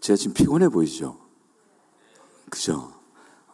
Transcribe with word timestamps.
제가 0.00 0.16
지금 0.16 0.34
피곤해 0.34 0.68
보이죠? 0.68 1.18
그죠? 2.50 2.92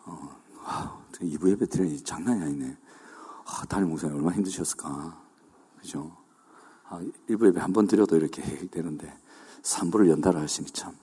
어, 0.04 0.36
아, 0.64 1.02
이부 1.20 1.50
예배 1.50 1.66
드리니 1.66 2.02
장난이 2.02 2.42
아니네. 2.42 2.76
아, 3.46 3.64
담임 3.66 3.90
목사님 3.90 4.16
얼마나 4.16 4.36
힘드셨을까. 4.36 5.20
그죠? 5.80 6.16
아, 6.88 7.00
1부 7.28 7.46
예배 7.48 7.60
한 7.60 7.72
번 7.72 7.86
드려도 7.86 8.16
이렇게 8.16 8.42
되는데, 8.68 9.12
3부를 9.62 10.08
연달아 10.10 10.40
하시니 10.40 10.68
참. 10.70 10.96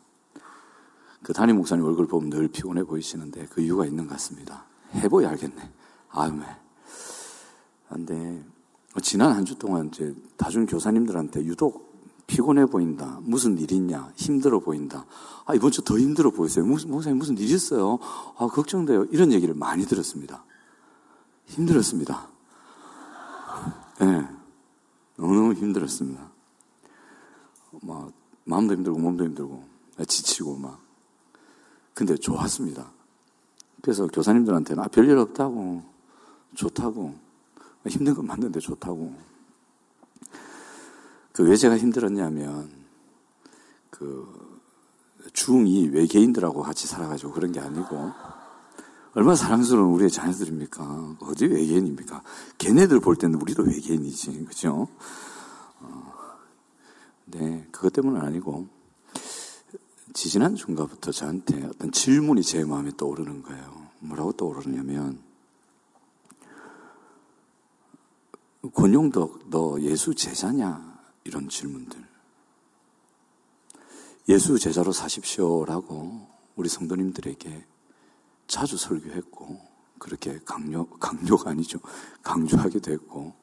그 1.24 1.34
담임 1.34 1.58
목사님 1.58 1.84
얼굴 1.86 2.08
보면 2.08 2.30
늘 2.30 2.48
피곤해 2.48 2.84
보이시는데 2.86 3.48
그 3.48 3.62
이유가 3.62 3.86
있는 3.86 4.06
것 4.08 4.14
같습니다. 4.14 4.66
해보야 4.94 5.30
알겠네. 5.30 5.72
아유, 6.12 6.32
매. 6.34 6.46
근데, 7.90 8.44
지난 9.02 9.34
한 9.34 9.46
주 9.46 9.58
동안 9.58 9.88
이제 9.88 10.16
다중 10.38 10.66
교사님들한테 10.66 11.44
유독 11.46 11.89
피곤해 12.30 12.68
보인다. 12.68 13.18
무슨 13.24 13.58
일 13.58 13.72
있냐? 13.72 14.12
힘들어 14.16 14.60
보인다. 14.60 15.06
아, 15.46 15.56
이번 15.56 15.72
주 15.72 15.82
더 15.82 15.98
힘들어 15.98 16.30
보였어요. 16.30 16.64
무슨, 16.64 16.92
목사님 16.92 17.18
무슨 17.18 17.36
일 17.40 17.50
있어요? 17.50 17.98
아, 18.38 18.46
걱정돼요. 18.46 19.06
이런 19.06 19.32
얘기를 19.34 19.56
많이 19.56 19.84
들었습니다. 19.84 20.46
힘들었습니다. 21.48 22.30
예. 24.02 24.06
네, 24.06 24.28
너무너무 25.18 25.54
힘들었습니다. 25.54 26.30
막, 27.82 28.12
마음도 28.46 28.76
힘들고, 28.76 29.00
몸도 29.00 29.24
힘들고, 29.26 29.64
지치고, 30.08 30.56
막. 30.58 30.80
근데 31.96 32.16
좋았습니다. 32.16 32.92
그래서 33.82 34.06
교사님들한테는, 34.06 34.84
아, 34.84 34.88
별일 34.88 35.18
없다고, 35.18 35.82
좋다고, 36.54 37.16
힘든 37.88 38.14
건 38.14 38.28
맞는데 38.28 38.60
좋다고. 38.60 39.29
그 41.40 41.44
왜 41.44 41.56
제가 41.56 41.78
힘들었냐면 41.78 42.70
그 43.90 44.28
중2 45.32 45.94
외계인들하고 45.94 46.62
같이 46.62 46.86
살아가지고 46.86 47.32
그런 47.32 47.54
게 47.54 47.62
아니고 47.62 48.12
얼마나 49.14 49.38
사랑스러운 49.38 49.94
우리의 49.94 50.12
자녀들입니까? 50.12 51.16
어디 51.22 51.46
외계인입니까? 51.46 52.24
걔네들 52.58 53.00
볼 53.00 53.16
때는 53.16 53.42
우리도 53.42 53.64
외계인이지, 53.64 54.44
그죠? 54.50 54.90
어, 55.80 56.14
네, 57.28 57.66
그것 57.72 57.94
때문은 57.94 58.20
아니고 58.20 58.68
지지난 60.12 60.56
중가부터 60.56 61.14
저한테 61.14 61.68
어떤 61.68 61.94
질문이 61.94 62.44
제 62.44 62.66
마음에 62.66 62.92
떠오르는 62.98 63.44
거예요. 63.44 63.88
뭐라고 64.00 64.34
떠오르냐면 64.34 65.22
권용덕, 68.74 69.50
너 69.50 69.80
예수 69.80 70.14
제자냐? 70.14 70.89
이런 71.24 71.50
질문들. 71.50 72.08
예수 74.30 74.60
제자로 74.60 74.92
사십시오라고 74.92 76.28
우리 76.56 76.70
성도님들에게 76.70 77.66
자주 78.48 78.78
설교했고, 78.78 79.60
그렇게 79.98 80.40
강요, 80.46 80.88
강요가 80.98 81.52
아니죠. 81.52 81.80
강조하기도 82.24 82.92
했고, 82.92 83.34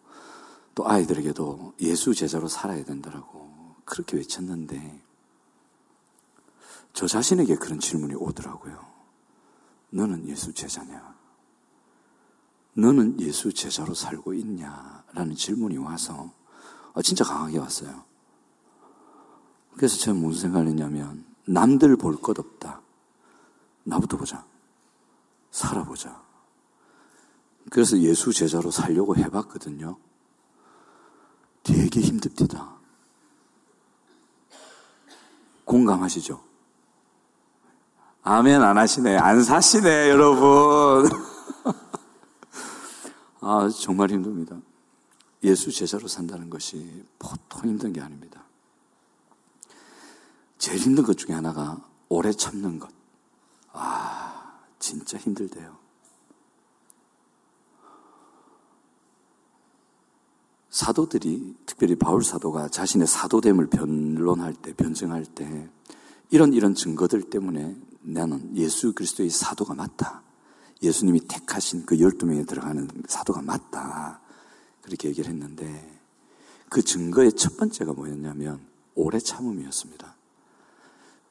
또 0.74 0.88
아이들에게도 0.88 1.74
예수 1.80 2.14
제자로 2.14 2.48
살아야 2.48 2.84
된다라고 2.84 3.74
그렇게 3.84 4.16
외쳤는데, 4.16 5.02
저 6.92 7.06
자신에게 7.06 7.56
그런 7.56 7.78
질문이 7.78 8.14
오더라고요. 8.14 8.86
너는 9.90 10.28
예수 10.28 10.52
제자냐? 10.52 11.16
너는 12.74 13.20
예수 13.20 13.52
제자로 13.52 13.94
살고 13.94 14.34
있냐? 14.34 15.04
라는 15.12 15.34
질문이 15.34 15.78
와서 15.78 16.32
아, 16.96 17.02
진짜 17.02 17.24
강하게 17.24 17.58
왔어요. 17.58 18.04
그래서 19.76 19.96
제가 19.98 20.16
무슨 20.16 20.42
생각을 20.42 20.68
했냐면, 20.68 21.24
남들 21.46 21.96
볼 21.96 22.16
것 22.20 22.38
없다. 22.38 22.80
나부터 23.84 24.16
보자. 24.16 24.44
살아보자. 25.50 26.20
그래서 27.70 27.98
예수 27.98 28.32
제자로 28.32 28.70
살려고 28.70 29.14
해봤거든요. 29.16 29.96
되게 31.62 32.00
힘듭니다. 32.00 32.76
공감하시죠? 35.64 36.42
아멘 38.22 38.62
안 38.62 38.78
하시네. 38.78 39.18
안 39.18 39.42
사시네, 39.42 40.10
여러분. 40.10 41.08
아, 43.40 43.68
정말 43.68 44.10
힘듭니다. 44.10 44.56
예수 45.44 45.70
제자로 45.70 46.08
산다는 46.08 46.50
것이 46.50 47.04
보통 47.18 47.68
힘든 47.70 47.92
게 47.92 48.00
아닙니다. 48.00 48.44
제일 50.58 50.78
힘든 50.78 51.04
것 51.04 51.16
중에 51.16 51.34
하나가 51.34 51.86
오래 52.08 52.32
참는 52.32 52.78
것. 52.78 52.90
아, 53.72 54.60
진짜 54.78 55.18
힘들대요. 55.18 55.76
사도들이, 60.70 61.56
특별히 61.64 61.94
바울 61.94 62.22
사도가 62.22 62.68
자신의 62.68 63.06
사도됨을 63.06 63.68
변론할 63.68 64.52
때, 64.54 64.74
변증할 64.74 65.24
때, 65.24 65.70
이런 66.30 66.52
이런 66.52 66.74
증거들 66.74 67.30
때문에 67.30 67.76
나는 68.02 68.54
예수 68.56 68.92
그리스도의 68.92 69.30
사도가 69.30 69.74
맞다. 69.74 70.22
예수님이 70.82 71.20
택하신 71.20 71.86
그 71.86 71.96
12명에 71.96 72.46
들어가는 72.46 72.88
사도가 73.08 73.42
맞다. 73.42 74.20
그렇게 74.86 75.08
얘기를 75.08 75.28
했는데 75.28 76.00
그 76.70 76.80
증거의 76.80 77.32
첫 77.32 77.56
번째가 77.56 77.92
뭐였냐면 77.92 78.60
오래 78.94 79.18
참음이었습니다. 79.18 80.14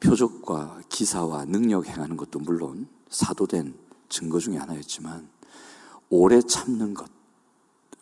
표적과 0.02 0.82
기사와 0.90 1.46
능력 1.46 1.88
행하는 1.88 2.18
것도 2.18 2.40
물론 2.40 2.88
사도된 3.10 3.74
증거 4.10 4.40
중에 4.40 4.58
하나였지만 4.58 5.30
오래 6.10 6.42
참는 6.42 6.94
것 6.94 7.10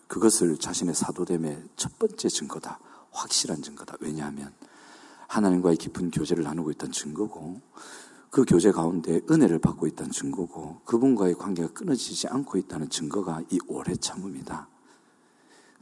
그것을 0.08 0.58
자신의 0.58 0.96
사도됨의 0.96 1.64
첫 1.76 2.00
번째 2.00 2.30
증거다. 2.30 2.80
확실한 3.12 3.62
증거다. 3.62 3.98
왜냐하면 4.00 4.52
하나님과의 5.28 5.78
깊은 5.78 6.10
교제를 6.10 6.44
나누고 6.44 6.72
있던 6.72 6.92
증거고 6.92 7.62
그 8.32 8.44
교제 8.46 8.72
가운데 8.72 9.22
은혜를 9.30 9.60
받고 9.60 9.86
있다는 9.86 10.12
증거고 10.12 10.82
그분과의 10.86 11.36
관계가 11.36 11.74
끊어지지 11.74 12.28
않고 12.28 12.58
있다는 12.58 12.90
증거가 12.90 13.44
이 13.52 13.60
오래 13.68 13.96
참음이다. 13.96 14.73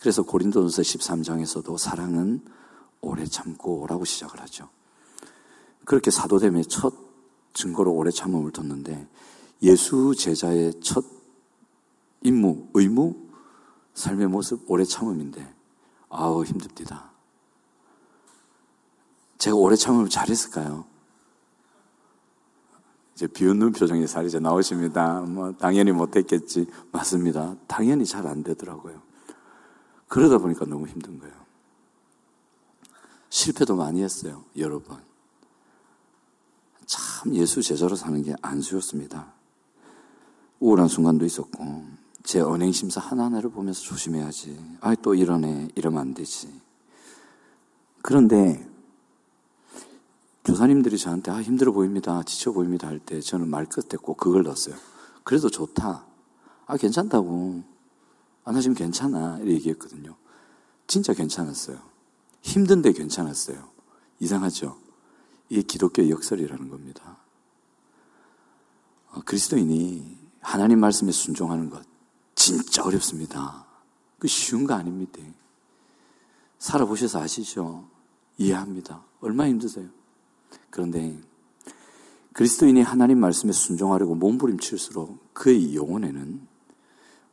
그래서 0.01 0.23
고린도전서 0.23 0.81
13장에서도 0.81 1.77
사랑은 1.77 2.43
오래 3.01 3.23
참고라고 3.23 4.03
시작을 4.03 4.41
하죠. 4.41 4.67
그렇게 5.85 6.09
사도됨의 6.09 6.65
첫 6.65 6.91
증거로 7.53 7.93
오래 7.93 8.09
참음을 8.09 8.51
뒀는데 8.51 9.07
예수 9.61 10.15
제자의 10.17 10.73
첫 10.81 11.05
임무, 12.23 12.69
의무, 12.73 13.15
삶의 13.93 14.27
모습 14.27 14.69
오래 14.71 14.83
참음인데 14.83 15.53
아우 16.09 16.43
힘듭니다. 16.43 17.11
제가 19.37 19.55
오래 19.55 19.75
참음을 19.75 20.09
잘했을까요? 20.09 20.85
이제 23.13 23.27
비웃는 23.27 23.73
표정이 23.73 24.07
살 24.07 24.25
이제 24.25 24.39
나오십니다. 24.39 25.21
뭐 25.21 25.51
당연히 25.53 25.91
못했겠지. 25.91 26.65
맞습니다. 26.91 27.55
당연히 27.67 28.03
잘 28.03 28.25
안 28.25 28.41
되더라고요. 28.41 29.10
그러다 30.11 30.39
보니까 30.39 30.65
너무 30.65 30.87
힘든 30.87 31.17
거예요. 31.19 31.33
실패도 33.29 33.77
많이 33.77 34.03
했어요, 34.03 34.43
여러 34.57 34.79
번. 34.79 35.01
참 36.85 37.33
예수 37.33 37.61
제자로 37.61 37.95
사는 37.95 38.21
게 38.21 38.35
안수였습니다. 38.41 39.31
우울한 40.59 40.89
순간도 40.89 41.23
있었고, 41.23 41.85
제 42.23 42.41
언행심사 42.41 42.99
하나하나를 42.99 43.51
보면서 43.51 43.81
조심해야지. 43.83 44.77
아, 44.81 44.93
또 44.95 45.15
이러네. 45.15 45.69
이러면 45.75 46.01
안 46.01 46.13
되지. 46.13 46.59
그런데, 48.01 48.69
교사님들이 50.43 50.97
저한테, 50.97 51.31
아, 51.31 51.41
힘들어 51.41 51.71
보입니다. 51.71 52.21
지쳐 52.23 52.51
보입니다. 52.51 52.89
할 52.89 52.99
때 52.99 53.21
저는 53.21 53.47
말 53.47 53.65
끝에 53.65 53.97
꼭 54.01 54.17
그걸 54.17 54.43
넣었어요. 54.43 54.75
그래도 55.23 55.49
좋다. 55.49 56.05
아, 56.65 56.75
괜찮다고. 56.75 57.70
안 58.43 58.55
하시면 58.55 58.75
괜찮아. 58.75 59.37
이렇게 59.37 59.53
얘기했거든요. 59.53 60.15
진짜 60.87 61.13
괜찮았어요. 61.13 61.79
힘든데 62.41 62.93
괜찮았어요. 62.93 63.69
이상하죠? 64.19 64.77
이게 65.49 65.61
기독교의 65.61 66.09
역설이라는 66.09 66.69
겁니다. 66.69 67.17
어, 69.11 69.21
그리스도인이 69.25 70.17
하나님 70.39 70.79
말씀에 70.79 71.11
순종하는 71.11 71.69
것 71.69 71.85
진짜 72.35 72.83
어렵습니다. 72.83 73.65
그 74.17 74.27
쉬운 74.27 74.65
거 74.65 74.73
아닙니다. 74.73 75.19
살아보셔서 76.59 77.21
아시죠? 77.21 77.87
이해합니다. 78.37 79.03
얼마나 79.19 79.49
힘드세요? 79.49 79.89
그런데 80.69 81.19
그리스도인이 82.33 82.81
하나님 82.81 83.19
말씀에 83.19 83.51
순종하려고 83.51 84.15
몸부림칠수록 84.15 85.33
그의 85.33 85.75
영혼에는 85.75 86.47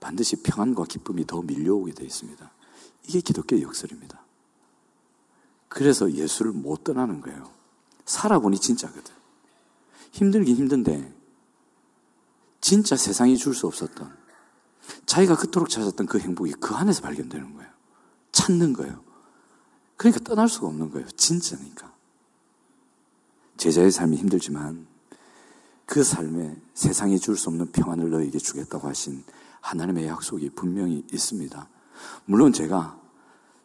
반드시 0.01 0.37
평안과 0.37 0.85
기쁨이 0.85 1.27
더 1.27 1.43
밀려오게 1.43 1.93
되어 1.93 2.07
있습니다. 2.07 2.51
이게 3.07 3.21
기독교의 3.21 3.63
역설입니다. 3.63 4.21
그래서 5.69 6.11
예수를 6.13 6.53
못 6.53 6.85
떠나는 6.85 7.21
거예요. 7.21 7.51
살아보니 8.05 8.59
진짜거든. 8.59 9.15
힘들긴 10.13 10.57
힘든데 10.57 11.15
진짜 12.61 12.97
세상이 12.97 13.37
줄 13.37 13.55
수 13.55 13.67
없었던 13.67 14.17
자기가 15.07 15.37
그토록 15.37 15.69
찾았던 15.69 16.07
그 16.07 16.19
행복이 16.19 16.53
그 16.55 16.75
안에서 16.75 17.03
발견되는 17.03 17.55
거예요. 17.55 17.71
찾는 18.33 18.73
거예요. 18.73 19.03
그러니까 19.97 20.23
떠날 20.25 20.49
수가 20.49 20.69
없는 20.69 20.91
거예요. 20.91 21.07
진짜니까. 21.11 21.93
제자의 23.59 23.91
삶이 23.91 24.17
힘들지만 24.17 24.87
그 25.85 26.05
삶에 26.05 26.57
세상이 26.75 27.19
줄 27.19 27.37
수 27.37 27.49
없는 27.49 27.73
평안을 27.73 28.11
너에게 28.11 28.39
주겠다고 28.39 28.89
하신 28.89 29.25
하나님의 29.61 30.07
약속이 30.07 30.51
분명히 30.51 31.05
있습니다. 31.13 31.69
물론 32.25 32.53
제가 32.53 32.99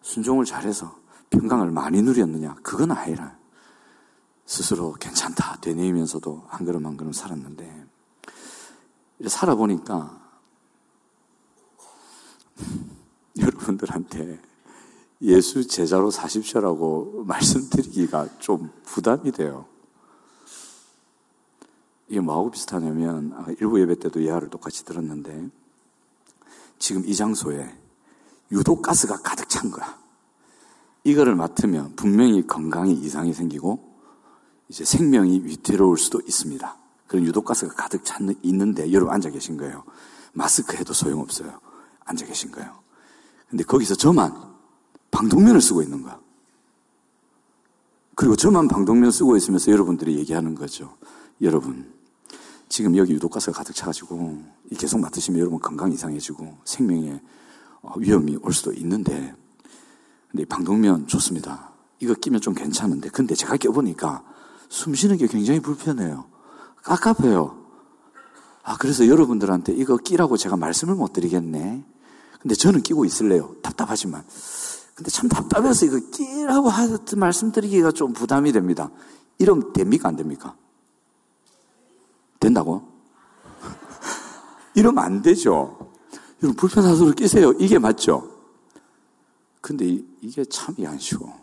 순종을 0.02 0.46
잘해서 0.46 0.96
평강을 1.30 1.72
많이 1.72 2.02
누렸느냐? 2.02 2.56
그건 2.64 2.92
아니라 2.92 3.38
스스로 4.46 4.94
괜찮다 4.94 5.58
되뇌이면서도 5.62 6.46
한 6.48 6.66
걸음 6.66 6.86
한 6.86 6.98
걸음 6.98 7.14
살았는데 7.14 7.86
살아보니까 9.28 10.22
여러분들한테 13.40 14.40
예수 15.22 15.66
제자로 15.66 16.12
사십시오라고 16.12 17.24
말씀드리기가 17.26 18.40
좀 18.40 18.72
부담이 18.84 19.32
돼요. 19.32 19.66
이게 22.10 22.20
뭐하고 22.20 22.52
비슷하냐면 22.52 23.34
일부 23.60 23.80
예배 23.80 24.00
때도 24.00 24.22
예화를 24.24 24.50
똑같이 24.50 24.84
들었는데 24.84 25.50
지금 26.84 27.06
이 27.06 27.16
장소에 27.16 27.74
유독 28.52 28.82
가스가 28.82 29.22
가득 29.22 29.48
찬 29.48 29.72
거야. 29.72 29.98
이거를 31.06 31.34
맡으면 31.34 31.96
분명히 31.96 32.46
건강에 32.46 32.92
이상이 32.92 33.34
생기고 33.34 34.02
이제 34.68 34.84
생명이 34.84 35.46
위태로울 35.46 35.98
수도 35.98 36.20
있습니다. 36.20 36.78
그런 37.08 37.24
유독 37.24 37.46
가스가 37.46 37.74
가득 37.74 38.04
차 38.04 38.18
있는데 38.42 38.92
여러분 38.92 39.14
앉아 39.14 39.30
계신 39.30 39.56
거예요. 39.56 39.86
마스크 40.34 40.76
해도 40.76 40.92
소용없어요. 40.92 41.58
앉아 42.04 42.26
계신 42.26 42.52
거예요. 42.52 42.78
근데 43.50 43.64
거기서 43.64 43.96
저만 43.96 44.36
방독면을 45.10 45.62
쓰고 45.62 45.84
있는 45.84 46.04
거야. 46.04 46.20
그리고 48.16 48.36
저만 48.36 48.68
방독면 48.68 49.10
쓰고 49.10 49.38
있으면서 49.38 49.72
여러분들이 49.72 50.18
얘기하는 50.18 50.54
거죠. 50.54 50.98
여러분, 51.40 51.94
지금 52.74 52.98
여기 52.98 53.14
유독가스가 53.14 53.56
가득 53.56 53.76
차가지고 53.76 54.42
계속 54.80 55.00
맡으시면 55.00 55.40
여러분 55.40 55.60
건강 55.60 55.92
이상해지고 55.92 56.58
생명에 56.66 57.22
어, 57.84 57.94
위험이 58.00 58.36
올 58.42 58.52
수도 58.52 58.74
있는데 58.74 59.36
근데 60.32 60.44
방독면 60.46 61.06
좋습니다. 61.06 61.72
이거 62.00 62.16
끼면 62.16 62.42
좀 62.42 62.56
괜찮은데 62.56 63.10
근데 63.10 63.36
제가 63.36 63.58
껴보니까 63.58 64.24
숨 64.70 64.96
쉬는 64.96 65.18
게 65.18 65.28
굉장히 65.28 65.60
불편해요. 65.60 66.26
깝깝해요. 66.82 67.64
아, 68.64 68.78
그래서 68.78 69.08
여러분들한테 69.08 69.74
이거 69.74 69.96
끼라고 69.98 70.36
제가 70.36 70.58
말씀을 70.58 70.96
못 70.96 71.14
드리겠네. 71.14 71.86
근데 72.40 72.56
저는 72.56 72.82
끼고 72.82 73.06
있을래요. 73.06 73.56
답답하지만. 73.62 74.24
근데 74.96 75.12
참 75.12 75.30
답답해서 75.30 75.86
이거 75.86 76.00
끼라고 76.10 76.72
말씀드리기가 77.18 77.92
좀 77.92 78.14
부담이 78.14 78.52
됩니다. 78.52 78.90
이러면 79.38 79.74
됩니까? 79.74 80.10
안 80.10 80.16
됩니까? 80.16 80.56
된다고? 82.44 82.88
이러면 84.76 85.04
안 85.04 85.22
되죠. 85.22 85.92
여러분, 86.42 86.56
불편하도록 86.58 87.16
끼세요. 87.16 87.54
이게 87.54 87.80
맞죠? 87.80 88.30
근데 89.62 89.88
이, 89.88 90.06
이게 90.22 90.44
참이 90.44 90.86
안 90.86 91.00
쉬워. 91.00 91.42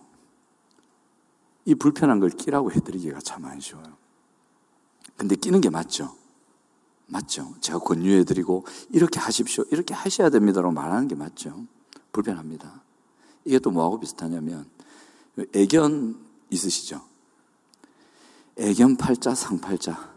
이 1.64 1.74
불편한 1.74 2.20
걸 2.20 2.28
끼라고 2.30 2.70
해드리기가 2.72 3.20
참 3.20 3.44
안 3.46 3.60
쉬워요. 3.60 3.96
근데 5.16 5.36
끼는 5.36 5.60
게 5.60 5.70
맞죠? 5.70 6.14
맞죠? 7.06 7.54
제가 7.60 7.78
권유해드리고, 7.78 8.64
이렇게 8.90 9.18
하십시오. 9.18 9.64
이렇게 9.70 9.94
하셔야 9.94 10.28
됩니다라고 10.30 10.72
말하는 10.72 11.08
게 11.08 11.14
맞죠? 11.14 11.64
불편합니다. 12.12 12.82
이게 13.44 13.58
또 13.58 13.70
뭐하고 13.70 14.00
비슷하냐면, 14.00 14.66
애견 15.54 16.18
있으시죠? 16.50 17.00
애견 18.56 18.96
팔자, 18.96 19.34
상팔자. 19.34 20.10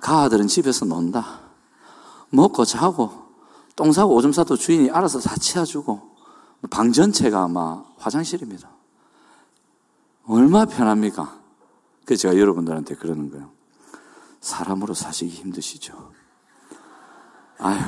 가아들은 0.00 0.48
집에서 0.48 0.84
논다. 0.84 1.40
먹고 2.30 2.64
자고, 2.64 3.10
똥 3.74 3.92
사고 3.92 4.14
오줌 4.14 4.32
싸도 4.32 4.56
주인이 4.56 4.90
알아서 4.90 5.20
다 5.20 5.36
치워주고, 5.36 6.16
방 6.70 6.92
전체가 6.92 7.42
아마 7.44 7.84
화장실입니다. 7.98 8.70
얼마 10.26 10.64
편합니까? 10.64 11.40
그래서 12.04 12.22
제가 12.22 12.38
여러분들한테 12.38 12.94
그러는 12.96 13.30
거예요. 13.30 13.50
사람으로 14.40 14.94
사시기 14.94 15.30
힘드시죠? 15.30 16.12
아유, 17.58 17.78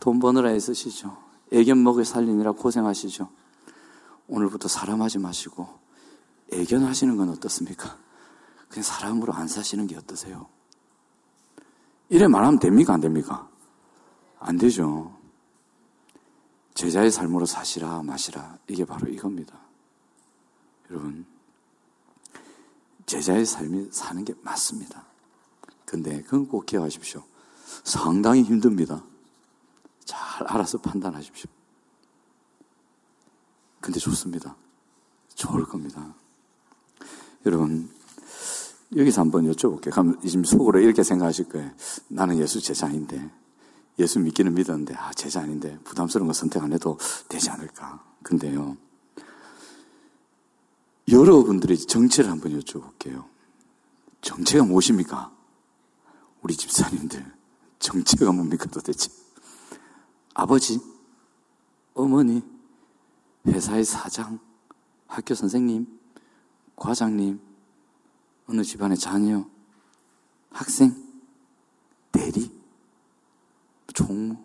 돈 0.00 0.18
버느라 0.18 0.50
애쓰시죠? 0.52 1.16
애견 1.52 1.82
먹을 1.82 2.04
살리느라 2.04 2.52
고생하시죠? 2.52 3.28
오늘부터 4.28 4.68
사람 4.68 5.02
하지 5.02 5.18
마시고 5.18 5.68
애견 6.52 6.84
하시는 6.84 7.16
건 7.16 7.30
어떻습니까? 7.30 7.96
그냥 8.68 8.82
사람으로 8.82 9.32
안 9.32 9.46
사시는 9.46 9.86
게 9.86 9.96
어떠세요? 9.96 10.48
이래 12.08 12.26
말하면 12.28 12.58
됩니까? 12.58 12.94
안 12.94 13.00
됩니까? 13.00 13.48
안 14.38 14.56
되죠. 14.56 15.16
제자의 16.74 17.10
삶으로 17.10 17.46
사시라 17.46 18.02
마시라 18.02 18.58
이게 18.68 18.84
바로 18.84 19.08
이겁니다. 19.08 19.58
여러분 20.90 21.26
제자의 23.06 23.46
삶이 23.46 23.88
사는 23.92 24.24
게 24.24 24.34
맞습니다. 24.42 25.04
근데 25.84 26.22
그건 26.22 26.48
꼭 26.48 26.66
기억하십시오. 26.66 27.22
상당히 27.84 28.42
힘듭니다. 28.42 29.02
잘 30.04 30.46
알아서 30.46 30.78
판단하십시오. 30.78 31.50
근데 33.80 34.00
좋습니다. 34.00 34.56
좋을 35.34 35.64
겁니다. 35.64 36.14
여러분, 37.44 37.88
여기서 38.96 39.20
한번 39.20 39.50
여쭤볼게요. 39.52 39.90
그럼 39.92 40.18
지금 40.22 40.42
속으로 40.42 40.80
이렇게 40.80 41.02
생각하실 41.02 41.50
거예요. 41.50 41.70
나는 42.08 42.38
예수 42.38 42.60
제자인데, 42.60 43.30
예수 43.98 44.18
믿기는 44.20 44.54
믿었는데, 44.54 44.94
아, 44.94 45.12
제자 45.12 45.42
아닌데, 45.42 45.78
부담스러운 45.84 46.26
거 46.26 46.32
선택 46.32 46.62
안 46.62 46.72
해도 46.72 46.98
되지 47.28 47.50
않을까. 47.50 48.02
근데요, 48.22 48.76
여러분들의 51.08 51.76
정체를 51.78 52.30
한번 52.30 52.58
여쭤볼게요. 52.58 53.24
정체가 54.22 54.64
무엇입니까? 54.64 55.30
우리 56.42 56.56
집사님들. 56.56 57.24
정체가 57.78 58.32
뭡니까 58.32 58.66
도대체? 58.66 59.10
아버지, 60.34 60.80
어머니, 61.94 62.42
회사의 63.46 63.84
사장, 63.84 64.38
학교 65.06 65.34
선생님, 65.34 65.86
과장님, 66.74 67.40
어느 68.48 68.62
집안의 68.62 68.96
자녀, 68.96 69.44
학생, 70.50 70.94
대리, 72.12 72.50
종무. 73.92 74.36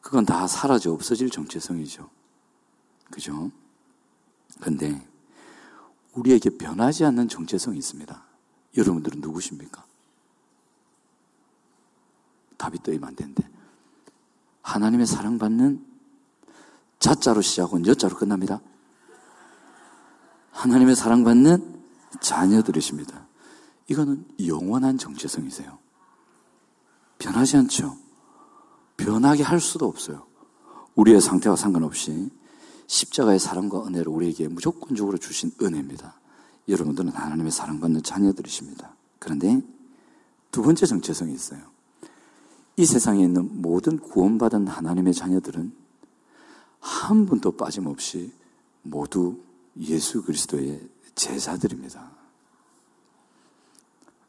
그건 0.00 0.24
다 0.24 0.46
사라져 0.46 0.92
없어질 0.92 1.30
정체성이죠. 1.30 2.08
그죠? 3.10 3.50
근데 4.60 5.06
우리에게 6.14 6.50
변하지 6.50 7.04
않는 7.04 7.28
정체성이 7.28 7.78
있습니다. 7.78 8.24
여러분들은 8.76 9.20
누구십니까? 9.20 9.84
답이 12.56 12.82
떠이면 12.82 13.08
안 13.08 13.16
되는데. 13.16 13.48
하나님의 14.62 15.06
사랑받는 15.06 15.84
자자로 16.98 17.42
시작하고 17.42 17.84
여자로 17.84 18.16
끝납니다. 18.16 18.60
하나님의 20.52 20.96
사랑받는 20.96 21.75
자녀들이십니다. 22.20 23.26
이거는 23.88 24.24
영원한 24.46 24.98
정체성이세요. 24.98 25.78
변하지 27.18 27.56
않죠. 27.58 27.96
변하게 28.96 29.42
할 29.42 29.60
수도 29.60 29.86
없어요. 29.86 30.26
우리의 30.94 31.20
상태와 31.20 31.56
상관없이 31.56 32.30
십자가의 32.86 33.38
사랑과 33.38 33.86
은혜를 33.86 34.08
우리에게 34.08 34.48
무조건적으로 34.48 35.18
주신 35.18 35.52
은혜입니다. 35.60 36.18
여러분들은 36.68 37.10
하나님의 37.10 37.52
사랑받는 37.52 38.02
자녀들이십니다. 38.02 38.94
그런데 39.18 39.62
두 40.50 40.62
번째 40.62 40.86
정체성이 40.86 41.32
있어요. 41.34 41.60
이 42.76 42.84
세상에 42.84 43.22
있는 43.22 43.62
모든 43.62 43.98
구원받은 43.98 44.68
하나님의 44.68 45.14
자녀들은 45.14 45.72
한 46.80 47.26
분도 47.26 47.52
빠짐없이 47.52 48.32
모두 48.82 49.38
예수 49.78 50.22
그리스도의 50.22 50.88
제자들입니다. 51.16 52.10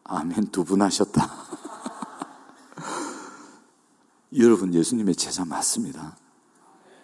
아멘 0.06 0.48
두 0.48 0.64
분 0.64 0.82
하셨다. 0.82 1.30
여러분 4.38 4.74
예수님의 4.74 5.16
제자 5.16 5.46
맞습니다. 5.46 6.16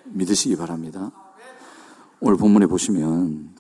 믿으시기 0.05 0.55
바랍니다. 0.55 1.11
오늘 2.19 2.37
본문에 2.37 2.65
보시면 2.67 3.55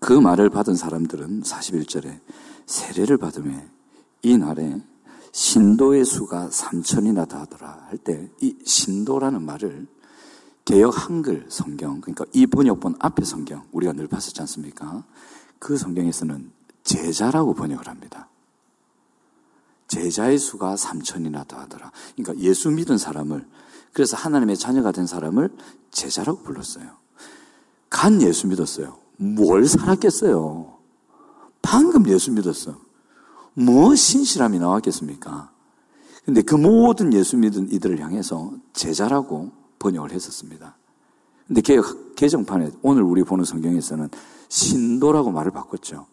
그 0.00 0.12
말을 0.12 0.50
받은 0.50 0.74
사람들은 0.74 1.42
41절에 1.42 2.20
세례를 2.66 3.16
받음에 3.16 3.68
이 4.22 4.36
날에 4.36 4.80
신도의 5.32 6.04
수가 6.04 6.48
3천이나 6.48 7.28
다하더라 7.28 7.86
할 7.88 7.98
때 7.98 8.28
이 8.40 8.56
신도라는 8.64 9.42
말을 9.42 9.86
개혁 10.68 11.08
한글 11.08 11.46
성경 11.48 12.02
그러니까 12.02 12.26
이 12.34 12.46
번역본 12.46 12.96
앞에 12.98 13.24
성경 13.24 13.64
우리가 13.72 13.94
늘 13.94 14.06
봤었지 14.06 14.38
않습니까? 14.42 15.02
그 15.58 15.78
성경에서는 15.78 16.50
제자라고 16.84 17.54
번역을 17.54 17.88
합니다. 17.88 18.28
제자의 19.86 20.38
수가 20.38 20.74
3천이나 20.74 21.48
더하더라. 21.48 21.90
그러니까 22.14 22.44
예수 22.44 22.70
믿은 22.70 22.98
사람을 22.98 23.46
그래서 23.94 24.18
하나님의 24.18 24.58
자녀가 24.58 24.92
된 24.92 25.06
사람을 25.06 25.56
제자라고 25.90 26.42
불렀어요. 26.42 26.84
간 27.88 28.20
예수 28.20 28.46
믿었어요. 28.46 28.98
뭘 29.16 29.66
살았겠어요? 29.66 30.70
방금 31.62 32.06
예수 32.08 32.30
믿었어. 32.30 32.78
뭐 33.54 33.94
신실함이 33.94 34.58
나왔겠습니까? 34.58 35.50
근데 36.26 36.42
그 36.42 36.56
모든 36.56 37.14
예수 37.14 37.38
믿은 37.38 37.72
이들을 37.72 38.00
향해서 38.00 38.52
제자라고 38.74 39.57
번역을 39.78 40.12
했었습니다. 40.12 40.76
근데 41.46 41.62
개정판에 42.16 42.70
오늘 42.82 43.02
우리 43.02 43.22
보는 43.22 43.44
성경에서는 43.44 44.10
신도라고 44.48 45.30
말을 45.30 45.50
바꿨죠. 45.50 46.06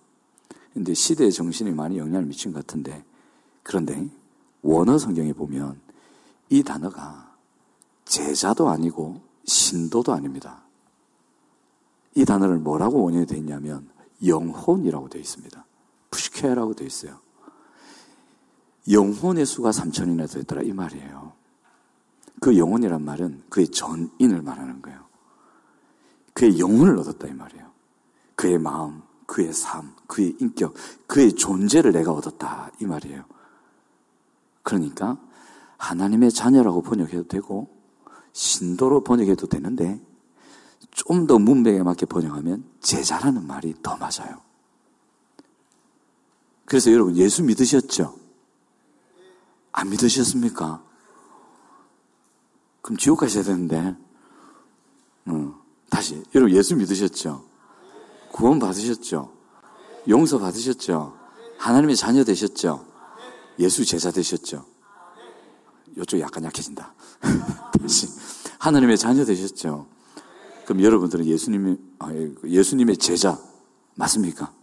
근데 0.73 0.93
시대의 0.93 1.31
정신이 1.31 1.71
많이 1.71 1.97
영향을 1.97 2.25
미친 2.25 2.53
것 2.53 2.65
같은데 2.65 3.03
그런데 3.63 4.07
원어 4.61 4.97
성경에 4.97 5.33
보면 5.33 5.79
이 6.49 6.63
단어가 6.63 7.35
제자도 8.05 8.69
아니고 8.69 9.21
신도도 9.45 10.13
아닙니다. 10.13 10.63
이 12.13 12.23
단어를 12.23 12.57
뭐라고 12.57 13.03
원형이 13.03 13.25
되어 13.25 13.37
있냐면 13.37 13.89
영혼이라고 14.25 15.09
되어 15.09 15.21
있습니다. 15.21 15.65
푸시케라고 16.11 16.73
되어 16.73 16.87
있어요. 16.87 17.19
영혼의 18.89 19.45
수가 19.45 19.71
3천이나 19.71 20.31
되었더라 20.31 20.61
이 20.61 20.71
말이에요. 20.71 21.33
그 22.45 22.59
영혼이란 22.59 23.03
말은 23.03 23.41
그의 23.49 23.69
전인을 23.69 24.43
말하는 24.43 24.79
거예요. 24.83 25.03
그의 26.35 26.59
영혼을 26.59 26.95
얻었다 26.99 27.27
이 27.27 27.33
말이에요. 27.33 27.71
그의 28.35 28.59
마음, 28.59 29.01
그의 29.25 29.51
삶, 29.51 29.95
그의 30.05 30.35
인격, 30.39 30.75
그의 31.07 31.33
존재를 31.33 31.91
내가 31.91 32.11
얻었다 32.11 32.69
이 32.79 32.85
말이에요. 32.85 33.25
그러니까 34.61 35.17
하나님의 35.77 36.31
자녀라고 36.31 36.83
번역해도 36.83 37.27
되고 37.27 37.67
신도로 38.33 39.03
번역해도 39.03 39.47
되는데 39.47 39.99
좀 40.91 41.25
더 41.25 41.39
문맥에 41.39 41.81
맞게 41.81 42.05
번역하면 42.05 42.63
제자라는 42.79 43.47
말이 43.47 43.73
더 43.81 43.97
맞아요. 43.97 44.39
그래서 46.65 46.91
여러분 46.91 47.17
예수 47.17 47.41
믿으셨죠? 47.43 48.15
안 49.71 49.89
믿으셨습니까? 49.89 50.85
그럼 52.85 52.97
지옥 52.97 53.21
가셔야 53.21 53.43
되는데, 53.43 53.95
어, 55.25 55.59
다시. 55.89 56.21
여러분 56.35 56.55
예수 56.55 56.75
믿으셨죠? 56.75 57.43
구원 58.31 58.59
받으셨죠? 58.59 59.33
용서 60.07 60.37
받으셨죠? 60.37 61.17
하나님의 61.57 61.95
자녀 61.95 62.23
되셨죠? 62.23 62.85
예수 63.57 63.83
제자 63.85 64.11
되셨죠? 64.11 64.63
이쪽 65.97 66.19
약간 66.19 66.43
약해진다. 66.43 66.93
다시. 67.81 68.07
하나님의 68.59 68.99
자녀 68.99 69.25
되셨죠? 69.25 69.87
그럼 70.65 70.83
여러분들은 70.83 71.25
예수님의, 71.25 71.79
아, 71.97 72.13
예, 72.13 72.35
예수님의 72.43 72.97
제자 72.97 73.39
맞습니까? 73.95 74.53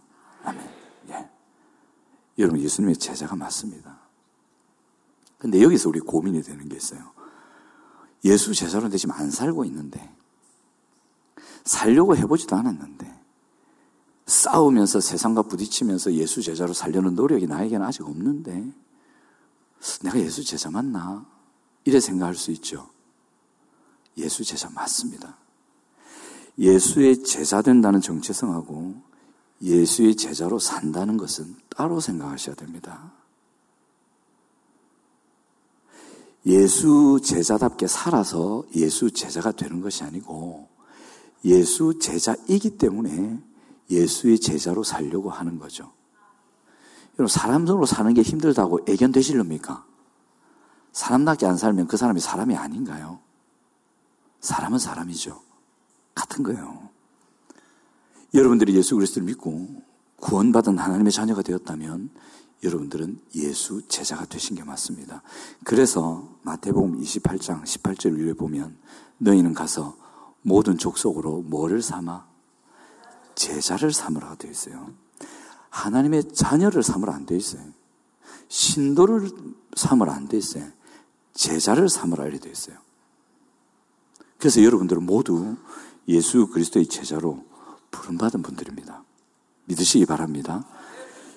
아멘. 0.45 0.69
예. 1.09 1.29
여러분 2.37 2.61
예수님의 2.61 2.95
제자가 2.95 3.35
맞습니다. 3.35 3.99
근데 5.37 5.61
여기서 5.61 5.89
우리 5.89 5.99
고민이 5.99 6.41
되는 6.41 6.69
게 6.69 6.77
있어요. 6.77 7.11
예수 8.25 8.53
제자로는 8.53 8.95
지금 8.97 9.15
안 9.15 9.29
살고 9.29 9.65
있는데, 9.65 10.13
살려고 11.65 12.15
해보지도 12.15 12.55
않았는데, 12.55 13.21
싸우면서 14.25 15.01
세상과 15.01 15.43
부딪히면서 15.43 16.13
예수 16.13 16.41
제자로 16.41 16.73
살려는 16.73 17.15
노력이 17.15 17.47
나에게는 17.47 17.85
아직 17.85 18.03
없는데, 18.03 18.71
내가 20.01 20.19
예수 20.19 20.43
제자 20.43 20.71
맞나? 20.71 21.25
이래 21.83 21.99
생각할 21.99 22.35
수 22.35 22.51
있죠. 22.51 22.89
예수 24.17 24.43
제자 24.43 24.69
맞습니다. 24.69 25.37
예수의 26.57 27.23
제자 27.23 27.61
된다는 27.61 27.99
정체성하고 27.99 28.95
예수의 29.61 30.15
제자로 30.15 30.59
산다는 30.59 31.17
것은 31.17 31.55
따로 31.69 31.99
생각하셔야 31.99 32.55
됩니다. 32.55 33.11
예수 36.45 37.19
제자답게 37.23 37.87
살아서 37.87 38.63
예수 38.75 39.11
제자가 39.11 39.51
되는 39.51 39.81
것이 39.81 40.03
아니고 40.03 40.67
예수 41.45 41.97
제자이기 41.99 42.77
때문에 42.77 43.41
예수의 43.89 44.39
제자로 44.39 44.83
살려고 44.83 45.29
하는 45.29 45.59
거죠. 45.59 45.91
여러분, 47.19 47.27
사람으로 47.27 47.85
사는 47.85 48.13
게 48.13 48.21
힘들다고 48.21 48.79
애견되실렵니까? 48.87 49.85
사람답게 50.93 51.45
안 51.45 51.57
살면 51.57 51.87
그 51.87 51.97
사람이 51.97 52.19
사람이 52.19 52.55
아닌가요? 52.55 53.19
사람은 54.39 54.79
사람이죠. 54.79 55.41
같은 56.15 56.43
거예요. 56.43 56.89
여러분들이 58.33 58.75
예수 58.75 58.95
그리스도를 58.95 59.27
믿고 59.27 59.83
구원받은 60.17 60.77
하나님의 60.77 61.11
자녀가 61.11 61.41
되었다면 61.41 62.09
여러분들은 62.63 63.19
예수 63.35 63.85
제자가 63.87 64.25
되신 64.25 64.55
게 64.55 64.63
맞습니다. 64.63 65.21
그래서 65.63 66.29
마태복음 66.43 66.99
28장 67.01 67.63
18절 67.63 68.17
위에 68.17 68.33
보면 68.33 68.77
너희는 69.17 69.53
가서 69.53 69.97
모든 70.41 70.77
족속으로 70.77 71.41
뭐를 71.41 71.81
삼아? 71.81 72.25
제자를 73.35 73.91
삼으라 73.91 74.35
되어 74.35 74.51
있어요. 74.51 74.93
하나님의 75.69 76.33
자녀를 76.33 76.83
삼으라 76.83 77.13
안 77.13 77.25
되어 77.25 77.37
있어요. 77.37 77.63
신도를 78.47 79.29
삼으라 79.75 80.13
안 80.13 80.27
되어 80.27 80.37
있어요. 80.37 80.65
제자를 81.33 81.89
삼으라 81.89 82.25
이렇게 82.25 82.39
되어 82.39 82.51
있어요. 82.51 82.77
그래서 84.37 84.63
여러분들은 84.63 85.03
모두 85.03 85.55
예수 86.07 86.47
그리스도의 86.47 86.87
제자로 86.87 87.43
부름받은 87.91 88.41
분들입니다. 88.41 89.03
믿으시기 89.65 90.05
바랍니다. 90.05 90.65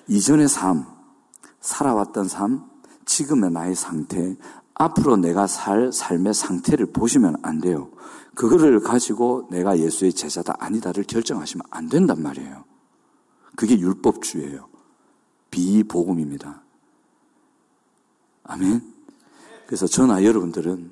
이전의 0.07 0.49
삶, 0.49 0.85
살아왔던 1.61 2.27
삶, 2.27 2.63
지금의 3.05 3.51
나의 3.51 3.75
상태, 3.75 4.35
앞으로 4.73 5.17
내가 5.17 5.47
살 5.47 5.91
삶의 5.91 6.33
상태를 6.33 6.87
보시면 6.91 7.37
안 7.41 7.59
돼요. 7.59 7.89
그거를 8.35 8.79
가지고 8.79 9.47
내가 9.49 9.79
예수의 9.79 10.13
제자다 10.13 10.55
아니다를 10.59 11.03
결정하시면 11.03 11.65
안 11.71 11.89
된단 11.89 12.21
말이에요. 12.21 12.63
그게 13.55 13.79
율법주의예요. 13.79 14.67
비복음입니다. 15.49 16.61
아멘. 18.43 18.93
그래서 19.65 19.87
저나 19.87 20.23
여러분들은 20.23 20.91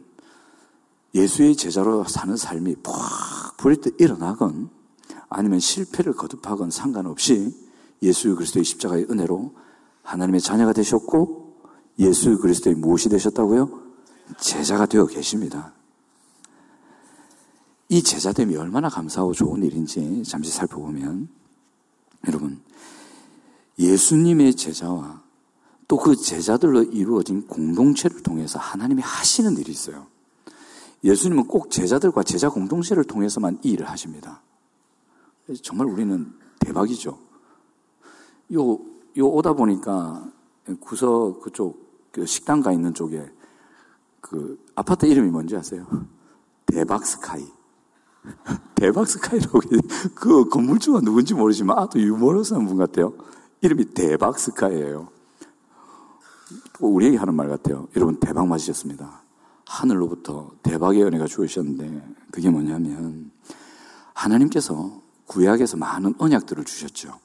예수의 1.13 1.55
제자로 1.55 2.03
사는 2.05 2.35
삶이 2.35 2.75
푹 2.77 2.93
부릴 3.57 3.79
때 3.79 3.91
일어나건 3.99 4.69
아니면 5.29 5.59
실패를 5.59 6.13
거듭하건 6.13 6.71
상관없이 6.71 7.55
예수 8.01 8.35
그리스도의 8.35 8.65
십자가의 8.65 9.05
은혜로 9.09 9.53
하나님의 10.05 10.39
자녀가 10.39 10.71
되셨고 10.71 11.57
예수 11.99 12.37
그리스도의 12.37 12.75
무엇이 12.75 13.09
되셨다고요? 13.09 13.81
제자가 14.39 14.85
되어 14.85 15.05
계십니다. 15.05 15.73
이 17.89 18.01
제자됨이 18.01 18.55
얼마나 18.55 18.89
감사하고 18.89 19.33
좋은 19.33 19.63
일인지 19.63 20.23
잠시 20.23 20.51
살펴보면 20.51 21.27
여러분 22.27 22.61
예수님의 23.77 24.55
제자와 24.55 25.23
또 25.87 25.97
그 25.97 26.15
제자들로 26.15 26.83
이루어진 26.83 27.45
공동체를 27.45 28.23
통해서 28.23 28.57
하나님이 28.57 29.01
하시는 29.03 29.55
일이 29.57 29.71
있어요. 29.71 30.07
예수님은 31.03 31.47
꼭 31.47 31.69
제자들과 31.69 32.23
제자 32.23 32.49
공동체를 32.49 33.03
통해서만 33.03 33.59
이 33.63 33.71
일을 33.71 33.87
하십니다. 33.87 34.41
정말 35.61 35.87
우리는 35.87 36.33
대박이죠. 36.59 37.19
요, 38.53 38.79
요 39.17 39.27
오다 39.27 39.53
보니까 39.53 40.25
구석 40.79 41.41
그쪽 41.41 42.09
그 42.11 42.25
식당가 42.25 42.71
있는 42.71 42.93
쪽에 42.93 43.31
그 44.21 44.63
아파트 44.75 45.05
이름이 45.05 45.29
뭔지 45.29 45.55
아세요? 45.55 45.85
대박 46.65 47.05
스카이. 47.05 47.45
대박 48.75 49.07
스카이라고 49.07 49.59
그 50.15 50.49
건물주가 50.49 51.01
누군지 51.01 51.33
모르지만 51.33 51.77
아주 51.77 51.99
유머러스한 51.99 52.65
분 52.65 52.77
같아요. 52.77 53.13
이름이 53.61 53.93
대박 53.93 54.39
스카이예요. 54.39 55.07
우리에게 56.79 57.17
하는 57.17 57.35
말 57.35 57.47
같아요. 57.49 57.87
여러분 57.95 58.19
대박 58.19 58.47
맞으셨습니다. 58.47 59.21
하늘로부터 59.67 60.51
대박의 60.63 61.03
은혜가 61.03 61.25
주셨는데 61.25 62.15
그게 62.31 62.49
뭐냐면 62.49 63.31
하나님께서 64.13 65.01
구약에서 65.27 65.77
많은 65.77 66.15
언약들을 66.17 66.63
주셨죠. 66.65 67.24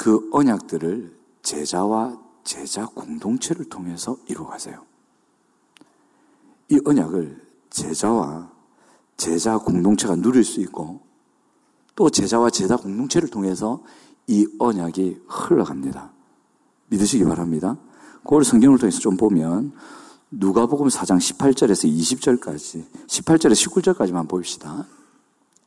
그 0.00 0.30
언약들을 0.32 1.14
제자와 1.42 2.18
제자 2.42 2.86
공동체를 2.86 3.66
통해서 3.66 4.16
이루어가세요. 4.28 4.82
이 6.70 6.80
언약을 6.82 7.38
제자와 7.68 8.50
제자 9.18 9.58
공동체가 9.58 10.16
누릴 10.16 10.42
수 10.42 10.62
있고 10.62 11.02
또 11.94 12.08
제자와 12.08 12.48
제자 12.48 12.76
공동체를 12.76 13.28
통해서 13.28 13.82
이 14.26 14.46
언약이 14.58 15.20
흘러갑니다. 15.26 16.10
믿으시기 16.88 17.24
바랍니다. 17.24 17.76
그걸 18.24 18.42
성경을 18.42 18.78
통해서 18.78 19.00
좀 19.00 19.18
보면 19.18 19.74
누가복음 20.30 20.88
4장 20.88 21.18
18절에서 21.18 22.40
20절까지 22.40 22.86
18절에 23.06 23.52
19절까지만 23.52 24.28
봅시다. 24.30 24.86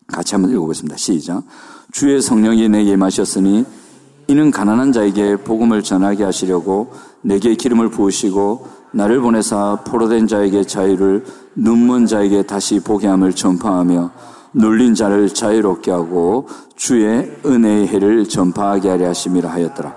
같이 0.08 0.34
한번 0.34 0.50
읽어보겠습니다. 0.54 0.98
시작. 0.98 1.44
주의 1.92 2.20
성령이 2.20 2.68
내게 2.70 2.94
임하셨으니 2.94 3.83
이는 4.28 4.52
가난한 4.52 4.94
자에게 4.94 5.38
복음을 5.38 5.84
전하게 5.84 6.24
하시려고 6.24 6.94
내게 7.22 7.56
기름을 7.56 7.90
부으시고 7.90 8.68
나를 8.94 9.20
보내사 9.22 9.84
포로된 9.86 10.28
자에게 10.28 10.64
자유를 10.64 11.26
눈먼 11.56 12.06
자에게 12.06 12.44
다시 12.44 12.80
보게 12.80 13.08
함을 13.08 13.34
전파하며 13.34 14.12
눌린 14.54 14.96
자를 14.96 15.30
자유롭게 15.30 15.92
하고 15.92 16.48
주의 16.76 17.32
은혜의 17.46 17.88
해를 17.88 18.30
전파하게 18.30 18.90
하려 18.90 19.10
하심이라 19.10 19.50
하였더라. 19.50 19.96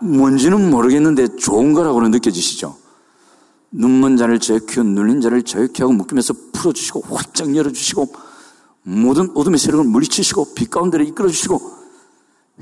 뭔지는 0.00 0.70
모르겠는데 0.70 1.36
좋은 1.36 1.74
거라고는 1.74 2.10
느껴지시죠? 2.10 2.76
눈먼 3.72 4.16
자를 4.16 4.38
자유케 4.40 4.82
눌린 4.82 5.20
자를 5.20 5.42
자유케 5.42 5.82
하고 5.82 5.92
묶이면서 5.92 6.34
풀어주시고 6.52 7.02
활짝 7.14 7.54
열어주시고 7.54 8.08
모든 8.82 9.30
어둠의 9.34 9.58
세력을 9.58 9.84
물리치시고 9.84 10.54
빛 10.54 10.70
가운데를 10.70 11.06
이끌어주시고 11.06 11.79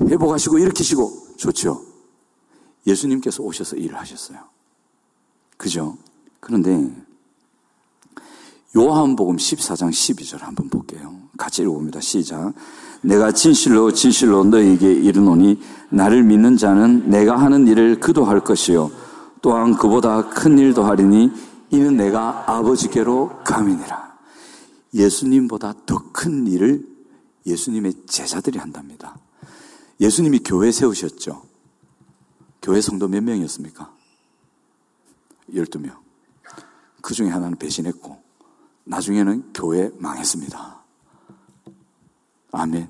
회복하시고 0.01 0.57
일으키시고 0.59 1.35
좋죠. 1.37 1.81
예수님께서 2.87 3.43
오셔서 3.43 3.75
일을 3.75 3.97
하셨어요. 3.97 4.39
그죠? 5.57 5.97
그런데 6.39 6.89
요한복음 8.75 9.37
14장 9.37 9.89
12절 9.89 10.39
한번 10.39 10.69
볼게요. 10.69 11.17
같이 11.37 11.61
읽어봅니다. 11.63 11.99
시작. 12.01 12.53
내가 13.01 13.31
진실로 13.31 13.91
진실로 13.91 14.43
너에게 14.43 14.91
이르노니 14.91 15.59
나를 15.89 16.23
믿는 16.23 16.57
자는 16.57 17.09
내가 17.09 17.37
하는 17.37 17.67
일을 17.67 17.99
그도 17.99 18.25
할 18.25 18.41
것이요 18.41 18.91
또한 19.41 19.75
그보다 19.75 20.29
큰 20.29 20.57
일도 20.57 20.83
하리니 20.83 21.31
이는 21.71 21.97
내가 21.97 22.43
아버지께로 22.51 23.39
감이니라. 23.43 24.17
예수님보다 24.93 25.73
더 25.85 25.99
큰 26.11 26.47
일을 26.47 26.85
예수님의 27.45 27.93
제자들이 28.07 28.59
한답니다. 28.59 29.15
예수님이 29.99 30.39
교회 30.39 30.71
세우셨죠. 30.71 31.43
교회 32.61 32.81
성도 32.81 33.07
몇 33.07 33.23
명이었습니까? 33.23 33.93
12명. 35.53 35.97
그 37.01 37.13
중에 37.13 37.29
하나는 37.29 37.57
배신했고, 37.57 38.21
나중에는 38.85 39.53
교회 39.53 39.91
망했습니다. 39.97 40.79
아멘. 42.51 42.89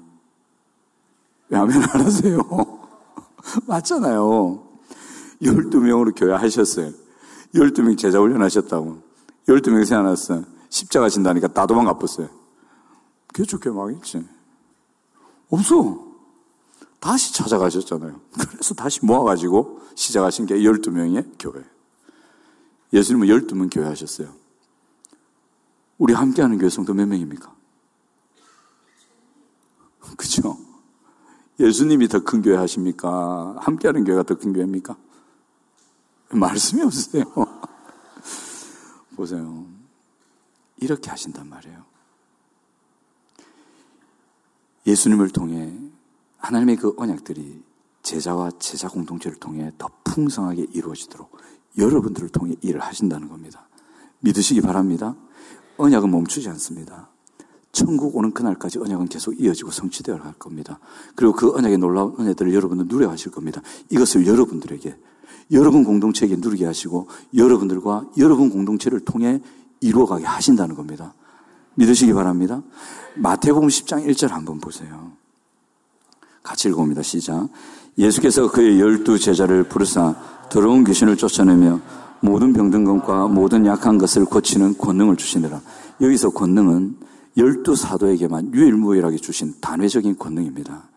왜 1.49 1.57
아멘 1.57 1.83
안 1.83 2.01
하세요? 2.01 2.39
맞잖아요. 3.67 4.67
12명으로 5.41 6.13
교회 6.15 6.33
하셨어요. 6.33 6.91
12명 7.55 7.97
제자 7.97 8.19
훈련하셨다고. 8.19 9.01
12명 9.47 9.85
세워놨어. 9.85 10.43
십자가 10.69 11.09
진다니까 11.09 11.47
다 11.47 11.65
도망가 11.65 11.93
버렸어요. 11.93 12.29
교회 13.33 13.73
망했지. 13.73 14.27
없어. 15.49 16.08
다시 16.99 17.33
찾아가셨잖아요. 17.33 18.19
그래서 18.51 18.73
다시 18.73 19.05
모아가지고 19.05 19.81
시작하신 19.95 20.45
게 20.45 20.55
12명의 20.55 21.29
교회. 21.39 21.63
예수님은 22.91 23.27
12명 23.27 23.73
교회 23.73 23.85
하셨어요. 23.85 24.33
우리 25.97 26.13
함께하는 26.13 26.57
교회 26.57 26.69
성도 26.69 26.93
몇 26.93 27.05
명입니까? 27.07 27.55
그죠? 30.17 30.57
예수님이 31.59 32.07
더 32.07 32.19
큰 32.21 32.41
교회 32.41 32.55
하십니까? 32.57 33.55
함께하는 33.59 34.03
교회가 34.05 34.23
더 34.23 34.35
큰 34.35 34.53
교회입니까? 34.53 34.97
말씀이 36.31 36.81
없으세요. 36.81 37.23
보세요. 39.15 39.65
이렇게 40.77 41.09
하신단 41.09 41.47
말이에요. 41.49 41.83
예수님을 44.87 45.29
통해 45.29 45.77
하나님의 46.39 46.77
그 46.77 46.93
언약들이 46.97 47.61
제자와 48.01 48.51
제자 48.59 48.87
공동체를 48.87 49.37
통해 49.37 49.71
더 49.77 49.89
풍성하게 50.03 50.67
이루어지도록 50.73 51.37
여러분들을 51.77 52.29
통해 52.29 52.55
일을 52.61 52.81
하신다는 52.81 53.29
겁니다. 53.29 53.67
믿으시기 54.19 54.61
바랍니다. 54.61 55.15
언약은 55.77 56.09
멈추지 56.09 56.49
않습니다. 56.49 57.09
천국 57.71 58.15
오는 58.15 58.31
그날까지 58.31 58.79
언약은 58.79 59.07
계속 59.07 59.39
이어지고 59.39 59.71
성취되어 59.71 60.19
갈 60.19 60.33
겁니다. 60.33 60.79
그리고 61.15 61.33
그 61.33 61.53
언약의 61.55 61.77
놀라운 61.77 62.15
은혜들을 62.19 62.53
여러분들 62.53 62.87
누려하실 62.87 63.31
겁니다. 63.31 63.61
이것을 63.89 64.25
여러분들에게, 64.25 64.97
여러분 65.51 65.83
공동체에게 65.83 66.37
누리게 66.37 66.65
하시고 66.65 67.07
여러분들과 67.35 68.09
여러분 68.17 68.49
공동체를 68.49 69.01
통해 69.01 69.41
이루어가게 69.81 70.25
하신다는 70.25 70.75
겁니다. 70.75 71.13
믿으시기 71.75 72.13
바랍니다. 72.13 72.61
마태복음 73.15 73.69
10장 73.69 74.05
1절 74.07 74.29
한번 74.29 74.59
보세요. 74.59 75.13
같이 76.49 76.67
읽어봅니다. 76.69 77.03
시작. 77.03 77.47
예수께서 77.95 78.49
그의 78.49 78.79
열두 78.79 79.19
제자를 79.19 79.65
부르사 79.65 80.15
더러운 80.49 80.83
귀신을 80.83 81.15
쫓아내며 81.15 81.79
모든 82.21 82.53
병든 82.53 82.85
것과 82.85 83.27
모든 83.27 83.67
약한 83.67 83.99
것을 83.99 84.25
고치는 84.25 84.79
권능을 84.79 85.15
주시느라. 85.15 85.61
여기서 86.01 86.31
권능은 86.31 86.97
열두 87.37 87.75
사도에게만 87.75 88.55
유일무이하게 88.55 89.17
주신 89.17 89.53
단회적인 89.61 90.17
권능입니다. 90.17 90.89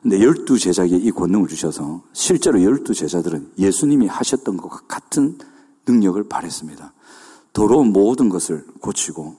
근데 0.00 0.22
열두 0.22 0.58
제자에게 0.58 0.96
이 0.96 1.10
권능을 1.10 1.48
주셔서 1.48 2.00
실제로 2.14 2.62
열두 2.62 2.94
제자들은 2.94 3.52
예수님이 3.58 4.06
하셨던 4.06 4.56
것과 4.56 4.80
같은 4.88 5.36
능력을 5.86 6.28
발했습니다. 6.30 6.94
더러운 7.52 7.92
모든 7.92 8.30
것을 8.30 8.64
고치고 8.80 9.36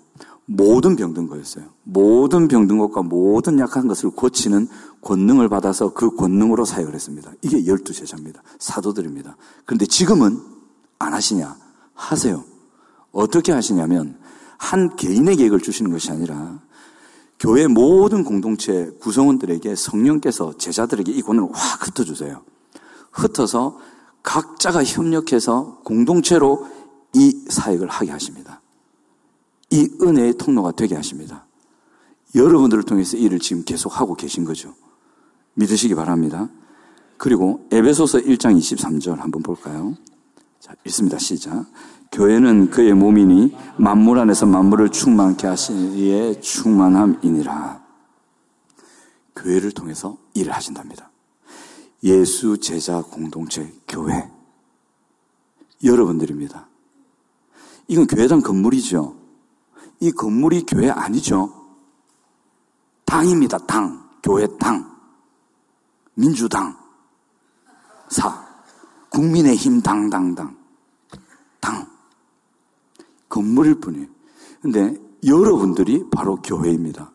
모든 0.52 0.96
병든 0.96 1.28
거였어요. 1.28 1.66
모든 1.84 2.48
병든 2.48 2.80
것과 2.80 3.04
모든 3.04 3.60
약한 3.60 3.88
것을 3.88 4.10
고치는 4.10 4.68
권능을 5.02 5.50
받아서 5.50 5.94
그 5.94 6.16
권능으로 6.16 6.66
사역을 6.66 6.94
했습니다. 6.94 7.32
이게 7.42 7.66
열두 7.66 7.94
제자입니다. 7.94 8.42
사도들입니다. 8.60 9.38
그런데 9.66 9.86
지금은 9.86 10.40
안 11.00 11.14
하시냐? 11.14 11.56
하세요. 11.94 12.44
어떻게 13.12 13.52
하시냐면 13.52 14.20
한 14.58 14.96
개인의 14.96 15.38
계획을 15.38 15.62
주시는 15.62 15.92
것이 15.92 16.12
아니라 16.12 16.60
교회 17.40 17.68
모든 17.68 18.24
공동체 18.24 18.92
구성원들에게 19.00 19.76
성령께서 19.76 20.58
제자들에게 20.58 21.12
이 21.12 21.22
권능을 21.22 21.50
확 21.54 21.88
흩어주세요. 21.88 22.44
흩어서 23.12 23.80
각자가 24.22 24.84
협력해서 24.84 25.80
공동체로 25.86 26.68
이 27.14 27.46
사역을 27.48 27.88
하게 27.88 28.12
하십니다. 28.12 28.62
이 29.72 29.90
은혜의 30.02 30.34
통로가 30.34 30.74
되게 30.74 30.96
하십니다. 30.96 31.46
여러분들을 32.36 32.84
통해서 32.84 33.18
일을 33.18 33.40
지금 33.40 33.64
계속 33.64 34.00
하고 34.00 34.14
계신 34.14 34.44
거죠. 34.44 34.76
믿으시기 35.60 35.94
바랍니다. 35.94 36.48
그리고 37.18 37.68
에베소서 37.72 38.20
1장 38.20 38.58
23절 38.58 39.18
한번 39.18 39.44
볼까요? 39.44 39.96
자, 40.60 40.74
읽습니다. 40.86 41.18
시작. 41.18 41.66
교회는 42.12 42.70
그의 42.70 42.94
몸이니 42.94 43.56
만물 43.78 44.20
안에서 44.20 44.46
만물을 44.46 44.90
충만케 44.90 45.46
하신 45.48 45.94
이의 45.94 46.42
충만함이니라. 46.42 47.84
교회를 49.36 49.72
통해서 49.72 50.18
일을 50.34 50.54
하신답니다. 50.54 51.12
예수 52.04 52.58
제자 52.58 53.02
공동체 53.02 53.72
교회 53.88 54.30
여러분들입니다. 55.84 56.68
이건 57.90 58.08
교회당 58.08 58.42
건물이죠. 58.42 59.16
이 60.00 60.12
건물이 60.12 60.66
교회 60.66 60.90
아니죠. 60.90 61.54
당입니다. 63.06 63.58
당. 63.60 64.08
교회 64.24 64.48
당. 64.58 64.89
민주당. 66.20 66.78
사. 68.10 68.46
국민의힘 69.10 69.82
당당당. 69.82 70.58
당. 71.62 71.88
건물일 73.30 73.80
뿐이에요. 73.80 74.08
근데 74.62 74.98
여러분들이 75.26 76.10
바로 76.12 76.36
교회입니다. 76.42 77.12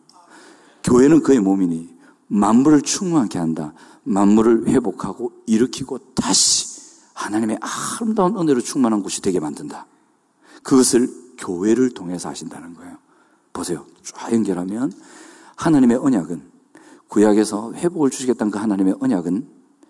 교회는 0.83 1.21
그의 1.21 1.39
몸이니 1.39 1.95
만물을 2.27 2.81
충만하게 2.81 3.37
한다. 3.37 3.73
만물을 4.03 4.67
회복하고 4.69 5.31
일으키고 5.45 5.99
다시 6.15 6.65
하나님의 7.13 7.59
아름다운 7.61 8.37
은혜로 8.37 8.61
충만한 8.61 9.03
곳이 9.03 9.21
되게 9.21 9.39
만든다. 9.39 9.85
그것을 10.63 11.07
교회를 11.37 11.91
통해서 11.91 12.29
하신다는 12.29 12.73
거예요. 12.73 12.97
보세요. 13.53 13.85
쫙 14.03 14.33
연결하면 14.33 14.91
하나님의 15.55 15.97
언약은 15.97 16.54
구약에서 17.07 17.73
회복을 17.73 18.09
주시겠다는 18.09 18.51
그 18.51 18.59
하나님의 18.59 18.95
언약은 18.99 19.47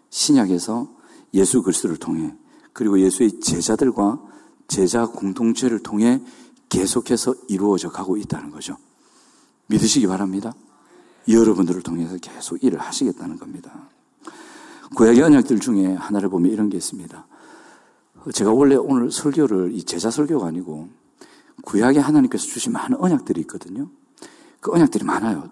신약에서 0.10 0.90
예수 1.34 1.62
그리스도를 1.62 1.98
통해 1.98 2.36
그리고 2.74 3.00
예수의 3.00 3.40
제자들과 3.40 4.22
제자 4.68 5.06
공동체를 5.06 5.80
통해 5.80 6.22
계속해서 6.70 7.36
이루어져 7.48 7.90
가고 7.90 8.18
있다는 8.18 8.52
거죠. 8.52 8.78
믿으시기 9.68 10.08
바랍니다. 10.08 10.54
여러분들을 11.28 11.82
통해서 11.82 12.18
계속 12.18 12.64
일을 12.64 12.80
하시겠다는 12.80 13.38
겁니다. 13.38 13.90
구약의 14.96 15.24
언약들 15.24 15.60
중에 15.60 15.94
하나를 15.94 16.30
보면 16.30 16.52
이런 16.52 16.70
게 16.70 16.78
있습니다. 16.78 17.28
제가 18.34 18.52
원래 18.52 18.76
오늘 18.76 19.12
설교를 19.12 19.72
이 19.74 19.84
제자 19.84 20.10
설교가 20.10 20.48
아니고 20.48 20.90
구약에 21.64 22.00
하나님께서 22.00 22.46
주신 22.46 22.72
많은 22.74 22.98
언약들이 22.98 23.42
있거든요. 23.42 23.90
그 24.60 24.72
언약들이 24.72 25.04
많아요. 25.06 25.50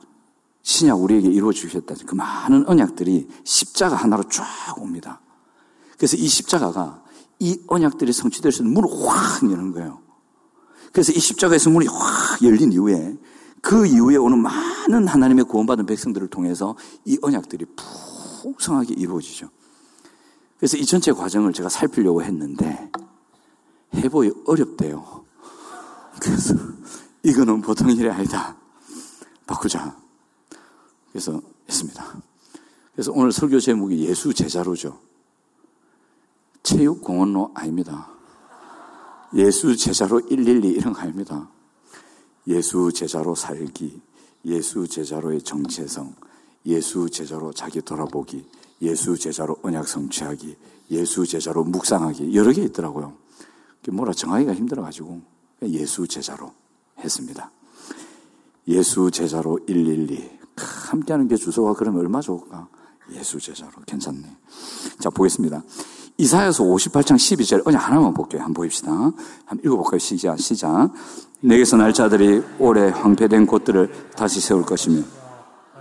신약 0.63 1.01
우리에게 1.01 1.27
이루어 1.27 1.51
주셨다. 1.51 1.93
그 2.05 2.15
많은 2.15 2.67
언약들이 2.67 3.27
십자가 3.43 3.95
하나로 3.95 4.23
쫙 4.29 4.45
옵니다. 4.77 5.21
그래서 5.97 6.17
이 6.17 6.27
십자가가 6.27 7.03
이 7.39 7.61
언약들이 7.67 8.13
성취될 8.13 8.51
수 8.51 8.63
있는 8.63 8.73
문을 8.73 8.89
확 9.07 9.43
여는 9.43 9.73
거예요. 9.73 10.01
그래서 10.93 11.11
이 11.11 11.19
십자가에서 11.19 11.69
문이 11.69 11.87
확 11.87 12.41
열린 12.43 12.71
이후에 12.71 13.17
그 13.61 13.85
이후에 13.85 14.15
오는 14.15 14.39
많은 14.39 15.07
하나님의 15.07 15.45
구원받은 15.45 15.85
백성들을 15.85 16.27
통해서 16.29 16.75
이 17.05 17.17
언약들이 17.21 17.65
풍성하게 18.41 18.93
이루어지죠. 18.95 19.49
그래서 20.57 20.77
이 20.77 20.85
전체 20.85 21.11
과정을 21.11 21.51
제가 21.51 21.67
살피려고 21.67 22.23
했는데 22.23 22.89
해보기 23.95 24.31
어렵대요. 24.45 25.25
그래서 26.21 26.55
이거는 27.23 27.61
보통 27.61 27.89
일이 27.89 28.09
아니다. 28.09 28.55
바꾸자. 29.45 30.02
그래서 31.13 31.39
했습니다. 31.69 32.21
그래서 32.93 33.11
오늘 33.13 33.31
설교 33.31 33.59
제목이 33.59 33.99
예수 33.99 34.33
제자로죠. 34.33 34.99
체육공원로 36.63 37.51
아닙니다. 37.53 38.09
예수 39.35 39.75
제자로 39.77 40.25
112 40.27 40.69
이런 40.69 40.93
거 40.93 41.01
아닙니다. 41.01 41.49
예수 42.47 42.91
제자로 42.91 43.35
살기, 43.35 44.01
예수 44.45 44.87
제자로의 44.87 45.43
정체성, 45.43 46.15
예수 46.65 47.09
제자로 47.09 47.53
자기 47.53 47.81
돌아보기, 47.81 48.45
예수 48.81 49.17
제자로 49.17 49.57
언약 49.61 49.87
성취하기, 49.87 50.57
예수 50.91 51.25
제자로 51.27 51.63
묵상하기 51.63 52.35
여러 52.35 52.51
개 52.51 52.63
있더라고요. 52.63 53.13
뭐라 53.91 54.13
정하기가 54.13 54.55
힘들어가지고 54.55 55.21
예수 55.63 56.07
제자로 56.07 56.53
했습니다. 56.99 57.51
예수 58.67 59.11
제자로 59.11 59.59
112 59.65 60.42
함께하는 60.57 61.27
게 61.27 61.35
주소가 61.35 61.73
그러면 61.73 62.01
얼마 62.01 62.21
좋을까? 62.21 62.67
예수 63.11 63.39
제자로 63.39 63.71
괜찮네. 63.85 64.23
자 64.99 65.09
보겠습니다. 65.09 65.63
이사야서 66.17 66.63
58장 66.63 67.15
12절 67.15 67.67
언약 67.67 67.87
하나만 67.87 68.13
볼게요. 68.13 68.41
한번 68.41 68.53
보입시다. 68.53 68.91
한번 68.91 69.59
읽어볼까요? 69.65 69.97
시작, 69.99 70.39
시작. 70.39 70.91
내게서 71.41 71.75
날 71.77 71.93
자들이 71.93 72.43
오래 72.59 72.89
황폐된 72.89 73.45
곳들을 73.45 74.11
다시 74.15 74.39
세울 74.39 74.63
것이며 74.63 75.01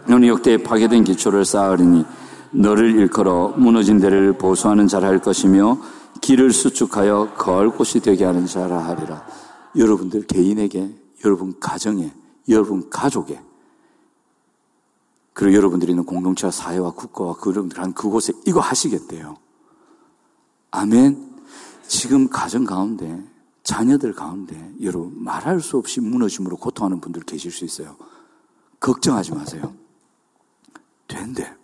너는 0.09 0.27
역대 0.29 0.57
파괴된 0.57 1.05
기초를 1.05 1.45
쌓으리니 1.45 2.05
너를 2.53 2.95
일컬어 2.99 3.55
무너진 3.57 3.99
데를 3.99 4.33
보수하는 4.33 4.89
자라 4.89 5.09
할 5.09 5.21
것이며 5.21 5.79
길을 6.21 6.53
수축하여 6.53 7.35
거할 7.37 7.71
곳이 7.71 8.01
되게 8.01 8.25
하는 8.25 8.47
자라 8.47 8.79
하리라. 8.87 9.25
여러분들 9.77 10.27
개인에게, 10.27 10.91
여러분 11.25 11.55
가정에, 11.59 12.13
여러분 12.49 12.91
가족에, 12.91 13.41
그리고 15.33 15.57
여러분들이 15.57 15.93
있는 15.93 16.05
공동체와 16.05 16.51
사회와 16.51 16.93
국가와 16.93 17.35
그런 17.37 17.69
그곳에 17.95 18.33
이거 18.47 18.61
하시겠대요. 18.61 19.39
아멘. 20.71 21.33
지금 21.87 22.29
가정 22.29 22.65
가운데, 22.65 23.23
자녀들 23.63 24.15
가운데, 24.15 24.75
여러분, 24.83 25.23
말할 25.23 25.61
수 25.61 25.77
없이 25.79 26.01
무너짐으로 26.01 26.57
고통하는 26.57 27.01
분들 27.01 27.23
계실 27.23 27.51
수 27.51 27.65
있어요. 27.65 27.97
걱정하지 28.81 29.33
마세요. 29.33 29.75
된대. 31.07 31.55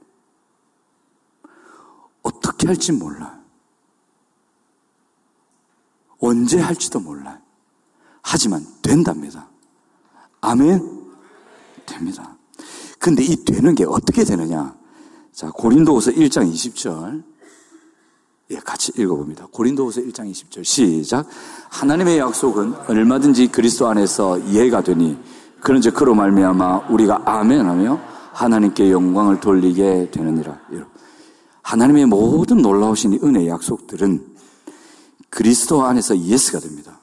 어떻게 2.23 2.67
할지 2.67 2.93
몰라. 2.93 3.39
언제 6.21 6.61
할지도 6.61 7.01
몰라. 7.01 7.41
하지만 8.23 8.67
된답니다. 8.83 9.49
아멘? 10.41 11.13
됩니다. 11.87 12.38
근데 12.99 13.23
이 13.23 13.45
되는 13.45 13.75
게 13.75 13.85
어떻게 13.85 14.25
되느냐? 14.25 14.77
자, 15.33 15.51
고린도후서 15.51 16.13
1장 16.13 16.53
20절. 16.53 17.23
예, 18.51 18.57
같이 18.57 18.93
읽어봅니다. 18.97 19.47
고린도후서 19.53 20.01
1장 20.01 20.31
20절 20.31 20.65
시작. 20.65 21.27
하나님의 21.71 22.19
약속은 22.19 22.75
얼마든지 22.89 23.49
그리스도 23.49 23.89
안에서 23.89 24.39
예가 24.39 24.83
되니 24.83 25.19
그런즉 25.61 25.95
그로 25.95 26.15
말미암아 26.15 26.89
우리가 26.89 27.23
아멘하여 27.27 28.01
하나님께 28.33 28.91
영광을 28.91 29.41
돌리게 29.41 30.11
되느니라. 30.11 30.59
하나님의 31.63 32.07
모든 32.07 32.63
놀라우신 32.63 33.21
은혜 33.23 33.49
약속들은 33.49 34.35
그리스도 35.29 35.85
안에서 35.85 36.19
yes가 36.19 36.61
됩니다. 36.61 37.01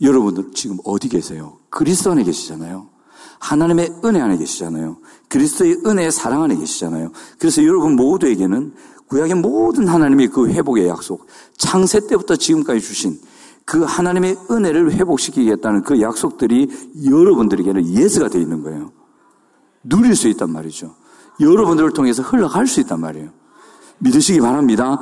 여러분들 0.00 0.52
지금 0.52 0.78
어디 0.84 1.08
계세요? 1.08 1.58
그리스도 1.70 2.10
안에 2.10 2.24
계시잖아요. 2.24 2.91
하나님의 3.38 3.92
은혜 4.04 4.20
안에 4.20 4.36
계시잖아요. 4.36 4.98
그리스도의 5.28 5.82
은혜의 5.86 6.12
사랑 6.12 6.42
안에 6.42 6.56
계시잖아요. 6.56 7.10
그래서 7.38 7.64
여러분 7.64 7.96
모두에게는 7.96 8.74
구약의 9.08 9.34
모든 9.36 9.88
하나님의 9.88 10.28
그 10.28 10.48
회복의 10.48 10.88
약속, 10.88 11.26
창세 11.58 12.06
때부터 12.06 12.36
지금까지 12.36 12.80
주신 12.80 13.20
그 13.64 13.82
하나님의 13.82 14.36
은혜를 14.50 14.92
회복시키겠다는 14.92 15.82
그 15.82 16.00
약속들이 16.00 16.68
여러분들에게는 17.04 17.88
yes가 17.88 18.28
되어 18.28 18.40
있는 18.40 18.62
거예요. 18.62 18.92
누릴 19.84 20.16
수 20.16 20.28
있단 20.28 20.50
말이죠. 20.50 20.94
여러분들을 21.40 21.92
통해서 21.92 22.22
흘러갈 22.22 22.66
수 22.66 22.80
있단 22.80 23.00
말이에요. 23.00 23.30
믿으시기 23.98 24.40
바랍니다. 24.40 25.00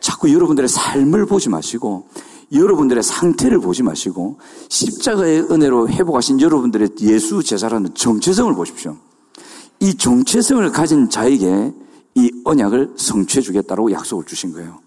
자꾸 0.00 0.32
여러분들의 0.32 0.68
삶을 0.68 1.26
보지 1.26 1.48
마시고 1.48 2.08
여러분들의 2.52 3.02
상태를 3.02 3.60
보지 3.60 3.82
마시고 3.82 4.38
십자가의 4.68 5.50
은혜로 5.50 5.88
회복하신 5.88 6.40
여러분들의 6.40 6.90
예수 7.00 7.42
제자라는 7.42 7.94
정체성을 7.94 8.54
보십시오. 8.54 8.96
이 9.80 9.94
정체성을 9.94 10.70
가진 10.72 11.10
자에게 11.10 11.74
이 12.14 12.32
언약을 12.44 12.94
성취해 12.96 13.42
주겠다고 13.42 13.92
약속을 13.92 14.24
주신 14.24 14.52
거예요. 14.52 14.80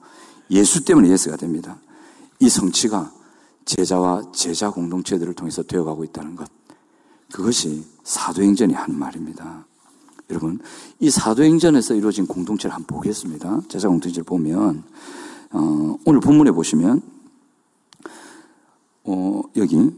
예수 0.52 0.84
때문에 0.84 1.10
예수가 1.10 1.38
됩니다. 1.38 1.78
이 2.39 2.50
성취가 2.50 3.12
제자와 3.65 4.32
제자 4.34 4.72
공동체들을 4.72 5.34
통해서 5.34 5.62
되어가고 5.62 6.04
있다는 6.06 6.36
것. 6.36 6.50
그것이 7.32 7.86
사도행전이 8.04 8.74
하는 8.74 8.98
말입니다. 8.98 9.65
여러분, 10.32 10.60
이 11.00 11.10
사도행전에서 11.12 11.93
이루어진 11.93 12.26
공동체를 12.26 12.76
한번 12.76 12.98
보겠습니다. 12.98 13.62
제자 13.67 13.88
공동체를 13.88 14.24
보면, 14.24 14.84
어, 15.52 15.98
오늘 16.06 16.19
본문에 16.19 16.52
보시면, 16.52 17.02
어, 19.03 19.41
여기 19.57 19.91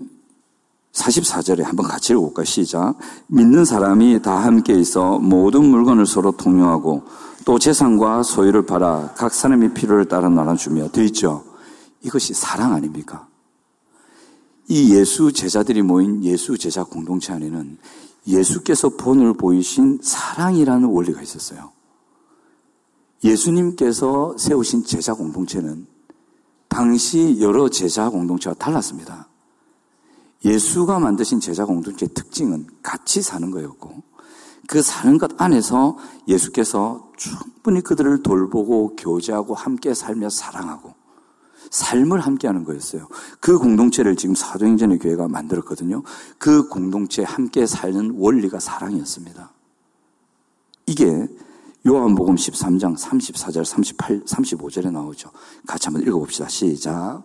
44절에 0.94 1.64
한번 1.64 1.88
같이 1.88 2.14
읽어볼까요? 2.14 2.46
시작. 2.46 2.96
믿는 3.28 3.66
사람이 3.66 4.22
다 4.22 4.44
함께 4.44 4.74
있어 4.74 5.20
모든 5.20 5.64
물건을 5.66 6.06
서로 6.06 6.32
통용하고 6.32 7.04
또 7.46 7.60
재산과 7.60 8.24
소유를 8.24 8.66
팔아 8.66 9.14
각 9.16 9.34
사람의 9.34 9.74
필요를 9.74 10.06
따라 10.06 10.30
나눠주며 10.30 10.90
되어 10.90 11.04
있죠. 11.06 11.44
이것이 12.04 12.34
사랑 12.34 12.74
아닙니까? 12.74 13.28
이 14.68 14.94
예수 14.96 15.32
제자들이 15.32 15.82
모인 15.82 16.24
예수 16.24 16.58
제자 16.58 16.84
공동체 16.84 17.34
안에는 17.34 17.78
예수께서 18.28 18.90
본을 18.90 19.34
보이신 19.34 20.00
사랑이라는 20.02 20.88
원리가 20.88 21.22
있었어요. 21.22 21.72
예수님께서 23.24 24.36
세우신 24.38 24.84
제자 24.86 25.14
공동체는 25.14 25.86
당시 26.72 27.38
여러 27.42 27.70
제자 27.70 28.10
공동체와 28.10 28.56
달랐습니다. 28.56 29.28
예수가 30.46 31.00
만드신 31.00 31.42
제자 31.42 31.66
공동체의 31.66 32.12
특징은 32.14 32.66
같이 32.82 33.22
사는 33.22 33.52
거였고 33.52 34.02
그 34.68 34.82
사는 34.82 35.18
것 35.18 35.40
안에서 35.40 35.98
예수께서 36.30 37.12
충분히 37.18 37.82
그들을 37.82 38.24
돌보고 38.24 38.96
교제하고 38.96 39.54
함께 39.54 39.94
살며 39.94 40.30
사랑하고 40.30 40.96
삶을 41.70 42.22
함께 42.22 42.48
하는 42.48 42.64
거였어요. 42.64 43.08
그 43.42 43.60
공동체를 43.60 44.16
지금 44.16 44.34
사도행전의 44.34 45.00
교회가 45.00 45.28
만들었거든요. 45.28 46.04
그 46.38 46.70
공동체 46.70 47.22
함께 47.24 47.66
살는 47.66 48.16
원리가 48.18 48.62
사랑이었습니다. 48.62 49.52
이게 50.88 51.28
요한복음 51.88 52.36
13장 52.36 52.96
34절, 52.96 53.66
38, 53.66 54.22
35절에 54.24 54.92
나오죠. 54.92 55.32
같이 55.66 55.88
한번 55.88 56.04
읽어 56.04 56.20
봅시다. 56.20 56.48
시작. 56.48 57.24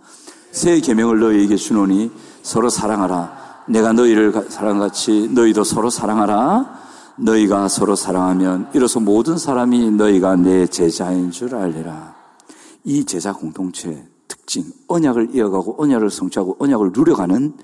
새 0.51 0.81
계명을 0.81 1.21
너희에게 1.21 1.57
주노니 1.57 2.11
서로 2.43 2.71
사랑하라. 2.71 3.65
내가 3.69 3.93
너희를 3.93 4.33
사랑같이 4.49 5.29
너희도 5.29 5.63
서로 5.65 5.91
사랑하라. 5.91 6.87
너희가 7.19 7.69
서로 7.69 7.97
사랑하면 7.97 8.71
이로써 8.73 8.99
모든 8.99 9.37
사람이 9.37 9.91
너희가 9.91 10.37
내 10.37 10.67
제자인 10.67 11.31
줄 11.31 11.55
알리라. 11.55 12.15
이 12.85 13.05
제자 13.05 13.35
공동체의 13.35 14.07
특징, 14.27 14.65
언약을 14.89 15.35
이어가고 15.35 15.83
언약을 15.83 16.09
성취하고 16.09 16.57
언약을 16.59 16.93
누려가는 16.95 17.55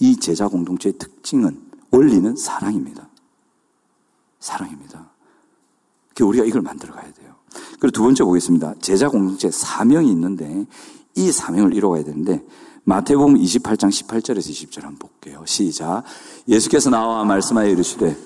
이 0.00 0.16
제자 0.16 0.48
공동체의 0.48 0.94
특징은 0.98 1.60
원리는 1.92 2.34
사랑입니다. 2.34 3.08
사랑입니다. 4.40 5.11
그 6.14 6.24
우리가 6.24 6.44
이걸 6.44 6.62
만들어 6.62 6.92
가야 6.94 7.04
돼요. 7.04 7.32
그리고 7.80 7.90
두 7.90 8.02
번째 8.02 8.24
보겠습니다. 8.24 8.74
제자 8.80 9.08
공동체 9.08 9.50
사명이 9.50 10.10
있는데 10.10 10.66
이 11.14 11.30
사명을 11.30 11.74
이루어가야 11.74 12.04
되는데 12.04 12.42
마태복음 12.84 13.34
28장 13.34 13.88
18절에서 13.88 14.50
20절 14.50 14.82
한번 14.82 15.08
볼게요. 15.08 15.42
시작. 15.44 16.02
예수께서 16.48 16.90
나와 16.90 17.24
말씀하여 17.24 17.68
이르시되 17.68 18.16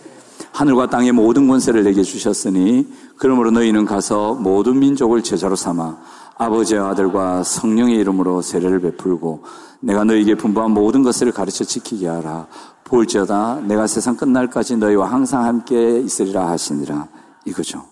하늘과 0.53 0.89
땅의 0.89 1.13
모든 1.13 1.49
권세를 1.49 1.85
내게 1.85 2.03
주셨으니 2.03 2.87
그러므로 3.17 3.51
너희는 3.51 3.85
가서 3.85 4.35
모든 4.35 4.79
민족을 4.79 5.23
제자로 5.23 5.57
삼아 5.57 5.99
아버지와 6.39 6.91
아들과 6.91 7.43
성령의 7.43 7.97
이름으로 7.97 8.43
세례를 8.43 8.81
베풀고 8.81 9.43
내가 9.81 10.05
너희에게 10.05 10.35
분부한 10.35 10.71
모든 10.71 11.03
것을 11.03 11.33
가르쳐 11.33 11.65
지키게 11.65 12.09
하라. 12.09 12.47
볼지어다 12.85 13.63
내가 13.67 13.87
세상 13.87 14.17
끝날까지 14.17 14.77
너희와 14.77 15.11
항상 15.11 15.45
함께 15.45 16.01
있으리라 16.01 16.49
하시니라. 16.49 17.09
이거죠. 17.47 17.89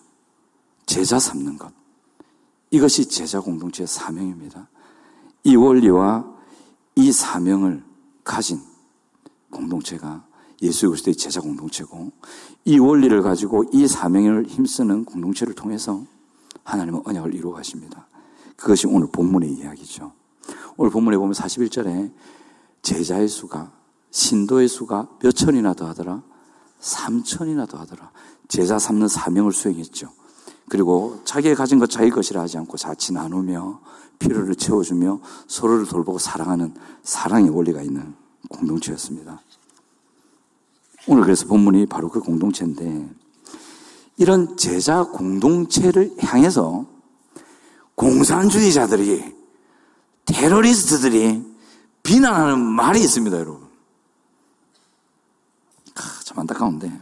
제자 0.87 1.19
삼는 1.19 1.59
것. 1.59 1.73
이것이 2.71 3.07
제자 3.07 3.41
공동체의 3.41 3.87
사명입니다. 3.87 4.69
이 5.45 5.57
원리와 5.57 6.25
이 6.97 7.13
사명을 7.13 7.85
가진 8.25 8.61
공동체가 9.51 10.25
예수 10.63 10.89
그리스도의 10.89 11.15
제자 11.15 11.41
공동체고 11.41 12.13
이 12.65 12.79
원리를 12.79 13.23
가지고 13.23 13.65
이 13.73 13.87
사명을 13.87 14.47
힘쓰는 14.47 15.05
공동체를 15.05 15.55
통해서 15.55 16.03
하나님은 16.65 17.03
언약을 17.05 17.35
이루어 17.35 17.53
가십니다. 17.53 18.07
그것이 18.57 18.87
오늘 18.87 19.09
본문의 19.09 19.53
이야기죠. 19.53 20.13
오늘 20.77 20.91
본문에 20.91 21.17
보면 21.17 21.33
41절에 21.33 22.13
제자의 22.83 23.29
수가 23.29 23.73
신도의 24.11 24.69
수가 24.69 25.09
몇 25.21 25.33
천이나 25.33 25.75
더 25.75 25.87
하더라? 25.89 26.23
3천이나 26.85 27.69
더 27.69 27.79
하더라. 27.79 28.11
제자 28.49 28.79
삼는 28.79 29.09
사명을 29.09 29.53
수행했죠. 29.53 30.11
그리고 30.69 31.21
자기가 31.25 31.55
가진 31.55 31.79
것 31.79 31.91
자기 31.91 32.11
것이라 32.11 32.43
하지 32.43 32.59
않고 32.59 32.77
자치 32.77 33.13
나누며 33.13 33.81
필요를 34.19 34.55
채워주며 34.55 35.21
서로를 35.49 35.87
돌보고 35.87 36.19
사랑하는 36.19 36.75
사랑의 37.03 37.51
원리가 37.51 37.83
있는 37.83 38.15
공동체였습니다. 38.49 39.41
오늘 41.07 41.23
그래서 41.23 41.47
본문이 41.47 41.87
바로 41.87 42.09
그 42.09 42.21
공동체인데 42.21 43.09
이런 44.17 44.57
제자 44.57 45.05
공동체를 45.05 46.15
향해서 46.19 46.87
공산주의자들이 47.95 49.35
테러리스트들이 50.27 51.45
비난하는 52.03 52.59
말이 52.59 53.01
있습니다, 53.01 53.37
여러분. 53.39 53.64
참 56.35 56.41
안타까운데 56.41 56.93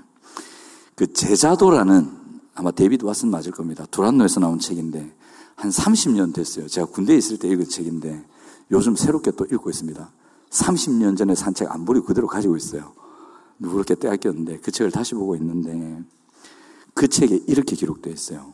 그 0.95 1.12
제자도라는 1.12 2.21
아마 2.55 2.71
데이비드 2.71 3.05
왓슨 3.05 3.29
맞을 3.29 3.51
겁니다. 3.51 3.87
두란노에서 3.90 4.40
나온 4.40 4.59
책인데 4.59 5.14
한 5.57 5.71
30년 5.71 6.35
됐어요. 6.35 6.68
제가 6.68 6.87
군대에 6.87 7.16
있을 7.16 7.38
때 7.38 7.49
읽은 7.49 7.68
책인데 7.68 8.25
요즘 8.71 8.95
새롭게 8.95 9.33
또 9.33 9.47
읽고 9.47 9.71
있습니다. 9.71 10.11
30년 10.51 11.16
전에 11.16 11.35
산 11.35 11.50
책 11.50 11.70
안 11.71 11.85
버리고 11.85 12.07
그대로 12.07 12.27
가지고 12.27 12.57
있어요. 12.57 12.92
누구렇게 13.59 13.95
떼앗겼는데 13.95 14.59
그 14.59 14.71
책을 14.71 14.90
다시 14.90 15.14
보고 15.14 15.35
있는데 15.37 16.03
그 16.95 17.09
책에 17.09 17.42
이렇게 17.47 17.75
기록되어 17.75 18.12
있어요. 18.12 18.53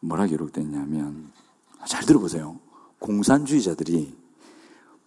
뭐라 0.00 0.26
기록되어 0.26 0.62
있냐면 0.62 1.30
잘 1.86 2.04
들어보세요. 2.04 2.58
공산주의자들이 2.98 4.14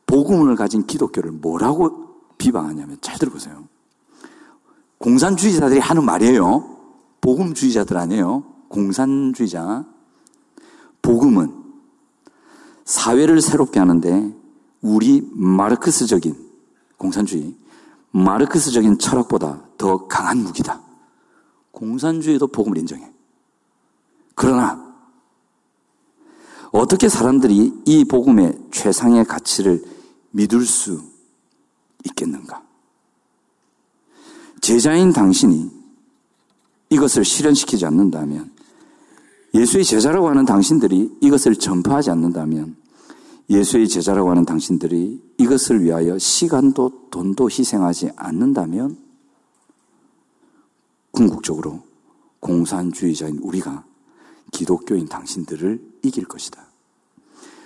복음을 0.08 0.56
가진 0.56 0.88
기독교를 0.88 1.32
뭐라고 1.32 2.10
비방하냐면 2.38 2.98
잘 3.02 3.20
들어보세요. 3.20 3.68
공산주의자들이 5.02 5.80
하는 5.80 6.06
말이에요. 6.06 6.78
복음주의자들 7.22 7.98
아니에요. 7.98 8.44
공산주의자. 8.70 9.86
복음은 11.02 11.54
사회를 12.86 13.42
새롭게 13.42 13.80
하는데 13.80 14.34
우리 14.82 15.28
마르크스적인 15.34 16.36
공산주의, 16.98 17.56
마르크스적인 18.12 19.00
철학보다 19.00 19.62
더 19.78 20.08
강한 20.08 20.38
무기다. 20.38 20.82
공산주의도 21.72 22.48
복음을 22.48 22.78
인정해. 22.78 23.12
그러나 24.36 24.92
어떻게 26.72 27.10
사람들이 27.10 27.82
이 27.86 28.06
복음의 28.06 28.58
최상의 28.72 29.26
가치를 29.26 29.84
믿을 30.32 30.64
수 30.66 31.02
있겠는가? 32.06 32.71
제자인 34.62 35.12
당신이 35.12 35.72
이것을 36.92 37.26
실현시키지 37.26 37.86
않는다면 37.86 38.52
예수의 39.54 39.84
제자라고 39.84 40.30
하는 40.30 40.46
당신들이 40.46 41.18
이것을 41.20 41.56
전파하지 41.56 42.12
않는다면 42.12 42.76
예수의 43.50 43.90
제자라고 43.90 44.30
하는 44.30 44.46
당신들이 44.46 45.22
이것을 45.38 45.84
위하여 45.84 46.18
시간도 46.18 47.10
돈도 47.10 47.50
희생하지 47.50 48.12
않는다면 48.16 48.98
궁극적으로 51.10 51.82
공산주의자인 52.40 53.40
우리가 53.42 53.84
기독교인 54.52 55.08
당신들을 55.08 55.82
이길 56.04 56.26
것이다. 56.26 56.66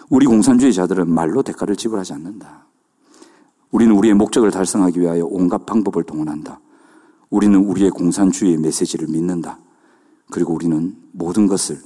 우리 0.10 0.26
공산주의자들은 0.26 1.10
말로 1.10 1.44
대가를 1.44 1.76
지불하지 1.76 2.14
않는다. 2.14 2.66
우리는 3.72 3.94
우리의 3.96 4.14
목적을 4.14 4.50
달성하기 4.50 5.00
위하여 5.02 5.26
온갖 5.26 5.66
방법을 5.66 6.04
동원한다. 6.04 6.60
우리는 7.30 7.58
우리의 7.60 7.90
공산주의의 7.92 8.58
메시지를 8.58 9.08
믿는다. 9.08 9.60
그리고 10.32 10.54
우리는 10.54 10.96
모든 11.12 11.48
것을 11.48 11.82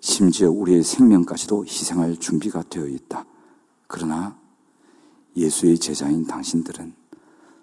심지어 0.00 0.50
우리의 0.50 0.82
생명까지도 0.82 1.64
희생할 1.64 2.16
준비가 2.16 2.62
되어 2.62 2.86
있다. 2.86 3.24
그러나 3.86 4.38
예수의 5.36 5.78
제자인 5.78 6.26
당신들은 6.26 6.94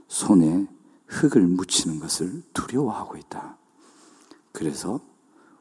손에 0.07 0.67
흙을 1.07 1.41
묻히는 1.47 1.99
것을 1.99 2.43
두려워하고 2.53 3.17
있다. 3.17 3.57
그래서 4.51 4.99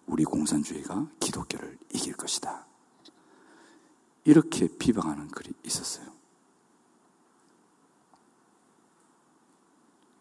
우리 0.07 0.25
공산주의가 0.25 1.09
기독교를 1.21 1.79
이길 1.93 2.15
것이다. 2.15 2.67
이렇게 4.25 4.69
비방하는 4.69 5.29
글이 5.29 5.53
있었어요. 5.65 6.07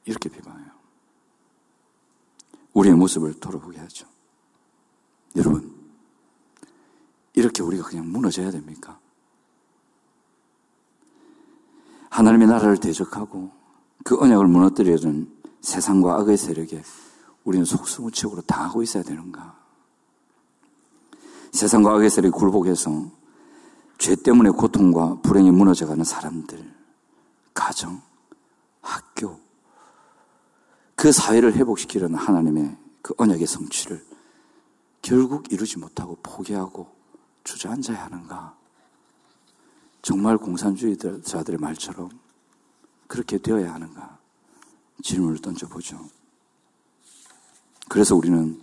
이렇게 0.05 0.29
비방해요. 0.29 0.76
우리의 2.77 2.95
모습을 2.95 3.33
돌아보게 3.39 3.79
하죠. 3.79 4.07
여러분, 5.35 5.75
이렇게 7.33 7.63
우리가 7.63 7.87
그냥 7.87 8.11
무너져야 8.11 8.51
됩니까? 8.51 8.99
하나님의 12.11 12.47
나라를 12.47 12.77
대적하고 12.77 13.51
그 14.03 14.19
언약을 14.19 14.45
무너뜨려준 14.47 15.35
세상과 15.61 16.19
악의 16.19 16.37
세력에 16.37 16.83
우리는 17.43 17.65
속수무책으로 17.65 18.41
당하고 18.43 18.83
있어야 18.83 19.01
되는가? 19.01 19.57
세상과 21.53 21.95
악의 21.95 22.11
세력이 22.11 22.31
굴복해서 22.31 23.09
죄 23.97 24.15
때문에 24.15 24.51
고통과 24.51 25.19
불행에 25.21 25.49
무너져가는 25.49 26.03
사람들, 26.03 26.75
가정, 27.55 28.01
학교, 28.81 29.46
그 30.97 31.11
사회를 31.11 31.53
회복시키려는 31.53 32.17
하나님의 32.17 32.75
그 33.03 33.13
언약의 33.17 33.45
성취를 33.45 34.03
결국 35.03 35.53
이루지 35.53 35.77
못하고 35.77 36.17
포기하고 36.23 36.91
주저앉아야 37.43 38.05
하는가? 38.05 38.57
정말 40.01 40.39
공산주의자들의 40.39 41.59
말처럼 41.59 42.09
그렇게 43.05 43.37
되어야 43.37 43.75
하는가? 43.75 44.17
질문을 45.03 45.37
던져보죠. 45.37 46.03
그래서 47.87 48.15
우리는 48.15 48.59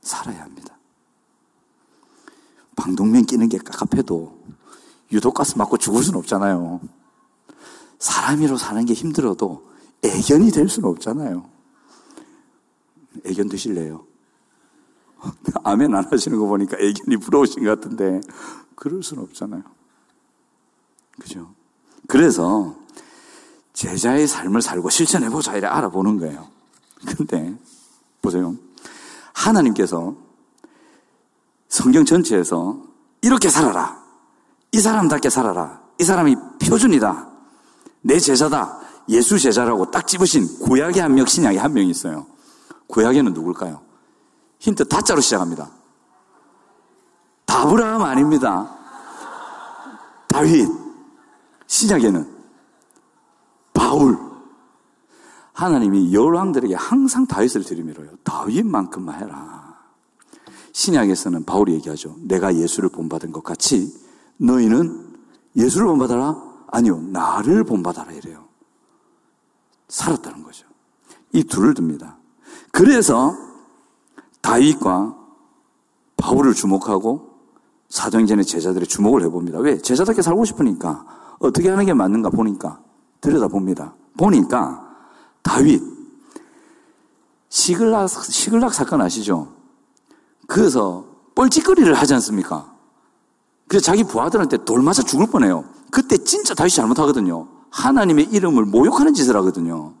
살아야 0.00 0.44
합니다. 0.44 0.78
방독면 2.76 3.26
끼는 3.26 3.50
게 3.50 3.58
깝깝해도 3.58 4.42
유독가스 5.12 5.58
맞고 5.58 5.76
죽을 5.76 6.02
수는 6.02 6.18
없잖아요. 6.20 6.80
사람이로 7.98 8.56
사는 8.56 8.82
게 8.86 8.94
힘들어도 8.94 9.70
애견이 10.04 10.50
될 10.50 10.68
수는 10.68 10.88
없잖아요. 10.88 11.48
애견 13.24 13.48
드실래요? 13.48 14.04
아멘 15.64 15.94
안 15.94 16.04
하시는 16.10 16.38
거 16.38 16.46
보니까 16.46 16.76
애견이 16.78 17.18
부러우신 17.18 17.64
것 17.64 17.80
같은데 17.80 18.20
그럴 18.74 19.02
수는 19.02 19.22
없잖아요. 19.24 19.62
그죠? 21.20 21.54
그래서 22.08 22.76
제자의 23.72 24.26
삶을 24.26 24.60
살고 24.60 24.90
실천해보자 24.90 25.56
이래 25.56 25.66
알아보는 25.66 26.18
거예요. 26.18 26.48
근데 27.06 27.56
보세요. 28.20 28.56
하나님께서 29.32 30.14
성경 31.68 32.04
전체에서 32.04 32.82
이렇게 33.22 33.48
살아라. 33.48 34.02
이 34.72 34.80
사람답게 34.80 35.30
살아라. 35.30 35.80
이 35.98 36.04
사람이 36.04 36.36
표준이다. 36.60 37.30
내 38.02 38.18
제자다. 38.18 38.81
예수 39.08 39.38
제자라고 39.38 39.90
딱 39.90 40.06
집으신 40.06 40.46
구약의 40.60 41.02
한 41.02 41.14
명, 41.14 41.26
신약의 41.26 41.58
한 41.58 41.72
명이 41.72 41.90
있어요. 41.90 42.26
구약에는 42.86 43.32
누굴까요? 43.32 43.80
힌트 44.58 44.86
다자로 44.88 45.20
시작합니다. 45.20 45.70
다브라함 47.46 48.02
아닙니다. 48.02 48.70
다윗. 50.28 50.68
신약에는 51.66 52.28
바울. 53.72 54.18
하나님이 55.52 56.14
열왕들에게 56.14 56.74
항상 56.74 57.26
다윗을 57.26 57.64
들이밀어요. 57.64 58.08
다윗만큼만 58.24 59.20
해라. 59.20 59.78
신약에서는 60.72 61.44
바울이 61.44 61.74
얘기하죠. 61.74 62.16
내가 62.20 62.54
예수를 62.54 62.88
본받은 62.88 63.32
것 63.32 63.44
같이 63.44 63.92
너희는 64.38 65.12
예수를 65.56 65.86
본받아라? 65.88 66.36
아니요. 66.68 67.00
나를 67.00 67.64
본받아라 67.64 68.12
이래요. 68.12 68.51
살았다는 69.92 70.42
거죠. 70.42 70.66
이 71.32 71.44
둘을 71.44 71.74
듭니다. 71.74 72.16
그래서 72.70 73.36
다윗과 74.40 75.14
바울을 76.16 76.54
주목하고 76.54 77.30
사도행전의 77.90 78.46
제자들의 78.46 78.88
주목을 78.88 79.22
해봅니다. 79.22 79.58
왜? 79.58 79.78
제자답게 79.78 80.22
살고 80.22 80.46
싶으니까 80.46 81.04
어떻게 81.38 81.68
하는 81.68 81.84
게 81.84 81.92
맞는가 81.92 82.30
보니까 82.30 82.80
들여다봅니다. 83.20 83.94
보니까 84.16 84.82
다윗 85.42 85.82
시글락 87.50 88.08
시글락 88.08 88.72
사건 88.72 89.02
아시죠? 89.02 89.52
그래서 90.46 91.04
뻘짓거리를 91.34 91.92
하지 91.92 92.14
않습니까? 92.14 92.72
그래서 93.68 93.84
자기 93.84 94.04
부하들한테 94.04 94.64
돌 94.64 94.82
맞아 94.82 95.02
죽을 95.02 95.26
뻔해요. 95.26 95.64
그때 95.90 96.16
진짜 96.16 96.54
다윗이 96.54 96.76
잘못하거든요. 96.76 97.61
하나님의 97.72 98.26
이름을 98.26 98.66
모욕하는 98.66 99.14
짓을 99.14 99.34
하거든요. 99.36 99.94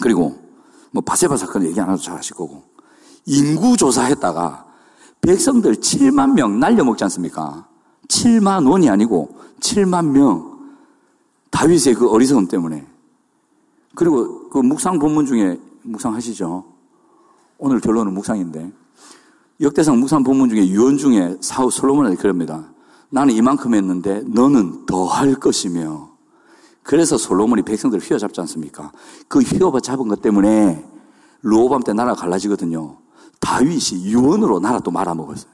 그리고 0.00 0.38
뭐 0.90 1.02
바세바 1.02 1.36
사건 1.36 1.64
얘기 1.64 1.80
안 1.80 1.90
해도 1.90 2.00
잘 2.00 2.16
아실 2.16 2.36
거고 2.36 2.62
인구 3.26 3.76
조사했다가 3.76 4.66
백성들 5.20 5.76
7만 5.76 6.34
명 6.34 6.60
날려먹지 6.60 7.02
않습니까? 7.04 7.66
7만 8.06 8.70
원이 8.70 8.88
아니고 8.88 9.36
7만 9.60 10.06
명 10.10 10.58
다윗의 11.50 11.94
그 11.94 12.08
어리석음 12.08 12.46
때문에 12.46 12.86
그리고 13.94 14.48
그 14.50 14.58
묵상 14.58 14.98
본문 14.98 15.26
중에 15.26 15.58
묵상 15.82 16.14
하시죠? 16.14 16.64
오늘 17.58 17.80
결론은 17.80 18.14
묵상인데 18.14 18.70
역대상 19.60 19.98
묵상 19.98 20.22
본문 20.22 20.50
중에 20.50 20.68
유언 20.68 20.98
중에 20.98 21.36
사후 21.40 21.70
솔로몬한테 21.70 22.16
그럽니다. 22.16 22.70
나는 23.10 23.34
이만큼 23.34 23.74
했는데 23.74 24.22
너는 24.26 24.86
더 24.86 25.06
할 25.06 25.34
것이며 25.34 26.10
그래서 26.82 27.18
솔로몬이 27.18 27.62
백성들을 27.62 28.02
휘어잡지 28.02 28.40
않습니까? 28.42 28.92
그 29.28 29.40
휘어잡은 29.40 30.08
것 30.08 30.22
때문에 30.22 30.84
로밤 31.42 31.82
때 31.82 31.92
나라 31.92 32.14
갈라지거든요. 32.14 32.96
다윗이 33.40 34.04
유언으로 34.06 34.58
나라 34.60 34.80
또 34.80 34.90
말아먹었어요. 34.90 35.50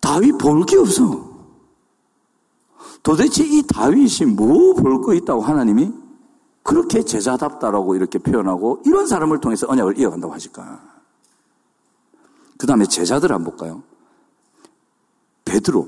다윗 0.00 0.32
볼 0.38 0.64
게 0.66 0.76
없어. 0.76 1.30
도대체 3.02 3.44
이 3.44 3.62
다윗이 3.66 4.32
뭐 4.34 4.74
볼 4.74 5.00
거 5.00 5.14
있다고 5.14 5.40
하나님이 5.42 5.92
그렇게 6.62 7.02
제자답다라고 7.02 7.96
이렇게 7.96 8.18
표현하고 8.18 8.82
이런 8.86 9.06
사람을 9.06 9.40
통해서 9.40 9.66
언약을 9.68 9.98
이어간다고 9.98 10.32
하실까? 10.32 10.80
그 12.58 12.66
다음에 12.66 12.86
제자들 12.86 13.32
한번 13.32 13.56
볼까요? 13.56 13.82
베드로. 15.52 15.86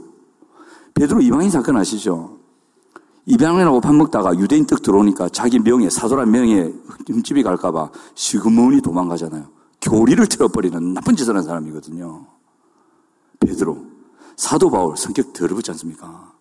베드로 0.93 1.23
이방인 1.23 1.51
사건 1.51 1.77
아시죠? 1.79 2.39
입양이라고 3.27 3.81
밥 3.81 3.95
먹다가 3.95 4.37
유대인 4.37 4.67
떡 4.67 4.83
들어오니까 4.83 5.31
자기 5.31 5.59
명예, 5.59 5.89
사도란 5.89 6.31
명예 6.31 6.71
흠집이 7.09 7.43
갈까봐 7.43 7.91
시그머니 8.15 8.83
도망가잖아요. 8.83 9.47
교리를 9.81 10.27
틀어버리는 10.27 10.93
나쁜 10.93 11.17
짓을 11.17 11.35
한 11.35 11.43
사람이거든요. 11.43 12.27
베드로. 13.41 13.79
사도 14.37 14.69
바울 14.69 14.97
성격 14.97 15.33
더러웠지 15.33 15.71
않습니까? 15.71 16.33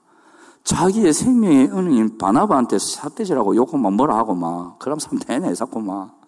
자기의 0.65 1.13
생명의 1.13 1.67
은인 1.71 2.17
바나바한테 2.17 2.79
사태질하고 2.79 3.55
욕하고 3.55 3.77
막 3.77 3.93
뭐라 3.93 4.17
하고 4.17 4.35
막 4.35 4.79
그럼 4.79 4.99
사람 4.99 5.19
대내 5.19 5.53
자꾸 5.53 5.81
막 5.81 6.19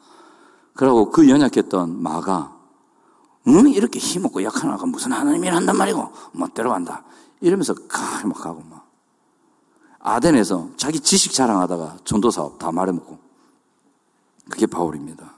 그러고 0.73 1.09
그 1.09 1.29
연약했던 1.29 2.01
마가 2.01 2.54
응 3.47 3.69
이렇게 3.69 3.99
힘없고 3.99 4.43
약한 4.43 4.71
아가 4.71 4.85
무슨 4.85 5.11
하나님이 5.11 5.47
한단 5.47 5.77
말이고 5.77 6.11
멋대로 6.33 6.71
간다 6.71 7.03
이러면서 7.41 7.73
가 7.87 8.25
막 8.25 8.37
가고 8.41 8.61
막 8.69 8.89
아덴에서 9.99 10.69
자기 10.77 10.99
지식 10.99 11.33
자랑하다가 11.33 11.97
전도사업 12.05 12.59
다 12.59 12.71
말해먹고 12.71 13.17
그게 14.49 14.65
바울입니다. 14.65 15.35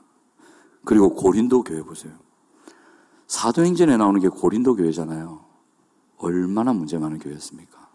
그리고 0.86 1.13
고린도 1.13 1.63
교회 1.63 1.82
보세요. 1.82 2.13
사도행전에 3.28 3.98
나오는 3.98 4.20
게 4.20 4.28
고린도 4.30 4.76
교회잖아요. 4.76 5.46
얼마나 6.17 6.74
문제 6.74 6.98
많은 6.98 7.20
교회였습니까? 7.20 7.89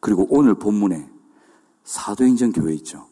그리고 0.00 0.26
오늘 0.30 0.54
본문에 0.54 1.08
사도행전 1.84 2.52
교회 2.52 2.74
있죠. 2.74 3.06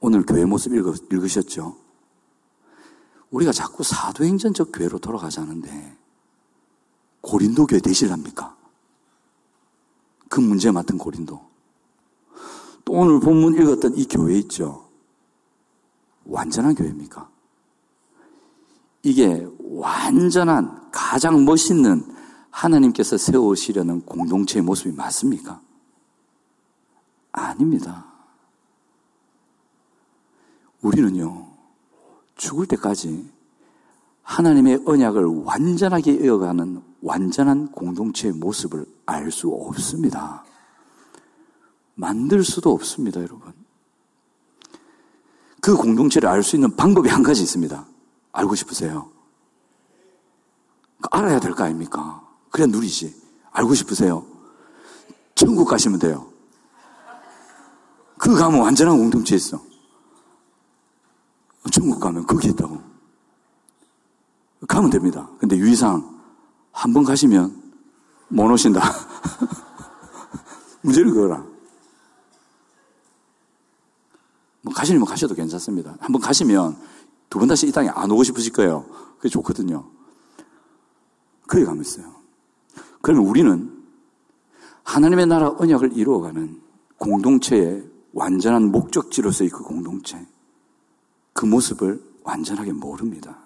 오늘 0.00 0.24
교회 0.24 0.44
모습 0.44 0.74
읽으, 0.74 0.94
읽으셨죠? 1.10 1.76
우리가 3.30 3.52
자꾸 3.52 3.82
사도행전적 3.82 4.72
교회로 4.72 4.98
돌아가자는데 4.98 5.96
고린도 7.20 7.66
교회 7.66 7.80
되실랍니까? 7.80 8.56
그 10.28 10.40
문제 10.40 10.70
맡은 10.70 10.98
고린도. 10.98 11.48
또 12.84 12.92
오늘 12.92 13.20
본문 13.20 13.60
읽었던 13.60 13.96
이 13.96 14.06
교회 14.06 14.38
있죠. 14.38 14.88
완전한 16.24 16.74
교회입니까? 16.74 17.30
이게 19.02 19.46
완전한 19.58 20.90
가장 20.90 21.44
멋있는 21.44 22.14
하나님께서 22.50 23.16
세우시려는 23.16 24.02
공동체의 24.02 24.62
모습이 24.62 24.94
맞습니까? 24.94 25.60
아닙니다. 27.32 28.06
우리는요, 30.82 31.47
죽을 32.38 32.66
때까지 32.66 33.28
하나님의 34.22 34.84
언약을 34.86 35.24
완전하게 35.44 36.14
이어가는 36.14 36.82
완전한 37.02 37.70
공동체의 37.70 38.32
모습을 38.34 38.86
알 39.06 39.30
수 39.30 39.48
없습니다. 39.50 40.44
만들 41.94 42.44
수도 42.44 42.72
없습니다, 42.72 43.20
여러분. 43.20 43.52
그 45.60 45.76
공동체를 45.76 46.28
알 46.28 46.42
수 46.42 46.56
있는 46.56 46.74
방법이 46.76 47.08
한 47.08 47.22
가지 47.22 47.42
있습니다. 47.42 47.84
알고 48.32 48.54
싶으세요? 48.54 49.10
알아야 51.10 51.40
될 51.40 51.54
거 51.54 51.64
아닙니까? 51.64 52.26
그래야 52.50 52.66
누리지. 52.66 53.14
알고 53.50 53.74
싶으세요? 53.74 54.24
천국 55.34 55.66
가시면 55.66 55.98
돼요. 55.98 56.28
그 58.16 58.34
가면 58.36 58.60
완전한 58.60 58.98
공동체 58.98 59.34
있어. 59.36 59.60
천국 61.70 62.00
가면 62.00 62.26
거기 62.26 62.48
있다고. 62.48 62.80
가면 64.66 64.90
됩니다. 64.90 65.28
근데 65.38 65.56
유의사항, 65.56 66.18
한 66.72 66.92
번 66.92 67.04
가시면 67.04 67.72
못 68.28 68.50
오신다. 68.50 68.80
문제를 70.82 71.12
그거라. 71.12 71.44
뭐 74.62 74.72
가시면 74.74 75.04
가셔도 75.04 75.34
괜찮습니다. 75.34 75.96
한 76.00 76.12
번 76.12 76.20
가시면 76.20 76.76
두 77.30 77.38
번 77.38 77.48
다시 77.48 77.66
이 77.68 77.72
땅에 77.72 77.88
안 77.88 78.10
오고 78.10 78.24
싶으실 78.24 78.52
거예요. 78.52 78.84
그게 79.16 79.28
좋거든요. 79.28 79.88
그에 81.46 81.64
가면 81.64 81.82
있어요. 81.82 82.14
그러면 83.02 83.26
우리는 83.26 83.74
하나님의 84.84 85.26
나라 85.26 85.50
언약을 85.50 85.96
이루어가는 85.96 86.60
공동체의 86.98 87.84
완전한 88.12 88.70
목적지로서의 88.72 89.50
그 89.50 89.62
공동체, 89.62 90.26
그 91.38 91.46
모습을 91.46 92.02
완전하게 92.24 92.72
모릅니다. 92.72 93.38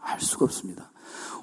알 0.00 0.20
수가 0.20 0.46
없습니다. 0.46 0.90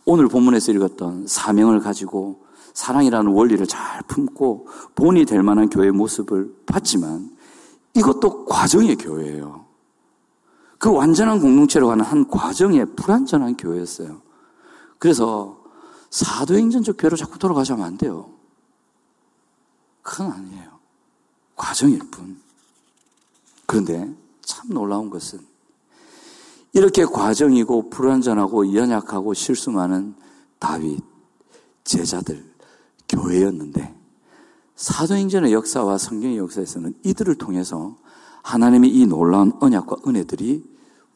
오늘 0.03 0.27
본문에서 0.27 0.73
읽었던 0.73 1.25
사명을 1.25 1.79
가지고 1.79 2.43
사랑이라는 2.73 3.31
원리를 3.31 3.65
잘 3.65 4.01
품고 4.09 4.67
본이 4.93 5.23
될 5.23 5.41
만한 5.41 5.69
교회의 5.69 5.93
모습을 5.93 6.53
봤지만 6.65 7.33
이것도 7.93 8.43
과정의 8.43 8.97
교회예요. 8.97 9.67
그 10.77 10.91
완전한 10.91 11.39
공동체로 11.39 11.87
가는 11.87 12.03
한 12.03 12.27
과정의 12.27 12.87
불완전한 12.97 13.55
교회였어요. 13.55 14.21
그래서 14.99 15.63
사도행전적 16.09 16.97
교회로 16.99 17.15
자꾸 17.15 17.39
돌아가자면 17.39 17.85
안 17.85 17.97
돼요. 17.97 18.33
그건 20.01 20.33
아니에요. 20.33 20.71
과정일 21.55 21.99
뿐. 22.11 22.37
그런데 23.65 24.13
참 24.41 24.69
놀라운 24.69 25.09
것은 25.09 25.39
이렇게 26.73 27.05
과정이고 27.05 27.89
불완전하고 27.89 28.73
연약하고 28.73 29.33
실수 29.33 29.71
많은 29.71 30.15
다윗, 30.59 31.03
제자들, 31.83 32.45
교회였는데 33.09 33.93
사도행전의 34.75 35.53
역사와 35.53 35.97
성경의 35.97 36.37
역사에서는 36.37 36.93
이들을 37.03 37.35
통해서 37.35 37.97
하나님의 38.43 38.89
이 38.89 39.05
놀라운 39.05 39.51
언약과 39.59 39.97
은혜들이 40.07 40.63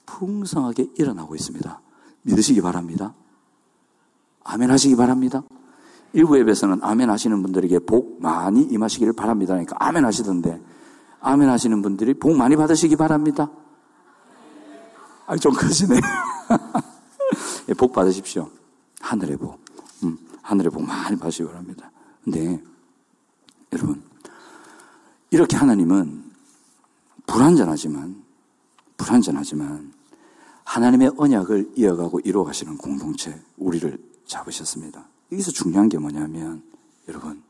풍성하게 0.06 0.92
일어나고 0.96 1.36
있습니다. 1.36 1.82
믿으시기 2.24 2.62
바랍니다. 2.62 3.14
아멘 4.44 4.70
하시기 4.70 4.96
바랍니다. 4.96 5.44
일부 6.14 6.38
앱에서는 6.38 6.80
아멘 6.82 7.10
하시는 7.10 7.42
분들에게 7.42 7.80
복 7.80 8.22
많이 8.22 8.62
임하시기를 8.62 9.14
바랍니다. 9.14 9.54
그러니까 9.54 9.76
아멘 9.80 10.06
하시던데 10.06 10.62
아멘 11.22 11.50
하시는 11.50 11.82
분들이 11.82 12.14
복 12.14 12.36
많이 12.36 12.56
받으시기 12.56 12.96
바랍니다. 12.96 13.50
아니, 15.28 15.40
좀 15.40 15.54
크시네. 15.54 16.00
예, 17.70 17.74
복 17.74 17.94
받으십시오. 17.94 18.50
하늘의 19.02 19.38
복. 19.38 19.60
음, 20.04 20.18
하늘의 20.42 20.72
복 20.72 20.84
많이 20.84 21.18
받으시기 21.18 21.48
바랍니다. 21.48 21.92
근데, 22.24 22.62
여러분, 23.74 24.04
이렇게 25.32 25.58
하나님은 25.58 26.24
불완전하지만, 27.26 28.24
불완전하지만, 28.98 29.94
하나님의 30.64 31.14
언약을 31.18 31.74
이어가고 31.76 32.20
이루어가시는 32.22 32.78
공동체, 32.78 33.40
우리를 33.58 33.98
잡으셨습니다. 34.28 35.08
여기서 35.32 35.52
중요한 35.52 35.90
게 35.90 35.98
뭐냐면, 35.98 36.64
여러분, 37.08 37.42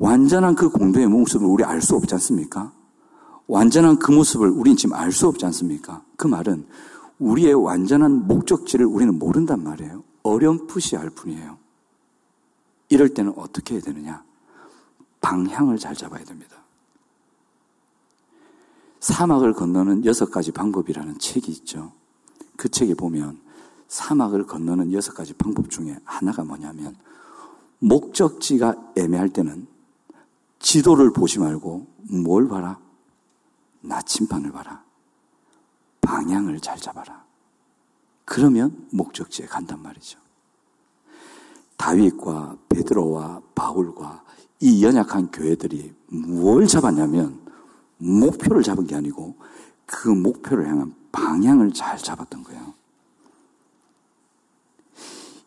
완전한 0.00 0.54
그 0.54 0.70
공동의 0.70 1.08
모습을 1.08 1.46
우리 1.46 1.62
알 1.62 1.82
수 1.82 1.94
없지 1.94 2.14
않습니까? 2.14 2.72
완전한 3.46 3.98
그 3.98 4.10
모습을 4.10 4.48
우리는 4.48 4.76
지금 4.76 4.96
알 4.96 5.12
수 5.12 5.28
없지 5.28 5.44
않습니까? 5.44 6.02
그 6.16 6.26
말은 6.26 6.66
우리의 7.18 7.52
완전한 7.52 8.26
목적지를 8.26 8.86
우리는 8.86 9.18
모른단 9.18 9.62
말이에요. 9.62 10.02
어렴풋이 10.22 10.96
알 10.96 11.10
뿐이에요. 11.10 11.58
이럴 12.88 13.10
때는 13.10 13.34
어떻게 13.36 13.74
해야 13.74 13.82
되느냐? 13.82 14.24
방향을 15.20 15.76
잘 15.76 15.94
잡아야 15.94 16.24
됩니다. 16.24 16.56
사막을 19.00 19.52
건너는 19.52 20.06
여섯 20.06 20.30
가지 20.30 20.50
방법이라는 20.50 21.18
책이 21.18 21.52
있죠. 21.52 21.92
그 22.56 22.70
책에 22.70 22.94
보면 22.94 23.38
사막을 23.88 24.46
건너는 24.46 24.94
여섯 24.94 25.12
가지 25.12 25.34
방법 25.34 25.68
중에 25.68 25.98
하나가 26.04 26.42
뭐냐면 26.42 26.96
목적지가 27.80 28.92
애매할 28.96 29.28
때는 29.28 29.66
지도를 30.60 31.12
보지 31.12 31.40
말고 31.40 31.86
뭘 32.10 32.46
봐라? 32.46 32.78
나침반을 33.80 34.52
봐라. 34.52 34.84
방향을 36.00 36.60
잘 36.60 36.78
잡아라. 36.78 37.24
그러면 38.24 38.86
목적지에 38.92 39.46
간단 39.46 39.82
말이죠. 39.82 40.20
다윗과 41.76 42.58
베드로와 42.68 43.40
바울과 43.54 44.22
이 44.60 44.84
연약한 44.84 45.30
교회들이 45.30 45.94
뭘 46.08 46.66
잡았냐면 46.66 47.40
목표를 47.96 48.62
잡은 48.62 48.86
게 48.86 48.94
아니고 48.94 49.36
그 49.86 50.08
목표를 50.08 50.68
향한 50.68 50.94
방향을 51.10 51.72
잘 51.72 51.96
잡았던 51.98 52.44
거예요. 52.44 52.74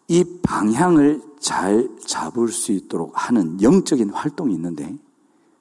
이 0.08 0.24
방향을 0.42 1.22
잘 1.40 1.90
잡을 2.06 2.50
수 2.50 2.72
있도록 2.72 3.14
하는 3.16 3.62
영적인 3.62 4.10
활동이 4.10 4.54
있는데 4.56 4.98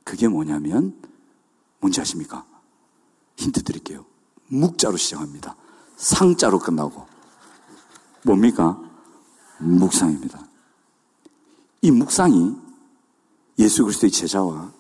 그게 0.04 0.28
뭐냐면 0.28 0.94
뭔지 1.80 2.00
아십니까? 2.00 2.44
힌트 3.36 3.62
드릴게요. 3.62 4.04
묵자로 4.48 4.96
시작합니다. 4.96 5.56
상자로 5.96 6.58
끝나고. 6.58 7.06
뭡니까? 8.24 8.80
묵상입니다. 9.58 10.46
이 11.82 11.90
묵상이 11.90 12.54
예수 13.58 13.84
그리스도의 13.84 14.10
제자와 14.10 14.72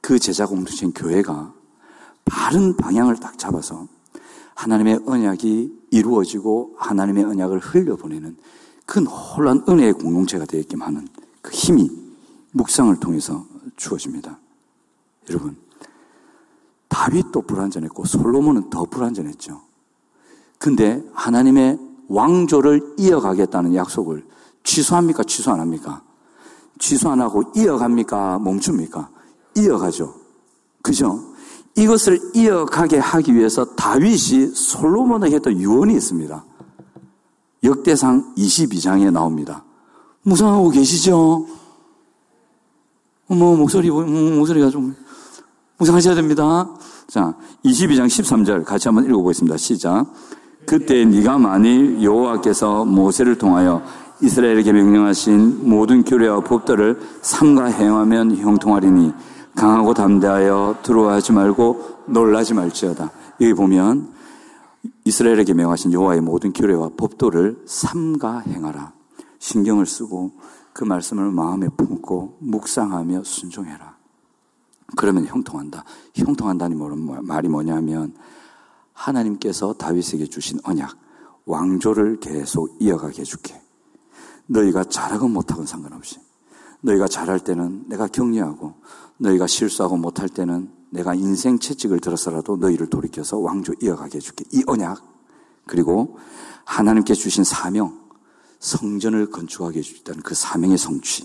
그 0.00 0.18
제자 0.18 0.46
공동체인 0.46 0.92
교회가 0.92 1.52
바른 2.24 2.76
방향을 2.76 3.16
딱 3.16 3.38
잡아서 3.38 3.86
하나님의 4.54 5.00
언약이 5.06 5.86
이루어지고 5.90 6.74
하나님의 6.78 7.24
언약을 7.24 7.58
흘려보내는 7.60 8.36
그 8.88 9.04
놀란 9.04 9.62
은혜의 9.68 9.92
공동체가 9.92 10.46
되었기만 10.46 10.88
하는 10.88 11.08
그 11.42 11.52
힘이 11.52 11.90
묵상을 12.52 12.98
통해서 13.00 13.44
주어집니다. 13.76 14.38
여러분, 15.28 15.58
다윗도 16.88 17.42
불완전했고 17.42 18.06
솔로몬은 18.06 18.70
더 18.70 18.86
불완전했죠. 18.86 19.60
근데 20.58 21.04
하나님의 21.12 21.78
왕조를 22.08 22.94
이어가겠다는 22.96 23.74
약속을 23.74 24.24
취소합니까? 24.64 25.22
취소 25.24 25.50
안 25.50 25.60
합니까? 25.60 26.02
취소 26.78 27.10
안 27.10 27.20
하고 27.20 27.42
이어갑니까? 27.54 28.38
멈춥니까? 28.38 29.10
이어가죠. 29.54 30.14
그죠? 30.80 31.34
이것을 31.76 32.18
이어가게 32.34 32.96
하기 32.96 33.34
위해서 33.34 33.66
다윗이 33.66 34.54
솔로몬에게 34.54 35.36
했던 35.36 35.60
유언이 35.60 35.92
있습니다. 35.92 36.42
역대상 37.62 38.34
22장에 38.36 39.10
나옵니다. 39.12 39.64
무상하고 40.22 40.70
계시죠? 40.70 41.46
어머, 43.28 43.56
목소리, 43.56 43.90
목소리가 43.90 44.70
좀 44.70 44.94
묵상하셔야 45.78 46.14
됩니다. 46.14 46.68
자, 47.08 47.34
22장 47.64 48.06
13절 48.06 48.64
같이 48.64 48.88
한번 48.88 49.04
읽어보겠습니다. 49.04 49.56
시작. 49.56 50.06
그때 50.66 51.04
네가 51.04 51.38
만일 51.38 52.02
여호와께서 52.02 52.84
모세를 52.84 53.38
통하여 53.38 53.82
이스라엘에게 54.20 54.72
명령하신 54.72 55.68
모든 55.68 56.04
규례와 56.04 56.40
법들을 56.40 57.00
삼가 57.22 57.66
행하면 57.66 58.36
형통하리니 58.36 59.12
강하고 59.54 59.94
담대하여 59.94 60.78
두려워하지 60.82 61.32
말고 61.32 62.04
놀라지 62.06 62.54
말지어다. 62.54 63.10
여기 63.40 63.54
보면 63.54 64.08
이스라엘에게 65.04 65.54
명하신 65.54 65.92
여호와의 65.92 66.20
모든 66.20 66.52
규례와 66.52 66.90
법도를 66.96 67.62
삼가 67.66 68.40
행하라. 68.40 68.92
신경을 69.38 69.86
쓰고 69.86 70.32
그 70.72 70.84
말씀을 70.84 71.30
마음에 71.30 71.68
품고 71.68 72.38
묵상하며 72.40 73.24
순종해라. 73.24 73.96
그러면 74.96 75.26
형통한다. 75.26 75.84
형통한다는 76.14 76.78
말이 77.26 77.48
뭐냐면 77.48 78.14
하나님께서 78.92 79.74
다윗에게 79.74 80.26
주신 80.26 80.58
언약, 80.64 80.96
왕조를 81.46 82.20
계속 82.20 82.76
이어가게 82.80 83.20
해줄게. 83.20 83.60
너희가 84.46 84.84
잘하건 84.84 85.32
못하건 85.32 85.66
상관없이. 85.66 86.18
너희가 86.80 87.08
잘할 87.08 87.40
때는 87.40 87.84
내가 87.88 88.06
격려하고 88.06 88.74
너희가 89.18 89.46
실수하고 89.46 89.96
못할 89.96 90.28
때는 90.28 90.70
내가 90.90 91.14
인생 91.14 91.58
채찍을 91.58 92.00
들어서라도 92.00 92.56
너희를 92.56 92.88
돌이켜서 92.88 93.38
왕조 93.38 93.72
이어가게 93.80 94.16
해줄게. 94.18 94.44
이 94.52 94.62
언약 94.66 95.02
그리고 95.66 96.18
하나님께 96.64 97.14
주신 97.14 97.44
사명 97.44 98.08
성전을 98.58 99.30
건축하게 99.30 99.78
해주겠다는 99.78 100.22
그 100.22 100.34
사명의 100.34 100.78
성취 100.78 101.24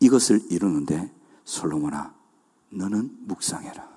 이것을 0.00 0.42
이루는데 0.50 1.12
솔로몬아 1.44 2.14
너는 2.70 3.16
묵상해라. 3.26 3.96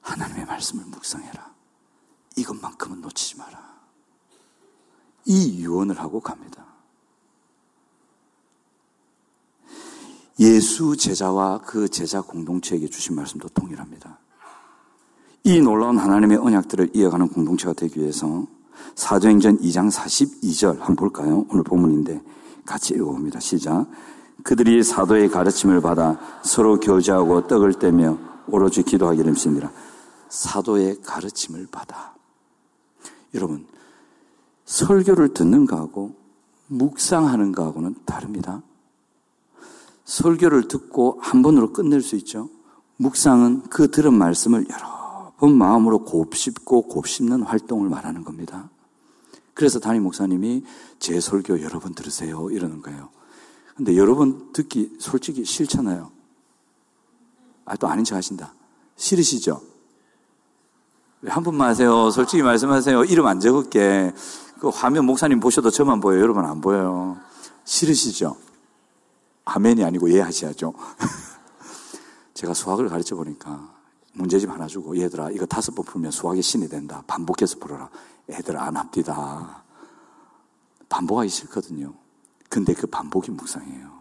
하나님의 0.00 0.46
말씀을 0.46 0.84
묵상해라. 0.86 1.54
이것만큼은 2.36 3.00
놓치지 3.00 3.36
마라. 3.38 3.78
이 5.24 5.62
유언을 5.62 5.98
하고 5.98 6.20
갑니다. 6.20 6.67
예수 10.40 10.96
제자와 10.96 11.60
그 11.62 11.88
제자 11.88 12.20
공동체에게 12.20 12.88
주신 12.88 13.16
말씀도 13.16 13.48
동일합니다. 13.48 14.18
이 15.44 15.60
놀라운 15.60 15.98
하나님의 15.98 16.38
언약들을 16.38 16.90
이어가는 16.94 17.28
공동체가 17.28 17.72
되기 17.72 18.00
위해서 18.00 18.46
사도행전 18.94 19.58
2장 19.58 19.90
42절 19.90 20.78
한번 20.78 20.96
볼까요? 20.96 21.46
오늘 21.50 21.64
본문인데 21.64 22.20
같이 22.64 22.94
읽어봅니다. 22.94 23.40
시작. 23.40 23.86
그들이 24.44 24.82
사도의 24.82 25.30
가르침을 25.30 25.80
받아 25.80 26.18
서로 26.44 26.78
교제하고 26.78 27.46
떡을 27.46 27.74
떼며 27.74 28.18
오로지 28.46 28.82
기도하기를 28.82 29.30
힘씁니다. 29.30 29.72
사도의 30.28 31.00
가르침을 31.02 31.68
받아. 31.70 32.14
여러분, 33.34 33.66
설교를 34.64 35.34
듣는 35.34 35.66
거하고 35.66 36.14
묵상하는 36.68 37.52
거하고는 37.52 37.96
다릅니다. 38.04 38.62
설교를 40.08 40.68
듣고 40.68 41.18
한 41.20 41.42
번으로 41.42 41.72
끝낼 41.72 42.00
수 42.00 42.16
있죠. 42.16 42.48
묵상은 42.96 43.64
그 43.68 43.90
들은 43.90 44.14
말씀을 44.14 44.66
여러 44.70 45.32
번 45.36 45.54
마음으로 45.56 46.04
곱씹고 46.04 46.88
곱씹는 46.88 47.42
활동을 47.42 47.90
말하는 47.90 48.24
겁니다. 48.24 48.70
그래서 49.52 49.78
담임 49.78 50.04
목사님이 50.04 50.64
제 50.98 51.20
설교 51.20 51.60
여러 51.62 51.78
번 51.78 51.94
들으세요. 51.94 52.48
이러는 52.50 52.80
거예요. 52.80 53.10
근데 53.76 53.96
여러분 53.96 54.50
듣기 54.54 54.96
솔직히 54.98 55.44
싫잖아요. 55.44 56.10
아, 57.66 57.76
또 57.76 57.86
아닌 57.86 58.02
척 58.02 58.16
하신다. 58.16 58.54
싫으시죠? 58.96 59.60
한 61.26 61.42
분만 61.42 61.68
하세요. 61.68 62.10
솔직히 62.10 62.42
말씀하세요. 62.42 63.04
이름 63.04 63.26
안 63.26 63.40
적을게. 63.40 64.14
그 64.58 64.68
화면 64.68 65.04
목사님 65.04 65.38
보셔도 65.38 65.70
저만 65.70 66.00
보여요. 66.00 66.22
여러분 66.22 66.46
안 66.46 66.62
보여요. 66.62 67.18
싫으시죠? 67.64 68.47
아멘이 69.48 69.82
아니고 69.82 70.10
예 70.12 70.20
하셔야죠. 70.20 70.74
제가 72.34 72.52
수학을 72.52 72.88
가르쳐 72.88 73.16
보니까 73.16 73.74
문제집 74.12 74.50
하나 74.50 74.66
주고 74.66 74.98
얘들아 74.98 75.30
이거 75.30 75.46
다섯 75.46 75.74
번 75.74 75.84
풀면 75.86 76.10
수학의 76.10 76.42
신이 76.42 76.68
된다. 76.68 77.02
반복해서 77.06 77.58
풀어라. 77.58 77.88
애들 78.28 78.58
안 78.58 78.76
합디다. 78.76 79.64
반복하기 80.88 81.30
싫거든요. 81.30 81.94
근데 82.50 82.74
그 82.74 82.86
반복이 82.86 83.30
묵상이에요. 83.30 83.98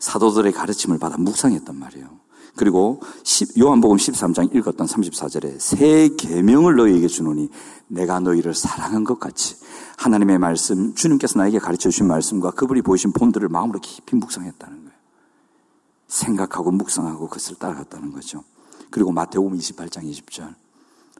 사도들의 0.00 0.52
가르침을 0.52 0.98
받아 0.98 1.16
묵상했단 1.16 1.76
말이에요. 1.76 2.23
그리고 2.56 3.00
요한복음 3.58 3.96
13장 3.96 4.54
읽었던 4.54 4.86
34절에 4.86 5.58
새 5.58 6.08
계명을 6.16 6.76
너희에게 6.76 7.08
주노니 7.08 7.50
내가 7.88 8.20
너희를 8.20 8.54
사랑한 8.54 9.04
것 9.04 9.18
같이 9.18 9.56
하나님의 9.96 10.38
말씀 10.38 10.94
주님께서 10.94 11.38
나에게 11.38 11.58
가르쳐 11.58 11.90
주신 11.90 12.06
말씀과 12.06 12.52
그분이 12.52 12.82
보이신 12.82 13.12
본들을 13.12 13.48
마음으로 13.48 13.80
깊이 13.80 14.16
묵상했다는 14.16 14.76
거예요. 14.76 14.94
생각하고 16.06 16.70
묵상하고 16.70 17.28
그것을 17.28 17.56
따라갔다는 17.56 18.12
거죠. 18.12 18.44
그리고 18.90 19.10
마태복음 19.10 19.58
28장 19.58 20.04
20절 20.04 20.54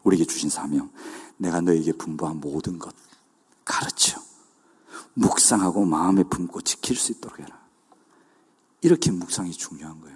우리에게 0.05 0.25
주신 0.25 0.51
사명 0.51 0.91
내가 1.37 1.61
너에게 1.61 1.93
분부한 1.93 2.41
모든 2.41 2.79
것 2.79 2.95
가르쳐 3.65 4.21
묵상하고 5.15 5.85
마음에 5.85 6.23
품고 6.23 6.61
지킬 6.61 6.97
수 6.97 7.13
있도록 7.13 7.41
해라. 7.41 7.59
이렇게 8.83 9.11
묵상이 9.11 9.53
중요한 9.53 10.01
거예요. 10.01 10.14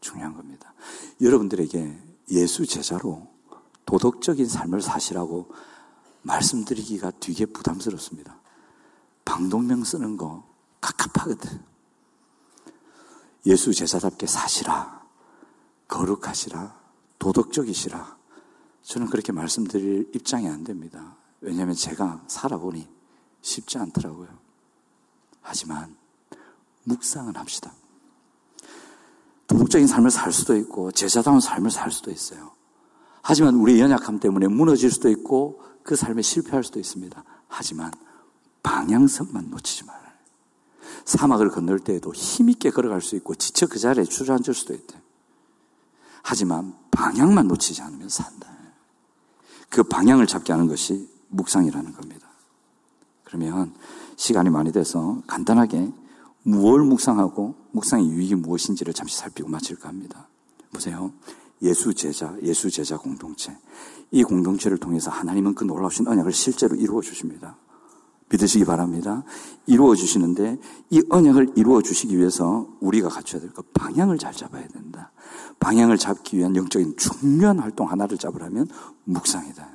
중요한 0.00 0.34
겁니다. 0.34 0.72
여러분들에게 1.20 1.98
예수 2.30 2.66
제자로 2.66 3.28
도덕적인 3.86 4.46
삶을 4.46 4.82
사시라고 4.82 5.52
말씀드리기가 6.22 7.12
되게 7.20 7.46
부담스럽습니다. 7.46 8.38
방독명 9.24 9.84
쓰는 9.84 10.16
거 10.16 10.44
갑갑하거든. 10.80 11.62
예수 13.46 13.72
제자답게 13.72 14.26
사시라. 14.26 15.02
거룩하시라. 15.88 16.78
도덕적이시라. 17.18 18.18
저는 18.82 19.08
그렇게 19.08 19.32
말씀드릴 19.32 20.10
입장이 20.14 20.48
안 20.48 20.64
됩니다. 20.64 21.16
왜냐하면 21.40 21.74
제가 21.74 22.24
살아보니 22.26 22.88
쉽지 23.40 23.78
않더라고요. 23.78 24.28
하지만 25.40 25.96
묵상은 26.84 27.36
합시다. 27.36 27.72
도덕적인 29.50 29.88
삶을 29.88 30.12
살 30.12 30.32
수도 30.32 30.56
있고 30.56 30.92
제자다운 30.92 31.40
삶을 31.40 31.72
살 31.72 31.90
수도 31.90 32.12
있어요. 32.12 32.52
하지만 33.20 33.56
우리의 33.56 33.80
연약함 33.80 34.20
때문에 34.20 34.46
무너질 34.46 34.92
수도 34.92 35.10
있고 35.10 35.60
그 35.82 35.96
삶에 35.96 36.22
실패할 36.22 36.62
수도 36.62 36.78
있습니다. 36.78 37.24
하지만 37.48 37.90
방향성만 38.62 39.50
놓치지 39.50 39.84
말아요. 39.86 40.10
사막을 41.04 41.50
건널 41.50 41.80
때에도 41.80 42.12
힘있게 42.14 42.70
걸어갈 42.70 43.02
수 43.02 43.16
있고 43.16 43.34
지쳐 43.34 43.66
그 43.66 43.80
자리에 43.80 44.04
주저앉을 44.04 44.54
수도 44.54 44.72
있대. 44.72 45.00
하지만 46.22 46.74
방향만 46.92 47.48
놓치지 47.48 47.82
않으면 47.82 48.08
산다. 48.08 48.48
그 49.68 49.82
방향을 49.82 50.28
잡게 50.28 50.52
하는 50.52 50.68
것이 50.68 51.08
묵상이라는 51.28 51.92
겁니다. 51.94 52.28
그러면 53.24 53.74
시간이 54.16 54.48
많이 54.50 54.70
돼서 54.70 55.20
간단하게 55.26 55.92
무엇을 56.42 56.84
묵상하고 56.84 57.54
묵상의 57.72 58.08
유익이 58.08 58.34
무엇인지를 58.36 58.94
잠시 58.94 59.16
살피고 59.16 59.48
마칠까 59.48 59.88
합니다. 59.88 60.28
보세요. 60.72 61.12
예수 61.62 61.92
제자, 61.92 62.34
예수 62.42 62.70
제자 62.70 62.96
공동체. 62.96 63.56
이 64.10 64.22
공동체를 64.22 64.78
통해서 64.78 65.10
하나님은 65.10 65.54
그 65.54 65.64
놀라우신 65.64 66.08
언약을 66.08 66.32
실제로 66.32 66.74
이루어 66.74 67.02
주십니다. 67.02 67.56
믿으시기 68.30 68.64
바랍니다. 68.64 69.24
이루어 69.66 69.94
주시는데 69.94 70.58
이 70.90 71.02
언약을 71.10 71.52
이루어 71.56 71.82
주시기 71.82 72.16
위해서 72.16 72.68
우리가 72.80 73.08
갖춰야 73.08 73.40
될것 73.40 73.72
방향을 73.74 74.18
잘 74.18 74.32
잡아야 74.32 74.66
된다. 74.68 75.12
방향을 75.58 75.98
잡기 75.98 76.38
위한 76.38 76.56
영적인 76.56 76.96
중요한 76.96 77.58
활동 77.58 77.90
하나를 77.90 78.16
잡으려면 78.18 78.68
묵상이다. 79.04 79.68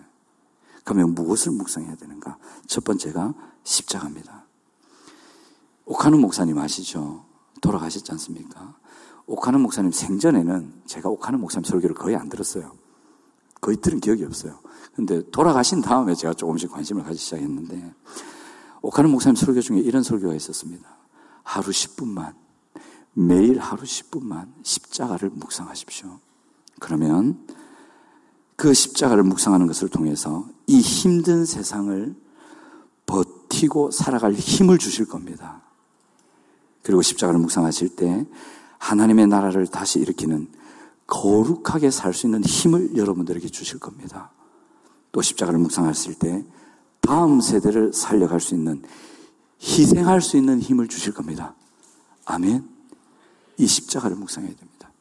그러면 0.84 1.14
무엇을 1.16 1.52
묵상해야 1.52 1.96
되는가? 1.96 2.38
첫 2.66 2.84
번째가 2.84 3.34
십자가입니다. 3.64 4.45
옥하는 5.86 6.20
목사님 6.20 6.58
아시죠? 6.58 7.26
돌아가셨지 7.62 8.12
않습니까? 8.14 8.76
옥하는 9.28 9.62
목사님 9.62 9.92
생전에는 9.92 10.82
제가 10.86 11.10
옥하는 11.10 11.40
목사님 11.40 11.64
설교를 11.64 11.96
거의 11.96 12.16
안 12.16 12.30
들었어요. 12.30 12.72
거의 13.62 13.78
들은 13.78 14.00
기억이 14.00 14.24
없어요. 14.24 14.60
근데 14.96 15.22
돌아가신 15.32 15.82
다음에 15.82 16.14
제가 16.14 16.34
조금씩 16.34 16.72
관심을 16.72 17.04
가지기 17.04 17.24
시작했는데 17.24 17.94
옥하는 18.82 19.10
목사님 19.10 19.36
설교 19.36 19.62
중에 19.62 19.80
이런 19.80 20.04
설교가 20.04 20.36
있었습니다. 20.36 20.88
하루 21.44 21.70
10분만 21.72 22.34
매일 23.14 23.60
하루 23.60 23.84
10분만 23.84 24.52
십자가를 24.64 25.30
묵상하십시오. 25.32 26.20
그러면 26.80 27.48
그 28.56 28.74
십자가를 28.74 29.24
묵상하는 29.24 29.68
것을 29.68 29.90
통해서 29.90 30.48
이 30.68 30.80
힘든 30.80 31.46
세상을 31.46 32.16
버티고 33.06 33.92
살아갈 33.92 34.34
힘을 34.34 34.78
주실 34.78 35.08
겁니다. 35.08 35.65
그리고 36.86 37.02
십자가를 37.02 37.40
묵상하실 37.40 37.96
때 37.96 38.28
하나님의 38.78 39.26
나라를 39.26 39.66
다시 39.66 40.00
일으키는 40.00 40.48
거룩하게 41.08 41.90
살 41.90 42.14
수 42.14 42.28
있는 42.28 42.44
힘을 42.44 42.96
여러분들에게 42.96 43.50
주실 43.50 43.80
겁니다. 43.80 44.32
또 45.12 45.24
십자가를 45.24 45.60
묵상하실 45.60 46.20
때 46.20 46.46
다음 47.02 47.42
세대를 47.42 47.92
살려갈 47.92 48.40
수 48.40 48.54
있는 48.54 48.84
희생할 49.60 50.22
수 50.22 50.38
있는 50.38 50.62
힘을 50.62 50.88
주실 50.88 51.12
겁니다. 51.12 51.56
아멘. 52.26 52.70
이 53.58 53.66
십자가를 53.66 54.16
묵상해야 54.18 54.54
됩니다. 54.56 54.92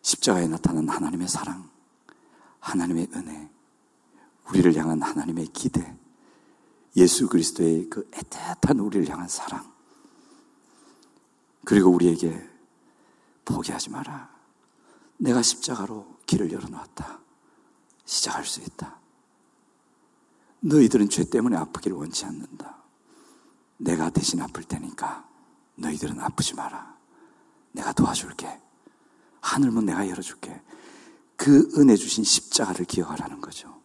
십자가에 0.00 0.48
나타난 0.48 0.88
하나님의 0.88 1.28
사랑, 1.28 1.68
하나님의 2.60 3.08
은혜, 3.14 3.50
우리를 4.48 4.74
향한 4.76 5.02
하나님의 5.02 5.48
기대, 5.48 5.94
예수 6.96 7.28
그리스도의 7.28 7.90
그 7.90 8.08
애틋한 8.12 8.82
우리를 8.82 9.06
향한 9.10 9.28
사랑, 9.28 9.70
그리고 11.64 11.90
우리에게 11.90 12.48
포기하지 13.44 13.90
마라. 13.90 14.30
내가 15.18 15.42
십자가로 15.42 16.18
길을 16.26 16.52
열어놓았다. 16.52 17.20
시작할 18.04 18.44
수 18.44 18.60
있다. 18.60 18.98
너희들은 20.60 21.08
죄 21.08 21.24
때문에 21.24 21.56
아프기를 21.56 21.96
원치 21.96 22.24
않는다. 22.24 22.82
내가 23.78 24.10
대신 24.10 24.40
아플 24.40 24.62
테니까 24.64 25.28
너희들은 25.76 26.20
아프지 26.20 26.54
마라. 26.54 26.96
내가 27.72 27.92
도와줄게. 27.92 28.60
하늘문 29.40 29.86
내가 29.86 30.08
열어줄게. 30.08 30.62
그 31.36 31.70
은혜 31.78 31.96
주신 31.96 32.24
십자가를 32.24 32.84
기억하라는 32.84 33.40
거죠. 33.40 33.80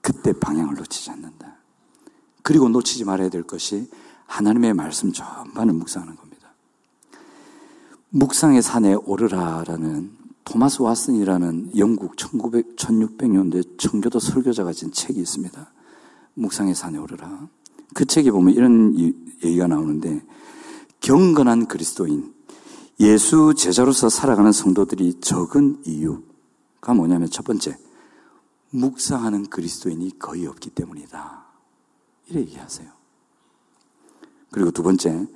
그때 0.00 0.32
방향을 0.32 0.74
놓치지 0.76 1.10
않는다. 1.10 1.56
그리고 2.42 2.68
놓치지 2.68 3.04
말아야 3.04 3.28
될 3.28 3.42
것이 3.42 3.90
하나님의 4.26 4.72
말씀 4.72 5.12
전반을 5.12 5.74
묵상하는 5.74 6.16
겁니다. 6.16 6.25
묵상의 8.16 8.62
산에 8.62 8.94
오르라라는 8.94 10.10
토마스 10.44 10.78
왓슨이라는 10.78 11.76
영국 11.76 12.16
1900, 12.16 12.76
1600년대 12.76 13.78
청교도 13.78 14.20
설교자가 14.20 14.72
진 14.72 14.90
책이 14.90 15.20
있습니다. 15.20 15.72
묵상의 16.32 16.74
산에 16.74 16.96
오르라. 16.96 17.46
그 17.94 18.06
책에 18.06 18.30
보면 18.30 18.54
이런 18.54 18.96
얘기가 19.44 19.66
나오는데 19.66 20.24
경건한 21.00 21.66
그리스도인, 21.66 22.32
예수 23.00 23.52
제자로서 23.54 24.08
살아가는 24.08 24.50
성도들이 24.50 25.20
적은 25.20 25.82
이유가 25.84 26.94
뭐냐면 26.94 27.28
첫 27.28 27.44
번째, 27.44 27.76
묵상하는 28.70 29.50
그리스도인이 29.50 30.18
거의 30.18 30.46
없기 30.46 30.70
때문이다. 30.70 31.44
이래 32.28 32.40
얘기하세요. 32.40 32.88
그리고 34.50 34.70
두 34.70 34.82
번째, 34.82 35.26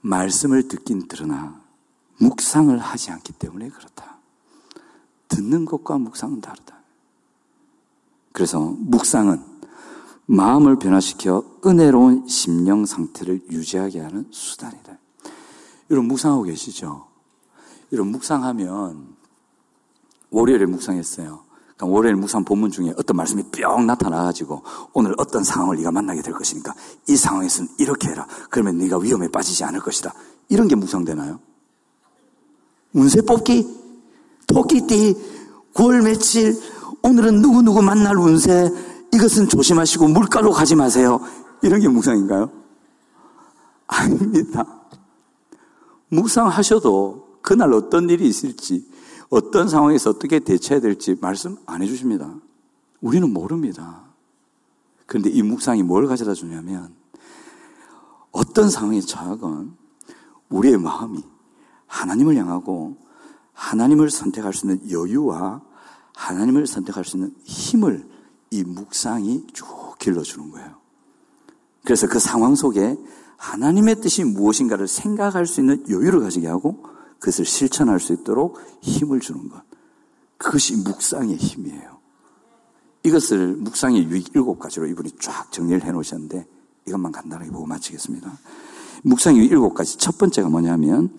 말씀을 0.00 0.66
듣긴 0.66 1.06
들으나 1.06 1.67
묵상을 2.18 2.76
하지 2.78 3.10
않기 3.10 3.32
때문에 3.34 3.68
그렇다. 3.68 4.18
듣는 5.28 5.64
것과 5.64 5.98
묵상은 5.98 6.40
다르다. 6.40 6.78
그래서 8.32 8.60
묵상은 8.60 9.42
마음을 10.26 10.76
변화시켜 10.76 11.44
은혜로운 11.64 12.28
심령 12.28 12.84
상태를 12.84 13.42
유지하게 13.50 14.00
하는 14.00 14.26
수단이다. 14.30 14.98
여러분 15.90 16.08
묵상하고 16.08 16.42
계시죠? 16.44 17.06
여러분 17.92 18.12
묵상하면 18.12 19.16
월요일에 20.30 20.66
묵상했어요. 20.66 21.44
그러니까 21.76 21.86
월요일 21.86 22.16
묵상 22.16 22.44
본문 22.44 22.70
중에 22.70 22.92
어떤 22.98 23.16
말씀이 23.16 23.42
뿅 23.44 23.86
나타나가지고 23.86 24.62
오늘 24.92 25.14
어떤 25.16 25.44
상황을 25.44 25.76
네가 25.76 25.92
만나게 25.92 26.20
될 26.20 26.34
것이니까 26.34 26.74
이 27.08 27.16
상황에서는 27.16 27.70
이렇게 27.78 28.08
해라. 28.08 28.26
그러면 28.50 28.76
네가 28.78 28.98
위험에 28.98 29.28
빠지지 29.28 29.64
않을 29.64 29.80
것이다. 29.80 30.12
이런 30.48 30.68
게 30.68 30.74
묵상되나요? 30.74 31.40
운세 32.98 33.22
뽑기? 33.22 33.66
토끼띠 34.46 35.14
9월 35.74 36.02
며칠 36.02 36.58
오늘은 37.02 37.40
누구누구 37.40 37.82
만날 37.82 38.16
운세 38.16 38.70
이것은 39.14 39.48
조심하시고 39.48 40.08
물가로 40.08 40.50
가지 40.50 40.74
마세요. 40.74 41.20
이런 41.62 41.80
게 41.80 41.88
묵상인가요? 41.88 42.50
아닙니다. 43.86 44.66
묵상하셔도 46.08 47.38
그날 47.40 47.72
어떤 47.72 48.10
일이 48.10 48.26
있을지 48.26 48.86
어떤 49.30 49.68
상황에서 49.68 50.10
어떻게 50.10 50.40
대처해야 50.40 50.80
될지 50.80 51.16
말씀 51.20 51.56
안 51.66 51.82
해주십니다. 51.82 52.34
우리는 53.00 53.32
모릅니다. 53.32 54.02
그런데 55.06 55.30
이 55.30 55.42
묵상이 55.42 55.82
뭘 55.82 56.06
가져다 56.06 56.34
주냐면 56.34 56.94
어떤 58.32 58.68
상황에 58.68 59.00
처하건 59.00 59.76
우리의 60.48 60.78
마음이 60.78 61.22
하나님을 61.88 62.36
향하고 62.36 62.96
하나님을 63.52 64.10
선택할 64.10 64.52
수 64.52 64.66
있는 64.66 64.90
여유와 64.90 65.62
하나님을 66.14 66.66
선택할 66.66 67.04
수 67.04 67.16
있는 67.16 67.34
힘을 67.44 68.06
이 68.50 68.62
묵상이 68.62 69.48
쭉 69.52 69.66
길러주는 69.98 70.50
거예요. 70.50 70.76
그래서 71.84 72.06
그 72.06 72.18
상황 72.18 72.54
속에 72.54 72.96
하나님의 73.36 74.00
뜻이 74.00 74.24
무엇인가를 74.24 74.88
생각할 74.88 75.46
수 75.46 75.60
있는 75.60 75.84
여유를 75.88 76.20
가지게 76.20 76.46
하고 76.46 76.84
그것을 77.18 77.44
실천할 77.44 78.00
수 78.00 78.12
있도록 78.12 78.60
힘을 78.80 79.20
주는 79.20 79.48
것. 79.48 79.62
그것이 80.36 80.76
묵상의 80.76 81.36
힘이에요. 81.36 81.98
이것을 83.04 83.56
묵상의 83.56 84.04
유익 84.04 84.34
일곱 84.34 84.58
가지로 84.58 84.86
이분이 84.86 85.12
쫙 85.20 85.50
정리를 85.50 85.84
해 85.84 85.92
놓으셨는데 85.92 86.46
이것만 86.86 87.12
간단하게 87.12 87.50
보고 87.50 87.66
마치겠습니다. 87.66 88.38
묵상의 89.04 89.46
일곱 89.46 89.74
가지. 89.74 89.98
첫 89.98 90.18
번째가 90.18 90.48
뭐냐면 90.48 91.16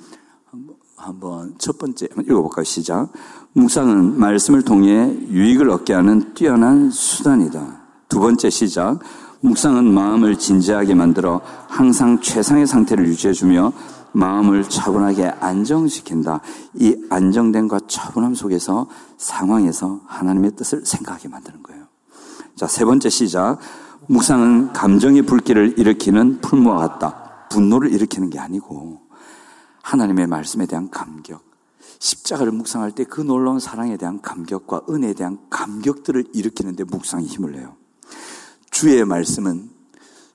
한번 0.95 1.54
첫 1.60 1.78
번째 1.78 2.08
읽어볼까요? 2.08 2.64
시작. 2.64 3.12
묵상은 3.54 4.20
말씀을 4.20 4.64
통해 4.64 5.16
유익을 5.30 5.70
얻게 5.70 5.93
하는 5.93 6.34
뛰어난 6.34 6.89
수단이다. 6.89 7.82
두 8.10 8.20
번째 8.20 8.50
시작. 8.50 9.00
묵상은 9.41 9.93
마음을 9.93 10.38
진지하게 10.38 10.95
만들어 10.95 11.41
항상 11.68 12.20
최상의 12.20 12.68
상태를 12.68 13.08
유지해주며 13.08 13.74
마음을 14.12 14.64
차분하게 14.64 15.28
안정시킨다. 15.39 16.41
이 16.74 16.95
안정됨과 17.10 17.82
차분함 17.88 18.34
속에서 18.34 18.88
상황에서 19.18 20.02
하나님의 20.08 20.56
뜻을 20.56 20.86
생각하게 20.86 21.28
만드는 21.30 21.62
거예요. 21.62 21.84
자, 22.56 22.68
세 22.68 22.86
번째 22.86 23.10
시작. 23.10 23.60
묵상은 24.08 24.74
감정의 24.74 25.22
불길을 25.22 25.78
일으키는 25.78 26.41
풀무와 26.41 26.78
같다. 26.78 27.47
분노를 27.52 27.93
일으키는 27.93 28.30
게 28.32 28.39
아니고 28.39 29.09
하나님의 29.89 30.27
말씀에 30.27 30.67
대한 30.67 30.91
감격, 30.91 31.43
십자가를 31.97 32.51
묵상할 32.51 32.91
때 32.91 33.05
그 33.05 33.21
놀라운 33.21 33.59
사랑에 33.59 33.97
대한 33.97 34.21
감격과 34.21 34.83
은혜에 34.87 35.13
대한 35.13 35.39
감격들을 35.49 36.27
일으키는데 36.33 36.83
묵상이 36.83 37.25
힘을 37.25 37.53
내요. 37.53 37.75
주의 38.69 39.03
말씀은 39.03 39.71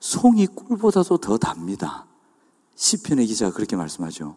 송이 0.01 0.47
꿀보다도 0.47 1.19
더 1.19 1.37
답니다. 1.37 2.05
시편의 2.75 3.27
기자가 3.27 3.55
그렇게 3.55 3.77
말씀하죠. 3.77 4.35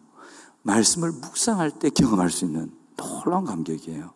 말씀을 0.63 1.11
묵상할 1.11 1.71
때 1.71 1.89
경험할 1.89 2.29
수 2.29 2.45
있는 2.45 2.71
놀라운 2.95 3.43
감격이에요. 3.43 4.13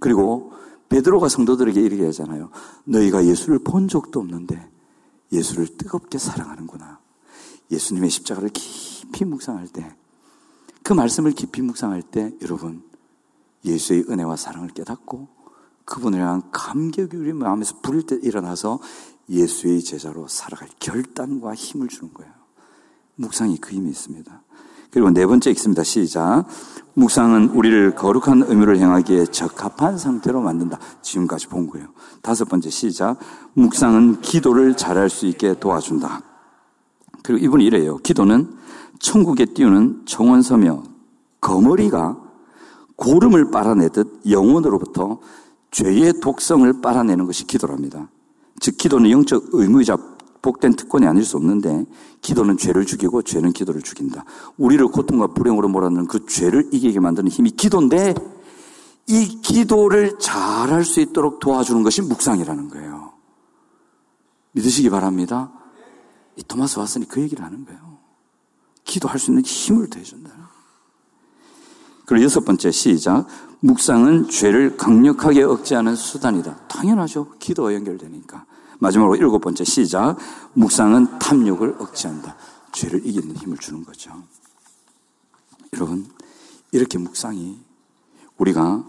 그리고 0.00 0.52
베드로가 0.88 1.28
성도들에게 1.28 1.78
이렇게 1.78 2.06
하잖아요. 2.06 2.50
너희가 2.84 3.26
예수를 3.26 3.58
본 3.58 3.86
적도 3.86 4.20
없는데 4.20 4.66
예수를 5.30 5.76
뜨겁게 5.76 6.18
사랑하는구나. 6.18 6.98
예수님의 7.70 8.08
십자가를 8.10 8.48
깊이 8.48 8.99
묵상할 9.24 9.68
때, 9.68 9.94
그 10.82 10.92
말씀을 10.92 11.32
깊이 11.32 11.62
묵상할 11.62 12.02
때 12.02 12.32
여러분 12.42 12.82
예수의 13.64 14.06
은혜와 14.08 14.36
사랑을 14.36 14.68
깨닫고 14.70 15.28
그분을 15.84 16.20
향한 16.20 16.42
감격이 16.50 17.16
우리 17.16 17.32
마음에서 17.32 17.76
부릴 17.82 18.06
때 18.06 18.16
일어나서 18.22 18.80
예수의 19.28 19.82
제자로 19.82 20.26
살아갈 20.28 20.68
결단과 20.78 21.54
힘을 21.54 21.88
주는 21.88 22.12
거예요. 22.14 22.32
묵상이 23.16 23.58
그 23.58 23.74
힘이 23.74 23.90
있습니다. 23.90 24.42
그리고 24.90 25.10
네 25.10 25.26
번째 25.26 25.50
읽습니다. 25.50 25.84
시작. 25.84 26.46
묵상은 26.94 27.50
우리를 27.50 27.94
거룩한 27.94 28.44
의무를 28.48 28.78
행하기에 28.78 29.26
적합한 29.26 29.98
상태로 29.98 30.40
만든다. 30.40 30.78
지금까지 31.02 31.46
본 31.46 31.68
거예요. 31.68 31.88
다섯 32.22 32.48
번째 32.48 32.70
시작. 32.70 33.18
묵상은 33.54 34.20
기도를 34.20 34.76
잘할 34.76 35.08
수 35.08 35.26
있게 35.26 35.58
도와준다. 35.60 36.22
그리고 37.22 37.44
이분이 37.44 37.64
이래요. 37.64 37.98
기도는 37.98 38.59
천국에 39.00 39.46
띄우는 39.46 40.02
정원서며 40.06 40.84
거머리가 41.40 42.16
고름을 42.96 43.50
빨아내듯 43.50 44.22
영혼으로부터 44.30 45.18
죄의 45.70 46.20
독성을 46.20 46.80
빨아내는 46.80 47.26
것이 47.26 47.46
기도랍니다. 47.46 48.08
즉, 48.60 48.76
기도는 48.76 49.10
영적 49.10 49.48
의무이자 49.52 49.96
복된 50.42 50.74
특권이 50.74 51.06
아닐 51.06 51.24
수 51.24 51.36
없는데 51.36 51.86
기도는 52.20 52.56
죄를 52.56 52.86
죽이고 52.86 53.22
죄는 53.22 53.52
기도를 53.52 53.82
죽인다. 53.82 54.24
우리를 54.56 54.86
고통과 54.88 55.28
불행으로 55.28 55.68
몰아넣는 55.68 56.06
그 56.06 56.26
죄를 56.26 56.68
이기게 56.72 57.00
만드는 57.00 57.30
힘이 57.30 57.50
기도인데 57.50 58.14
이 59.06 59.40
기도를 59.42 60.18
잘할 60.18 60.84
수 60.84 61.00
있도록 61.00 61.40
도와주는 61.40 61.82
것이 61.82 62.02
묵상이라는 62.02 62.68
거예요. 62.68 63.12
믿으시기 64.52 64.88
바랍니다. 64.90 65.52
이 66.36 66.42
토마스 66.42 66.76
왓슨이 66.76 67.08
그 67.08 67.20
얘기를 67.20 67.44
하는 67.44 67.64
거예요. 67.64 67.89
기도할 68.90 69.20
수 69.20 69.30
있는 69.30 69.44
힘을 69.44 69.88
더해준다. 69.88 70.30
그리고 72.06 72.24
여섯 72.24 72.44
번째 72.44 72.72
시작. 72.72 73.28
묵상은 73.60 74.28
죄를 74.28 74.76
강력하게 74.76 75.44
억제하는 75.44 75.94
수단이다. 75.94 76.66
당연하죠. 76.66 77.36
기도와 77.38 77.72
연결되니까. 77.74 78.46
마지막으로 78.80 79.14
일곱 79.14 79.38
번째 79.38 79.62
시작. 79.62 80.16
묵상은 80.54 81.20
탐욕을 81.20 81.76
억제한다. 81.78 82.36
죄를 82.72 83.06
이기는 83.06 83.36
힘을 83.36 83.58
주는 83.58 83.84
거죠. 83.84 84.10
여러분, 85.74 86.10
이렇게 86.72 86.98
묵상이 86.98 87.60
우리가 88.38 88.84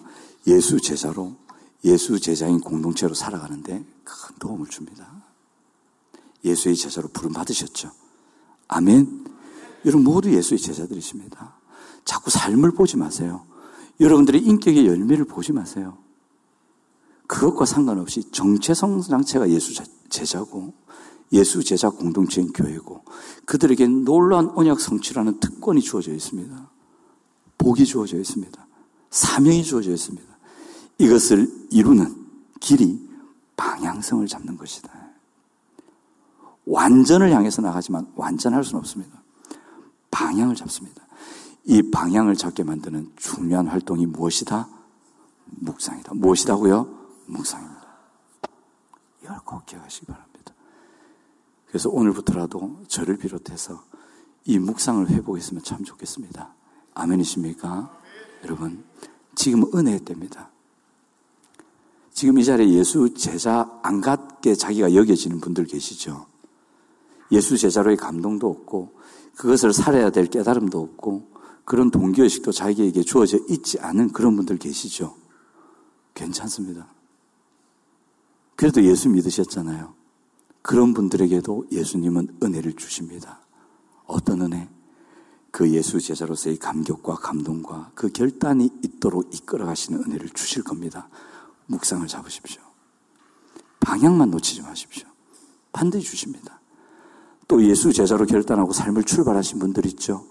예수 0.48 0.82
제자로, 0.82 1.36
예수 1.84 2.20
제자인 2.20 2.60
공동체로 2.60 3.14
살아가는데 3.14 3.86
큰 4.04 4.36
도움을 4.40 4.68
줍니다. 4.68 5.06
예수의 6.44 6.76
제자로 6.76 7.08
부름 7.10 7.34
받으셨죠. 7.34 7.92
아멘. 8.68 9.41
여러분 9.86 10.04
모두 10.04 10.32
예수의 10.32 10.60
제자들이십니다. 10.60 11.56
자꾸 12.06 12.30
삶을 12.30 12.72
보지 12.72 12.98
마세요. 12.98 13.46
여러분들의 14.00 14.42
인격의 14.42 14.88
열매를 14.88 15.26
보지 15.26 15.54
마세요. 15.54 15.98
그것과 17.28 17.66
상관없이 17.66 18.30
정체 18.32 18.74
성 18.74 19.02
장체가 19.02 19.50
예수 19.50 19.74
제자고 20.10 20.74
예수 21.32 21.64
제자 21.64 21.90
공동체인 21.90 22.52
교회고 22.52 23.06
그들에게 23.46 23.88
놀라운 23.88 24.50
언약 24.50 24.82
성취라는 24.82 25.40
특권이 25.40 25.82
주어져 25.82 26.12
있습니다. 26.12 26.70
복이 27.58 27.86
주어져 27.86 28.18
있습니다. 28.18 28.68
사명이 29.12 29.64
주어져 29.64 29.92
있습니다. 29.92 30.28
이것을 30.98 31.50
이루는 31.70 32.14
길이 32.60 33.10
방향성을 33.56 34.28
잡는 34.28 34.58
것이다. 34.58 34.92
완전을 36.66 37.32
향해서 37.32 37.62
나가지만 37.62 38.08
완전할 38.16 38.64
수는 38.64 38.80
없습니다. 38.80 39.21
방향을 40.12 40.56
잡습니다. 40.56 41.02
이 41.64 41.82
방향을 41.82 42.36
잡게 42.36 42.64
만드는 42.64 43.12
중요한 43.16 43.68
활동이 43.68 44.06
무엇이다? 44.06 44.68
묵상이다. 45.46 46.14
무엇이다고요? 46.16 46.88
묵상입니다. 47.28 47.82
이걸 49.24 49.40
꼭 49.46 49.66
기억하시기 49.66 50.06
바랍니다. 50.06 50.54
그래서 51.68 51.90
오늘부터라도 51.90 52.84
저를 52.88 53.18
비롯해서 53.18 53.84
이 54.46 54.60
묵상을 54.60 55.10
회복했으면 55.10 55.64
참 55.64 55.84
좋겠습니다. 55.84 56.54
아멘이십니까? 56.94 57.92
여러분, 58.44 58.84
지금 59.36 59.64
은혜의 59.74 60.00
때입니다. 60.00 60.50
지금 62.12 62.38
이 62.38 62.44
자리에 62.44 62.70
예수 62.74 63.14
제자 63.14 63.70
안 63.84 64.02
갖게 64.02 64.54
자기가 64.56 64.94
여겨지는 64.94 65.40
분들 65.40 65.66
계시죠? 65.66 66.26
예수 67.32 67.58
제자로의 67.58 67.96
감동도 67.98 68.50
없고 68.50 69.00
그것을 69.42 69.74
살아야 69.74 70.12
될 70.12 70.28
깨달음도 70.28 70.80
없고 70.80 71.32
그런 71.66 71.90
동기의식도 71.90 72.52
자기에게 72.52 73.02
주어져 73.02 73.40
있지 73.50 73.80
않은 73.80 74.12
그런 74.12 74.36
분들 74.36 74.58
계시죠? 74.58 75.16
괜찮습니다. 76.14 76.86
그래도 78.56 78.84
예수 78.84 79.10
믿으셨잖아요. 79.10 79.96
그런 80.62 80.94
분들에게도 80.94 81.70
예수님은 81.72 82.38
은혜를 82.44 82.74
주십니다. 82.74 83.40
어떤 84.06 84.42
은혜? 84.44 84.70
그 85.50 85.72
예수 85.72 86.00
제자로서의 86.00 86.60
감격과 86.60 87.16
감동과 87.16 87.94
그 87.96 88.10
결단이 88.10 88.70
있도록 88.84 89.34
이끌어 89.34 89.66
가시는 89.66 90.04
은혜를 90.04 90.30
주실 90.30 90.64
겁니다. 90.64 91.10
묵상을 91.66 92.06
잡으십시오. 92.06 92.62
방향만 93.80 94.30
놓치지 94.30 94.62
마십시오. 94.62 95.08
반드시 95.72 96.12
주십니다. 96.12 96.61
또 97.52 97.62
예수 97.66 97.92
제자로 97.92 98.26
결단하고 98.26 98.72
삶을 98.72 99.04
출발하신 99.04 99.60
분들 99.60 99.86
있죠. 99.88 100.26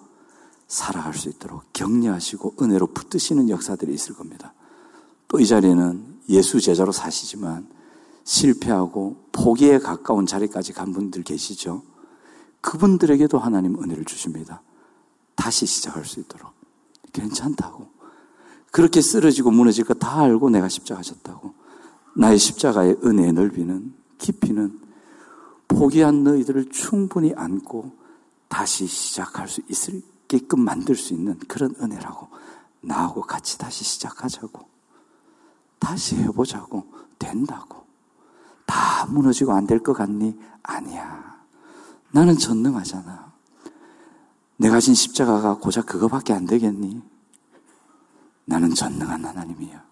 살아갈 0.67 1.13
수 1.13 1.29
있도록 1.29 1.65
격려하시고 1.75 2.55
은혜로 2.63 2.87
붙드시는 2.87 3.51
역사들이 3.51 3.93
있을 3.93 4.15
겁니다. 4.15 4.55
또 5.29 5.39
이 5.39 5.47
자리에는 5.47 6.21
예수 6.31 6.63
제자로 6.63 6.93
사시지만 6.93 7.69
실패하고 8.25 9.17
포기에 9.33 9.81
가까운 9.81 10.25
자리까지 10.25 10.73
간 10.73 10.95
분들 10.95 11.23
계시죠? 11.23 11.83
그분들에게도 12.63 13.39
하나님 13.39 13.75
은혜를 13.83 14.07
주십니다. 14.07 14.63
다시 15.35 15.67
시작할 15.67 16.07
수 16.07 16.21
있도록. 16.21 16.53
괜찮다고. 17.13 17.87
그렇게 18.73 19.03
쓰러지고 19.03 19.51
무너질 19.51 19.85
거 19.85 19.93
다 19.93 20.23
알고 20.23 20.49
내가 20.49 20.71
십자가 20.71 21.03
졌다고. 21.03 21.53
나의 22.17 22.39
십자가의 22.39 22.97
은혜의 23.05 23.35
넓이는, 23.35 23.93
깊이는 24.17 24.81
포기한 25.71 26.25
너희들을 26.25 26.71
충분히 26.71 27.33
안고 27.35 27.93
다시 28.49 28.87
시작할 28.87 29.49
수 29.49 29.63
있게끔 29.69 30.61
만들 30.61 30.95
수 30.97 31.15
있는 31.15 31.39
그런 31.49 31.75
은혜라고. 31.81 32.29
나하고 32.83 33.23
같이 33.23 33.59
다시 33.59 33.85
시작하자고. 33.85 34.69
다시 35.79 36.17
해보자고. 36.17 36.85
된다고. 37.19 37.85
다 38.67 39.07
무너지고 39.07 39.53
안 39.53 39.67
될 39.67 39.83
것 39.83 39.93
같니? 39.93 40.39
아니야. 40.63 41.41
나는 42.13 42.37
전능하잖아. 42.37 43.33
내가 44.57 44.81
진 44.81 44.95
십자가가 44.95 45.59
고작 45.59 45.87
그거밖에 45.87 46.33
안 46.33 46.47
되겠니? 46.47 47.03
나는 48.45 48.75
전능한 48.75 49.25
하나님이야. 49.25 49.85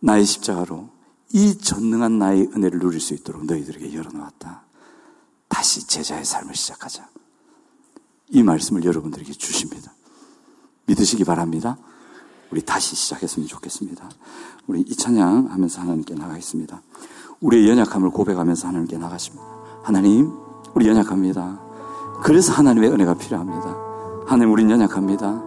나의 0.00 0.24
십자가로 0.24 0.88
이 1.32 1.58
전능한 1.58 2.18
나의 2.18 2.48
은혜를 2.54 2.78
누릴 2.78 3.00
수 3.00 3.14
있도록 3.14 3.44
너희들에게 3.44 3.92
열어놓았다. 3.94 4.67
다시 5.48 5.86
제자의 5.86 6.24
삶을 6.24 6.54
시작하자. 6.54 7.08
이 8.30 8.42
말씀을 8.42 8.84
여러분들에게 8.84 9.32
주십니다. 9.32 9.92
믿으시기 10.86 11.24
바랍니다. 11.24 11.76
우리 12.50 12.62
다시 12.62 12.96
시작했으면 12.96 13.48
좋겠습니다. 13.48 14.08
우리 14.66 14.80
이 14.80 14.96
찬양 14.96 15.48
하면서 15.50 15.80
하나님께 15.80 16.14
나가겠습니다. 16.14 16.82
우리의 17.40 17.68
연약함을 17.70 18.10
고백하면서 18.10 18.68
하나님께 18.68 18.98
나가십니다. 18.98 19.44
하나님, 19.82 20.32
우리 20.74 20.88
연약합니다. 20.88 21.60
그래서 22.22 22.52
하나님의 22.52 22.90
은혜가 22.90 23.14
필요합니다. 23.14 23.76
하나님, 24.26 24.52
우린 24.52 24.70
연약합니다. 24.70 25.42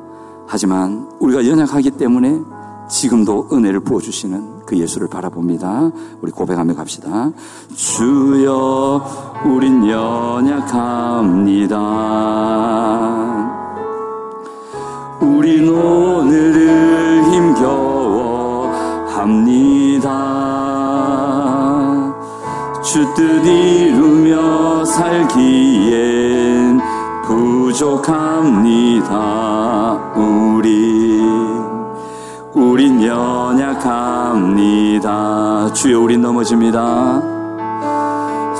하지만 0.47 1.09
우리가 1.19 1.45
연약하기 1.45 1.91
때문에 1.91 2.41
지금도 2.91 3.47
은혜를 3.53 3.79
부어주시는 3.79 4.65
그 4.65 4.77
예수를 4.77 5.07
바라봅니다. 5.07 5.91
우리 6.21 6.31
고백하며 6.31 6.75
갑시다. 6.75 7.31
주여, 7.73 9.41
우린 9.45 9.89
연약합니다. 9.89 11.77
우린 15.21 15.69
오늘을 15.69 17.23
힘겨워 17.31 18.69
합니다. 19.07 20.09
주뜻 22.83 23.45
이루며 23.45 24.83
살기엔 24.83 26.81
부족합니다. 27.25 29.11
우린 30.17 31.10
우린 32.61 33.03
연약합니다. 33.03 34.21
주여 35.73 35.99
우린 35.99 36.21
넘어집니다. 36.21 37.19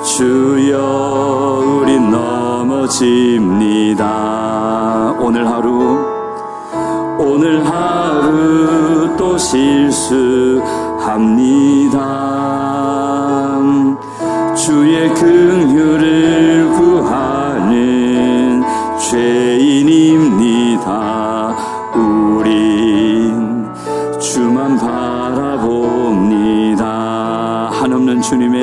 주여 0.03 1.79
우린 1.81 2.09
넘어집니다. 2.09 4.07
오늘 5.19 5.47
하루 5.47 5.99
오늘 7.19 7.63
하루 7.63 9.15
또 9.15 9.37
실수합니다. 9.37 10.61
주의 14.55 15.13
긍휼을 15.13 16.71
구하는 16.71 18.63
죄인입니다. 18.97 21.20
주님의 28.31 28.61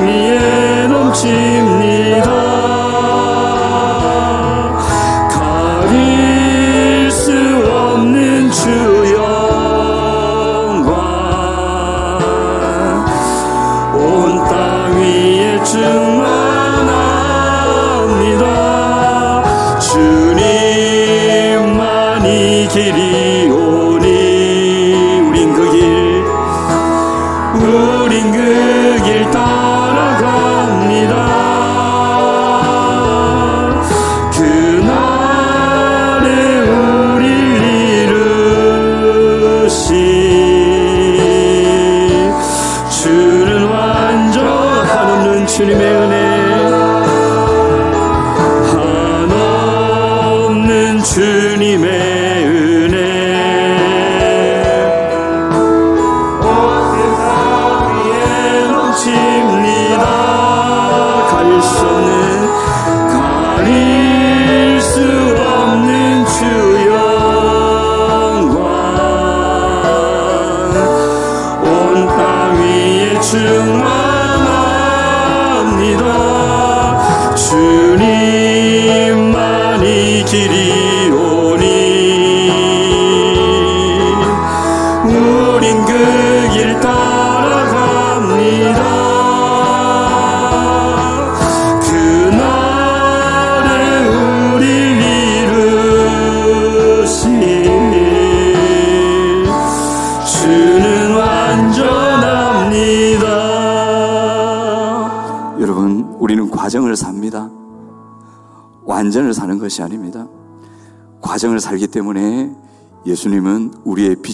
위에 0.00 0.86
넘칩니다. 0.88 1.91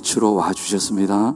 빛으로 0.08 0.34
와 0.34 0.52
주셨습니다. 0.52 1.34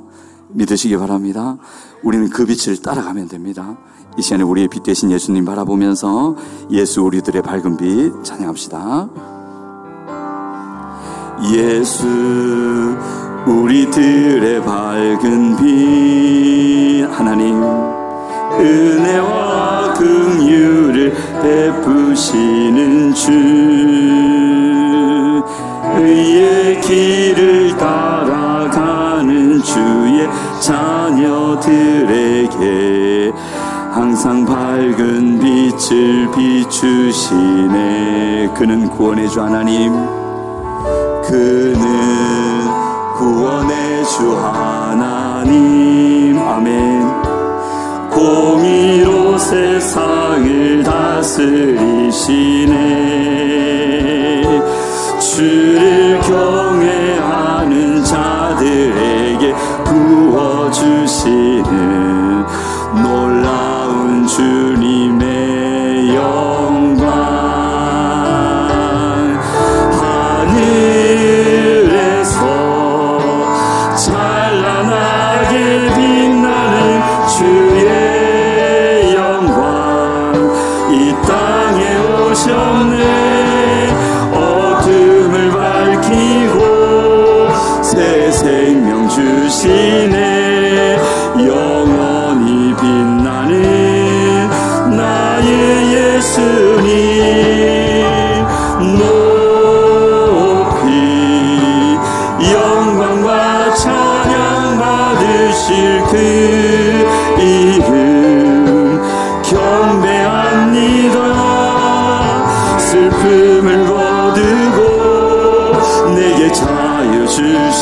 믿으시기 0.49 0.97
바랍니다. 0.97 1.59
우리는 2.03 2.31
그 2.31 2.47
빛을 2.47 2.79
따라가면 2.83 3.29
됩니다. 3.29 3.77
이 4.19 4.23
시간에 4.23 4.43
우리의 4.43 4.69
빛 4.69 4.83
대신 4.83 5.11
예수님 5.11 5.45
바라보면서 5.45 6.37
예수 6.71 7.03
우리들의 7.03 7.43
밝은 7.43 7.77
빛 7.77 8.25
찬양합시다. 8.25 9.09
예수 11.53 12.07
우리들의 13.47 14.63
밝은 14.63 15.57
빛 15.57 17.05
하나님 17.11 17.63
은혜와 18.59 19.95
긍휼을 19.95 21.13
베푸시는 21.43 23.15
주 23.15 23.33
의의 25.95 26.81
길을 26.81 27.77
따라가는 27.77 28.22
주의 29.63 30.29
자녀들에게 30.61 31.63
항상 33.93 34.45
밝은 34.45 35.39
빛을 35.39 36.29
비추시네. 36.35 38.51
그는 38.57 38.89
구원의 38.89 39.29
주 39.29 39.41
하나님. 39.43 39.93
그는 41.23 42.69
구원의 43.17 44.05
주 44.07 44.37
하나님. 44.37 46.37
아멘. 46.39 47.23
공의로 48.11 49.39
세상을 49.39 50.83
다스리시네. 50.83 52.73
주를 55.21 56.19
경외하는 56.21 58.05
자들에 58.05 59.12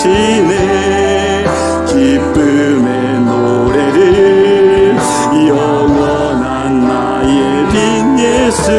주시네 0.00 1.44
기쁨의 1.86 3.20
노래를 3.20 4.96
영원한 5.46 6.88
나의 6.88 7.68
빛 7.68 7.78
예수 8.18 8.72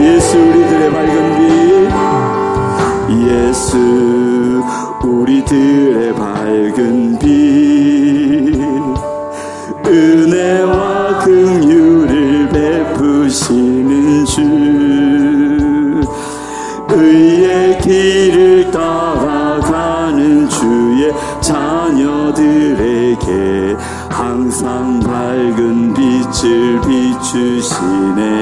예수 0.00 0.38
우리들의 0.38 0.90
밝은 0.90 1.36
빛 1.36 3.20
예수 3.28 4.64
우리들의 5.04 6.14
밝은 6.14 7.18
빛 7.18 7.26
은혜와 9.86 11.18
긍휼을 11.18 12.48
베푸시는 12.48 14.24
주. 14.24 14.40
의의 16.88 17.78
길을 17.80 18.70
따라가는 18.70 19.11
주의 20.62 21.12
자녀들에게 21.40 23.26
항상 24.08 25.00
밝은 25.00 25.92
빛을 25.92 26.80
비추시네 26.82 28.32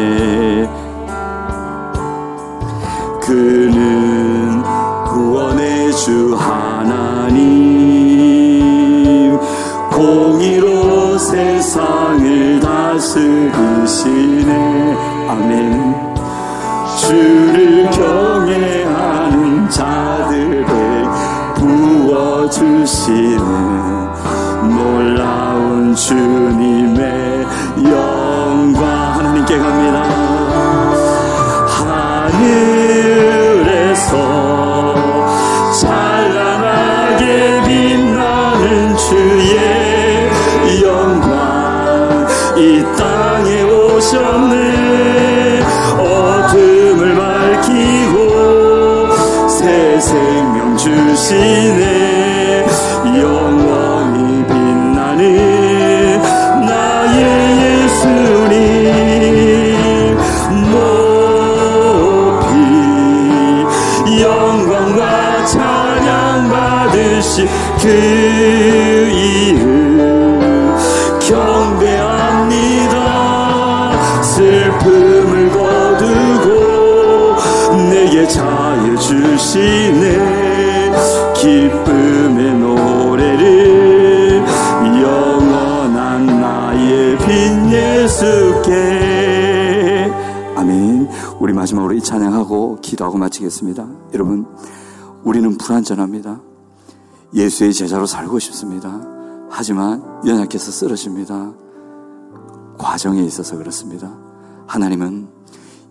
주시네 51.20 52.64
영원히 53.20 54.42
빛나는 54.46 56.22
나의 56.66 57.20
예수님 57.62 58.56
높이 62.32 62.54
영광과 64.22 65.44
찬양 65.44 66.48
받으시 66.48 67.46
그 67.82 68.19
이 92.00 92.02
찬양하고 92.02 92.78
기도하고 92.80 93.18
마치겠습니다 93.18 93.86
여러분 94.14 94.46
우리는 95.22 95.58
불완전합니다 95.58 96.40
예수의 97.34 97.74
제자로 97.74 98.06
살고 98.06 98.38
싶습니다 98.38 99.02
하지만 99.50 100.02
연약해서 100.24 100.72
쓰러집니다 100.72 101.52
과정에 102.78 103.22
있어서 103.24 103.58
그렇습니다 103.58 104.16
하나님은 104.66 105.28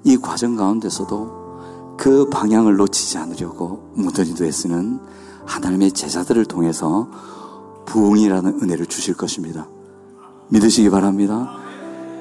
이 0.03 0.17
과정 0.17 0.55
가운데서도 0.55 1.95
그 1.99 2.27
방향을 2.29 2.77
놓치지 2.77 3.19
않으려고 3.19 3.91
무더니도 3.93 4.49
쓰는 4.49 4.99
하나님의 5.45 5.91
제자들을 5.91 6.45
통해서 6.45 7.07
부흥이라는 7.85 8.61
은혜를 8.63 8.85
주실 8.85 9.15
것입니다. 9.15 9.67
믿으시기 10.49 10.89
바랍니다. 10.89 11.51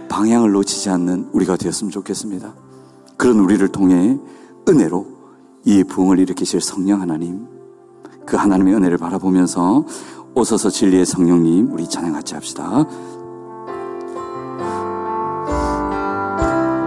방향을 0.08 0.50
놓치지 0.50 0.90
않는 0.90 1.30
우리가 1.32 1.56
되었으면 1.56 1.90
좋겠습니다. 1.90 2.67
그런 3.18 3.40
우리를 3.40 3.68
통해 3.68 4.16
은혜로 4.66 5.06
이 5.64 5.84
부흥을 5.84 6.20
일으키실 6.20 6.62
성령 6.62 7.02
하나님, 7.02 7.46
그 8.24 8.36
하나님의 8.36 8.74
은혜를 8.74 8.96
바라보면서 8.96 9.84
오서서 10.34 10.70
진리의 10.70 11.04
성령님, 11.04 11.72
우리 11.72 11.86
찬양 11.88 12.12
같이 12.12 12.34
합시다. 12.34 12.86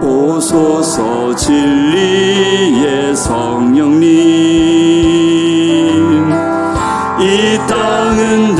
오소서 0.02 1.36
진리의 1.36 3.14
성령님 3.14 4.02
이 7.20 7.56
땅은 7.68 8.56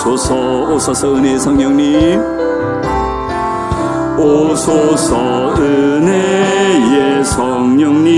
하소서 0.00 0.34
오소서 0.34 1.14
은혜 1.14 1.38
성령님. 1.38 2.22
오소서 4.18 5.54
은혜의 5.58 7.22
성령님. 7.22 8.08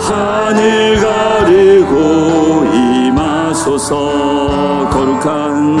하늘 0.00 0.96
가르고 1.00 2.64
임하소서. 2.74 3.94
거룩한 4.90 5.78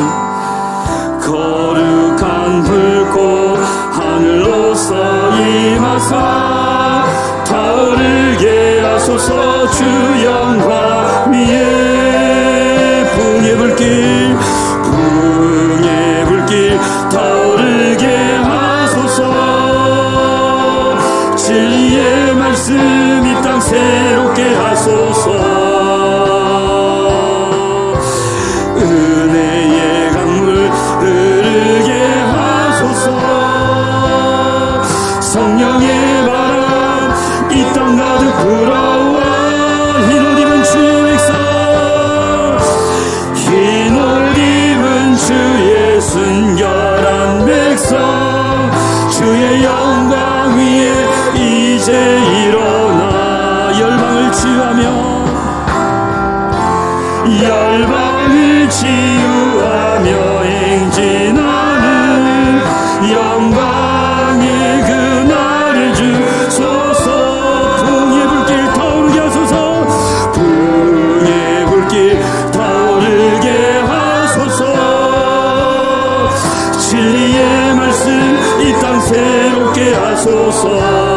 거룩한 1.20 2.62
불꽃 2.62 3.58
하늘로서 3.98 4.94
임하사. 5.40 7.04
타오르게 7.44 8.80
하소서 8.80 9.68
주 9.72 9.84
영광 10.24 10.91
붕의 13.52 13.56
불길 13.58 14.36
붕의 14.82 16.24
불길 16.24 16.78
타오르게 17.10 18.06
하소서. 18.36 19.20
진리의 21.36 22.34
말씀 22.34 22.74
이 23.26 23.42
땅새 23.42 24.01
이제 51.82 51.92
일어나 52.46 53.72
열방을 53.76 54.30
치유하며 54.30 54.82
열방을 57.42 58.70
치유하며 58.70 60.10
행진하는 60.44 61.90
영광의 63.10 64.48
그날을 64.84 65.92
주소서. 65.94 67.06
붕의 67.84 68.28
불길 68.28 68.72
타오르게 68.74 69.18
하소서. 69.18 70.32
붕의 70.34 71.66
불길 71.66 72.22
타오르게 72.52 73.48
하소서. 73.88 74.62
진리의 76.78 77.74
말씀 77.74 78.06
이 78.60 78.72
땅 78.80 79.00
새롭게 79.00 79.94
하소서 79.94 81.11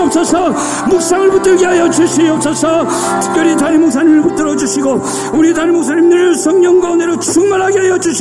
주시옵소서. 0.00 0.54
묵상을 0.88 1.30
붙들게 1.30 1.64
하여 1.66 1.90
주시옵소서. 1.90 2.86
특별히 3.22 3.56
담임 3.56 3.82
목사님을 3.82 4.22
붙들어 4.22 4.56
주시고 4.56 5.02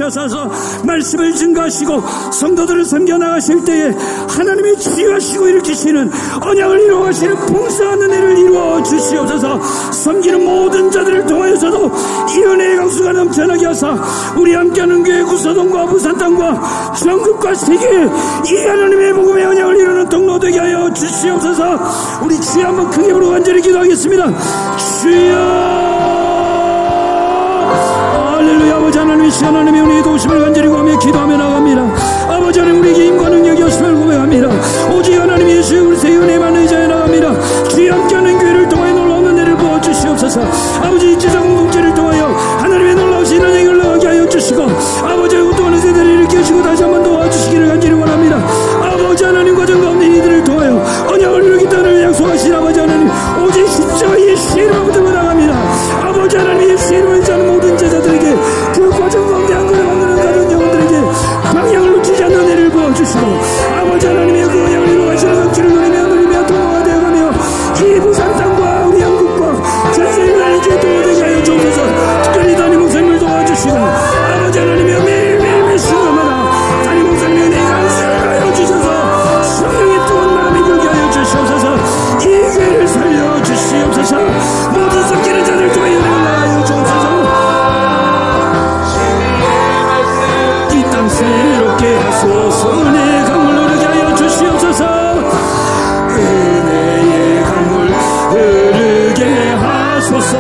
주시옵소서 0.10 0.52
말씀을 0.84 1.34
증가하시고 1.34 2.02
성도들을 2.32 2.86
섬겨 2.86 3.18
나가실 3.18 3.64
때에 3.64 3.94
하나님이 4.28 4.78
치유하시고 4.78 5.48
일으키시는 5.48 6.12
언약을 6.42 6.80
이루어가시는 6.82 7.36
풍성한 7.46 8.02
은혜를 8.02 8.38
이루어 8.40 8.82
주시옵소서. 8.84 9.62
섬기는 9.92 10.44
모든 10.44 10.90
자들을 10.90 11.26
통하여서도 11.26 11.92
이 12.36 12.44
은혜의 12.44 12.78
강수가 12.78 13.12
넘쳐나게 13.14 13.66
하사 13.68 13.96
우리 14.36 14.54
함께하는 14.54 15.04
교회 15.04 15.24
구서동과 15.24 15.86
부산 15.86 16.18
땅과 16.18 16.94
전국과 16.94 17.54
세계 17.54 17.86
이 17.88 18.68
하나님의 18.68 19.14
복음의 19.14 19.46
언약을 19.46 19.78
이루는 19.78 20.10
동로 20.10 20.40
되게 20.40 20.60
하여 20.60 20.92
주시옵소서. 20.94 21.80
우리 22.24 22.40
주여 22.40 22.68
한번 22.68 22.90
크게 22.90 23.14
부르고 23.14 23.32
간절히 23.32 23.62
기도하겠습니다. 23.62 24.34
주여 25.02 25.99
할렐루야 28.60 28.76
아버지 28.76 28.98
하나님의 28.98 29.32
시 29.32 29.44
하나님의 29.46 29.82
은혜의 29.82 30.04
도심을 30.04 30.40
간절히 30.40 30.68
구하며 30.68 31.00
기도하며 31.00 31.38
나갑니다. 31.38 31.82
아버지 32.28 32.60
하나님 32.60 32.82
우리에게 32.82 33.06
힘과 33.08 33.30
능력이 33.30 33.64
없음을 33.64 33.96
고백합니다. 33.96 34.50
오직 34.94 35.18
하나님 35.18 35.50
예수의 35.50 35.84
그리스도의 35.84 36.18
은혜만 36.18 36.56
의지하여 36.58 36.88
나갑니다. 36.88 37.68
주여 37.70 37.94
함께하는 37.94 38.38
교회를 38.38 38.68
통하여 38.68 38.94
놀라운 38.94 39.28
은혜를 39.28 39.56
부어주시옵소서. 39.56 40.42
아버지 40.82 41.14
이제자 41.14 41.40
공동체를 41.40 41.94
통하여 41.94 42.26
하나님의 42.60 42.96
놀라우신 42.96 43.42
은혜를 43.42 43.78
나가게 43.78 44.08
하여 44.08 44.28
주시고 44.28 44.64
아버지 45.04 45.38
우동하는 45.38 45.80
세대를 45.80 46.12
일으켜주시고 46.16 46.62
다시 46.62 46.84
한번 46.84 47.02
도와주시기를 47.04 47.68
간절히 47.68 47.96
원합니다. 47.96 48.38
아버지 48.82 49.24
하나님 49.24 49.56
과정 49.56 49.80
가운데 49.80 50.06
이들을 50.06 50.44
통하여 50.44 50.84
언약을 51.08 51.44
이루겠다는 51.46 52.02
약속하신 52.04 52.54
아버지 52.54 52.80
하나님 52.80 53.10
오직 53.42 53.66
십자가 53.70 54.20
예수의 54.20 54.66
이름을 54.66 54.92
붙 54.92 55.09
은혜의 92.26 93.26
강물 93.26 93.56
흐르게 93.56 93.86
하여 93.86 94.16
주시옵소서. 94.16 94.84
은혜의 96.10 97.44
강물 97.44 97.92
흐르게 98.32 99.24
하소서. 99.54 100.38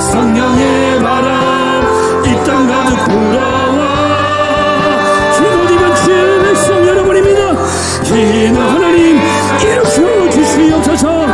성령의 0.00 0.98
바람 1.00 2.24
이 2.26 2.44
땅 2.44 2.66
가득 2.68 2.96
불어와 3.04 3.80
입은 5.70 5.94
주의 5.96 6.88
여러분입니다. 6.88 7.40
흰옷 8.02 8.58
하나님 8.58 9.20
일으켜 9.62 10.30
주시옵소서. 10.30 11.26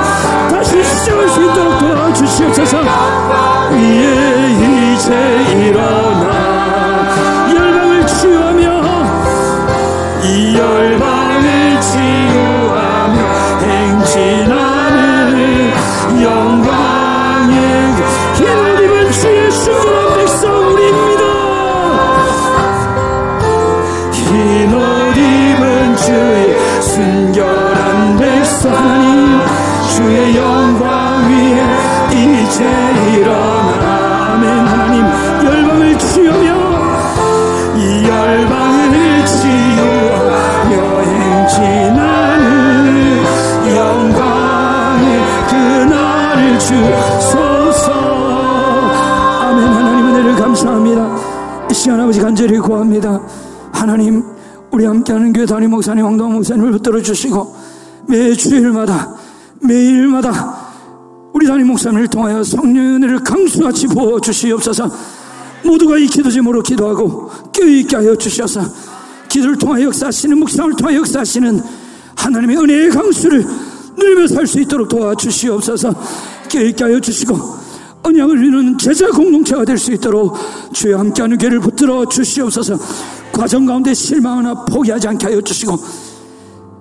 다시 0.51 0.85
시작할 0.85 1.29
수 1.29 1.43
있도록 1.43 1.79
도와주시옵소서. 1.79 2.79
위에 3.73 4.95
이제 4.95 5.38
함께하는 54.89 55.33
교회 55.33 55.47
담임 55.47 55.71
목사님 55.71 56.05
왕동 56.05 56.35
목사님을 56.35 56.73
붙들어 56.73 57.01
주시고 57.01 57.57
매 58.07 58.33
주일마다 58.35 59.15
매일마다 59.61 60.69
우리 61.33 61.47
담임 61.47 61.69
목사님을 61.69 62.09
통하여 62.09 62.43
성령의 62.43 62.95
은혜를 62.97 63.19
강수같이 63.25 63.87
부어 63.89 64.21
주시옵소서. 64.21 64.91
모두가 65.65 65.99
이 65.99 66.07
기도 66.07 66.31
제목으로 66.31 66.63
기도하고 66.63 67.31
껴있게 67.53 67.97
하여 67.97 68.15
주셔서 68.17 68.63
기도를 69.29 69.59
통하여 69.59 69.85
역사하시는 69.85 70.39
묵상을 70.39 70.73
통하여 70.77 70.99
역사하시는 70.99 71.61
하나님의 72.17 72.57
은혜의 72.57 72.91
강수를 72.91 73.45
누리며 73.97 74.27
살 74.29 74.47
수 74.47 74.61
있도록 74.61 74.89
도와주시옵소서. 74.89 75.95
껴있게 76.49 76.85
하여 76.85 77.01
주시고 77.01 77.37
언약을 78.03 78.39
이루는 78.45 78.79
제자 78.79 79.09
공동체가 79.11 79.65
될 79.65 79.79
수 79.79 79.93
있도록 79.93 80.37
주여 80.73 80.99
함께하는 80.99 81.39
교회를 81.39 81.61
붙들어 81.61 82.05
주시옵소서. 82.07 82.79
과정 83.33 83.67
가운데 83.67 83.95
실망하나 83.95 84.65
포기하지 84.65 85.09
않게 85.09 85.27
하여 85.27 85.41
주시고 85.41 85.77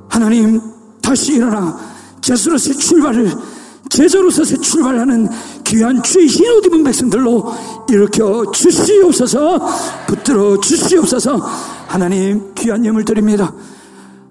하나님 0.10 0.60
다시 1.02 1.34
일어나 1.34 1.78
제수로서 2.22 2.74
출발을 2.74 3.32
제자로서 3.90 4.44
새 4.44 4.58
출발하는 4.58 5.30
귀한 5.64 6.02
주의 6.04 6.28
흰옷 6.28 6.66
입은 6.66 6.84
백성들로 6.84 7.54
일으켜 7.90 8.52
주시옵소서. 8.52 9.60
붙들어 10.08 10.60
주시옵소서. 10.60 11.38
하나님 11.88 12.54
귀한 12.56 12.84
예물 12.84 13.06
드립니다. 13.06 13.54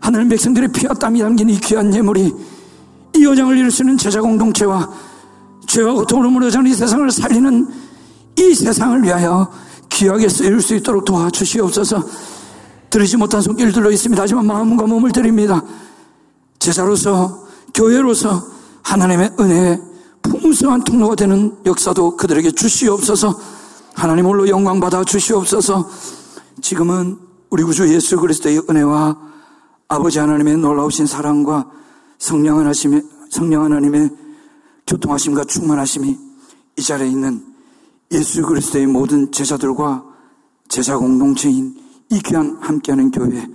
하나님 0.00 0.28
백성들의 0.28 0.72
피와 0.72 0.94
땀이 0.94 1.20
담긴 1.20 1.48
이 1.50 1.58
귀한 1.60 1.94
예물이 1.94 2.32
이 3.14 3.24
여장을 3.24 3.56
이룰 3.56 3.70
수 3.70 3.82
있는 3.82 3.96
제자 3.96 4.20
공동체와 4.20 4.90
죄와 5.66 5.94
고통으로 5.94 6.50
저는 6.50 6.70
이 6.70 6.74
세상을 6.74 7.10
살리는 7.10 7.68
이 8.38 8.54
세상을 8.54 9.02
위하여 9.02 9.50
귀하게 9.90 10.28
쓰일 10.28 10.60
수 10.60 10.74
있도록 10.74 11.04
도와주시옵소서. 11.04 12.02
들으지 12.90 13.16
못한 13.16 13.40
손길 13.40 13.72
들로 13.72 13.90
있습니다. 13.90 14.22
하지만 14.22 14.46
마음과 14.46 14.86
몸을 14.86 15.10
드립니다. 15.12 15.62
제자로서 16.58 17.46
교회로서 17.74 18.42
하나님의 18.82 19.32
은혜에 19.38 19.80
풍성한 20.22 20.84
통로가 20.84 21.14
되는 21.14 21.56
역사도 21.64 22.16
그들에게 22.16 22.52
주시옵소서. 22.52 23.38
하나님 23.94 24.26
홀로 24.26 24.48
영광 24.48 24.80
받아 24.80 25.02
주시옵소서. 25.02 25.88
지금은 26.60 27.18
우리 27.50 27.62
구주 27.62 27.92
예수 27.92 28.16
그리스도의 28.18 28.62
은혜와 28.68 29.16
아버지 29.88 30.18
하나님의 30.18 30.58
놀라우신 30.58 31.06
사랑과 31.06 31.66
성령 32.18 32.58
하나님의, 32.58 33.02
성령 33.30 33.64
하나님의 33.64 34.10
교통하심과 34.86 35.44
충만하심이 35.44 36.18
이 36.76 36.82
자리에 36.82 37.08
있는 37.08 37.44
예수 38.12 38.42
그리스도의 38.42 38.86
모든 38.86 39.32
제자들과 39.32 40.04
제자 40.68 40.96
공동체인 40.96 41.74
이 42.10 42.20
귀한 42.20 42.56
함께하는 42.60 43.10
교회 43.10 43.46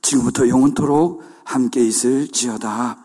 지금부터 0.00 0.48
영원토록 0.48 1.22
함께 1.44 1.84
있을지어다. 1.84 2.99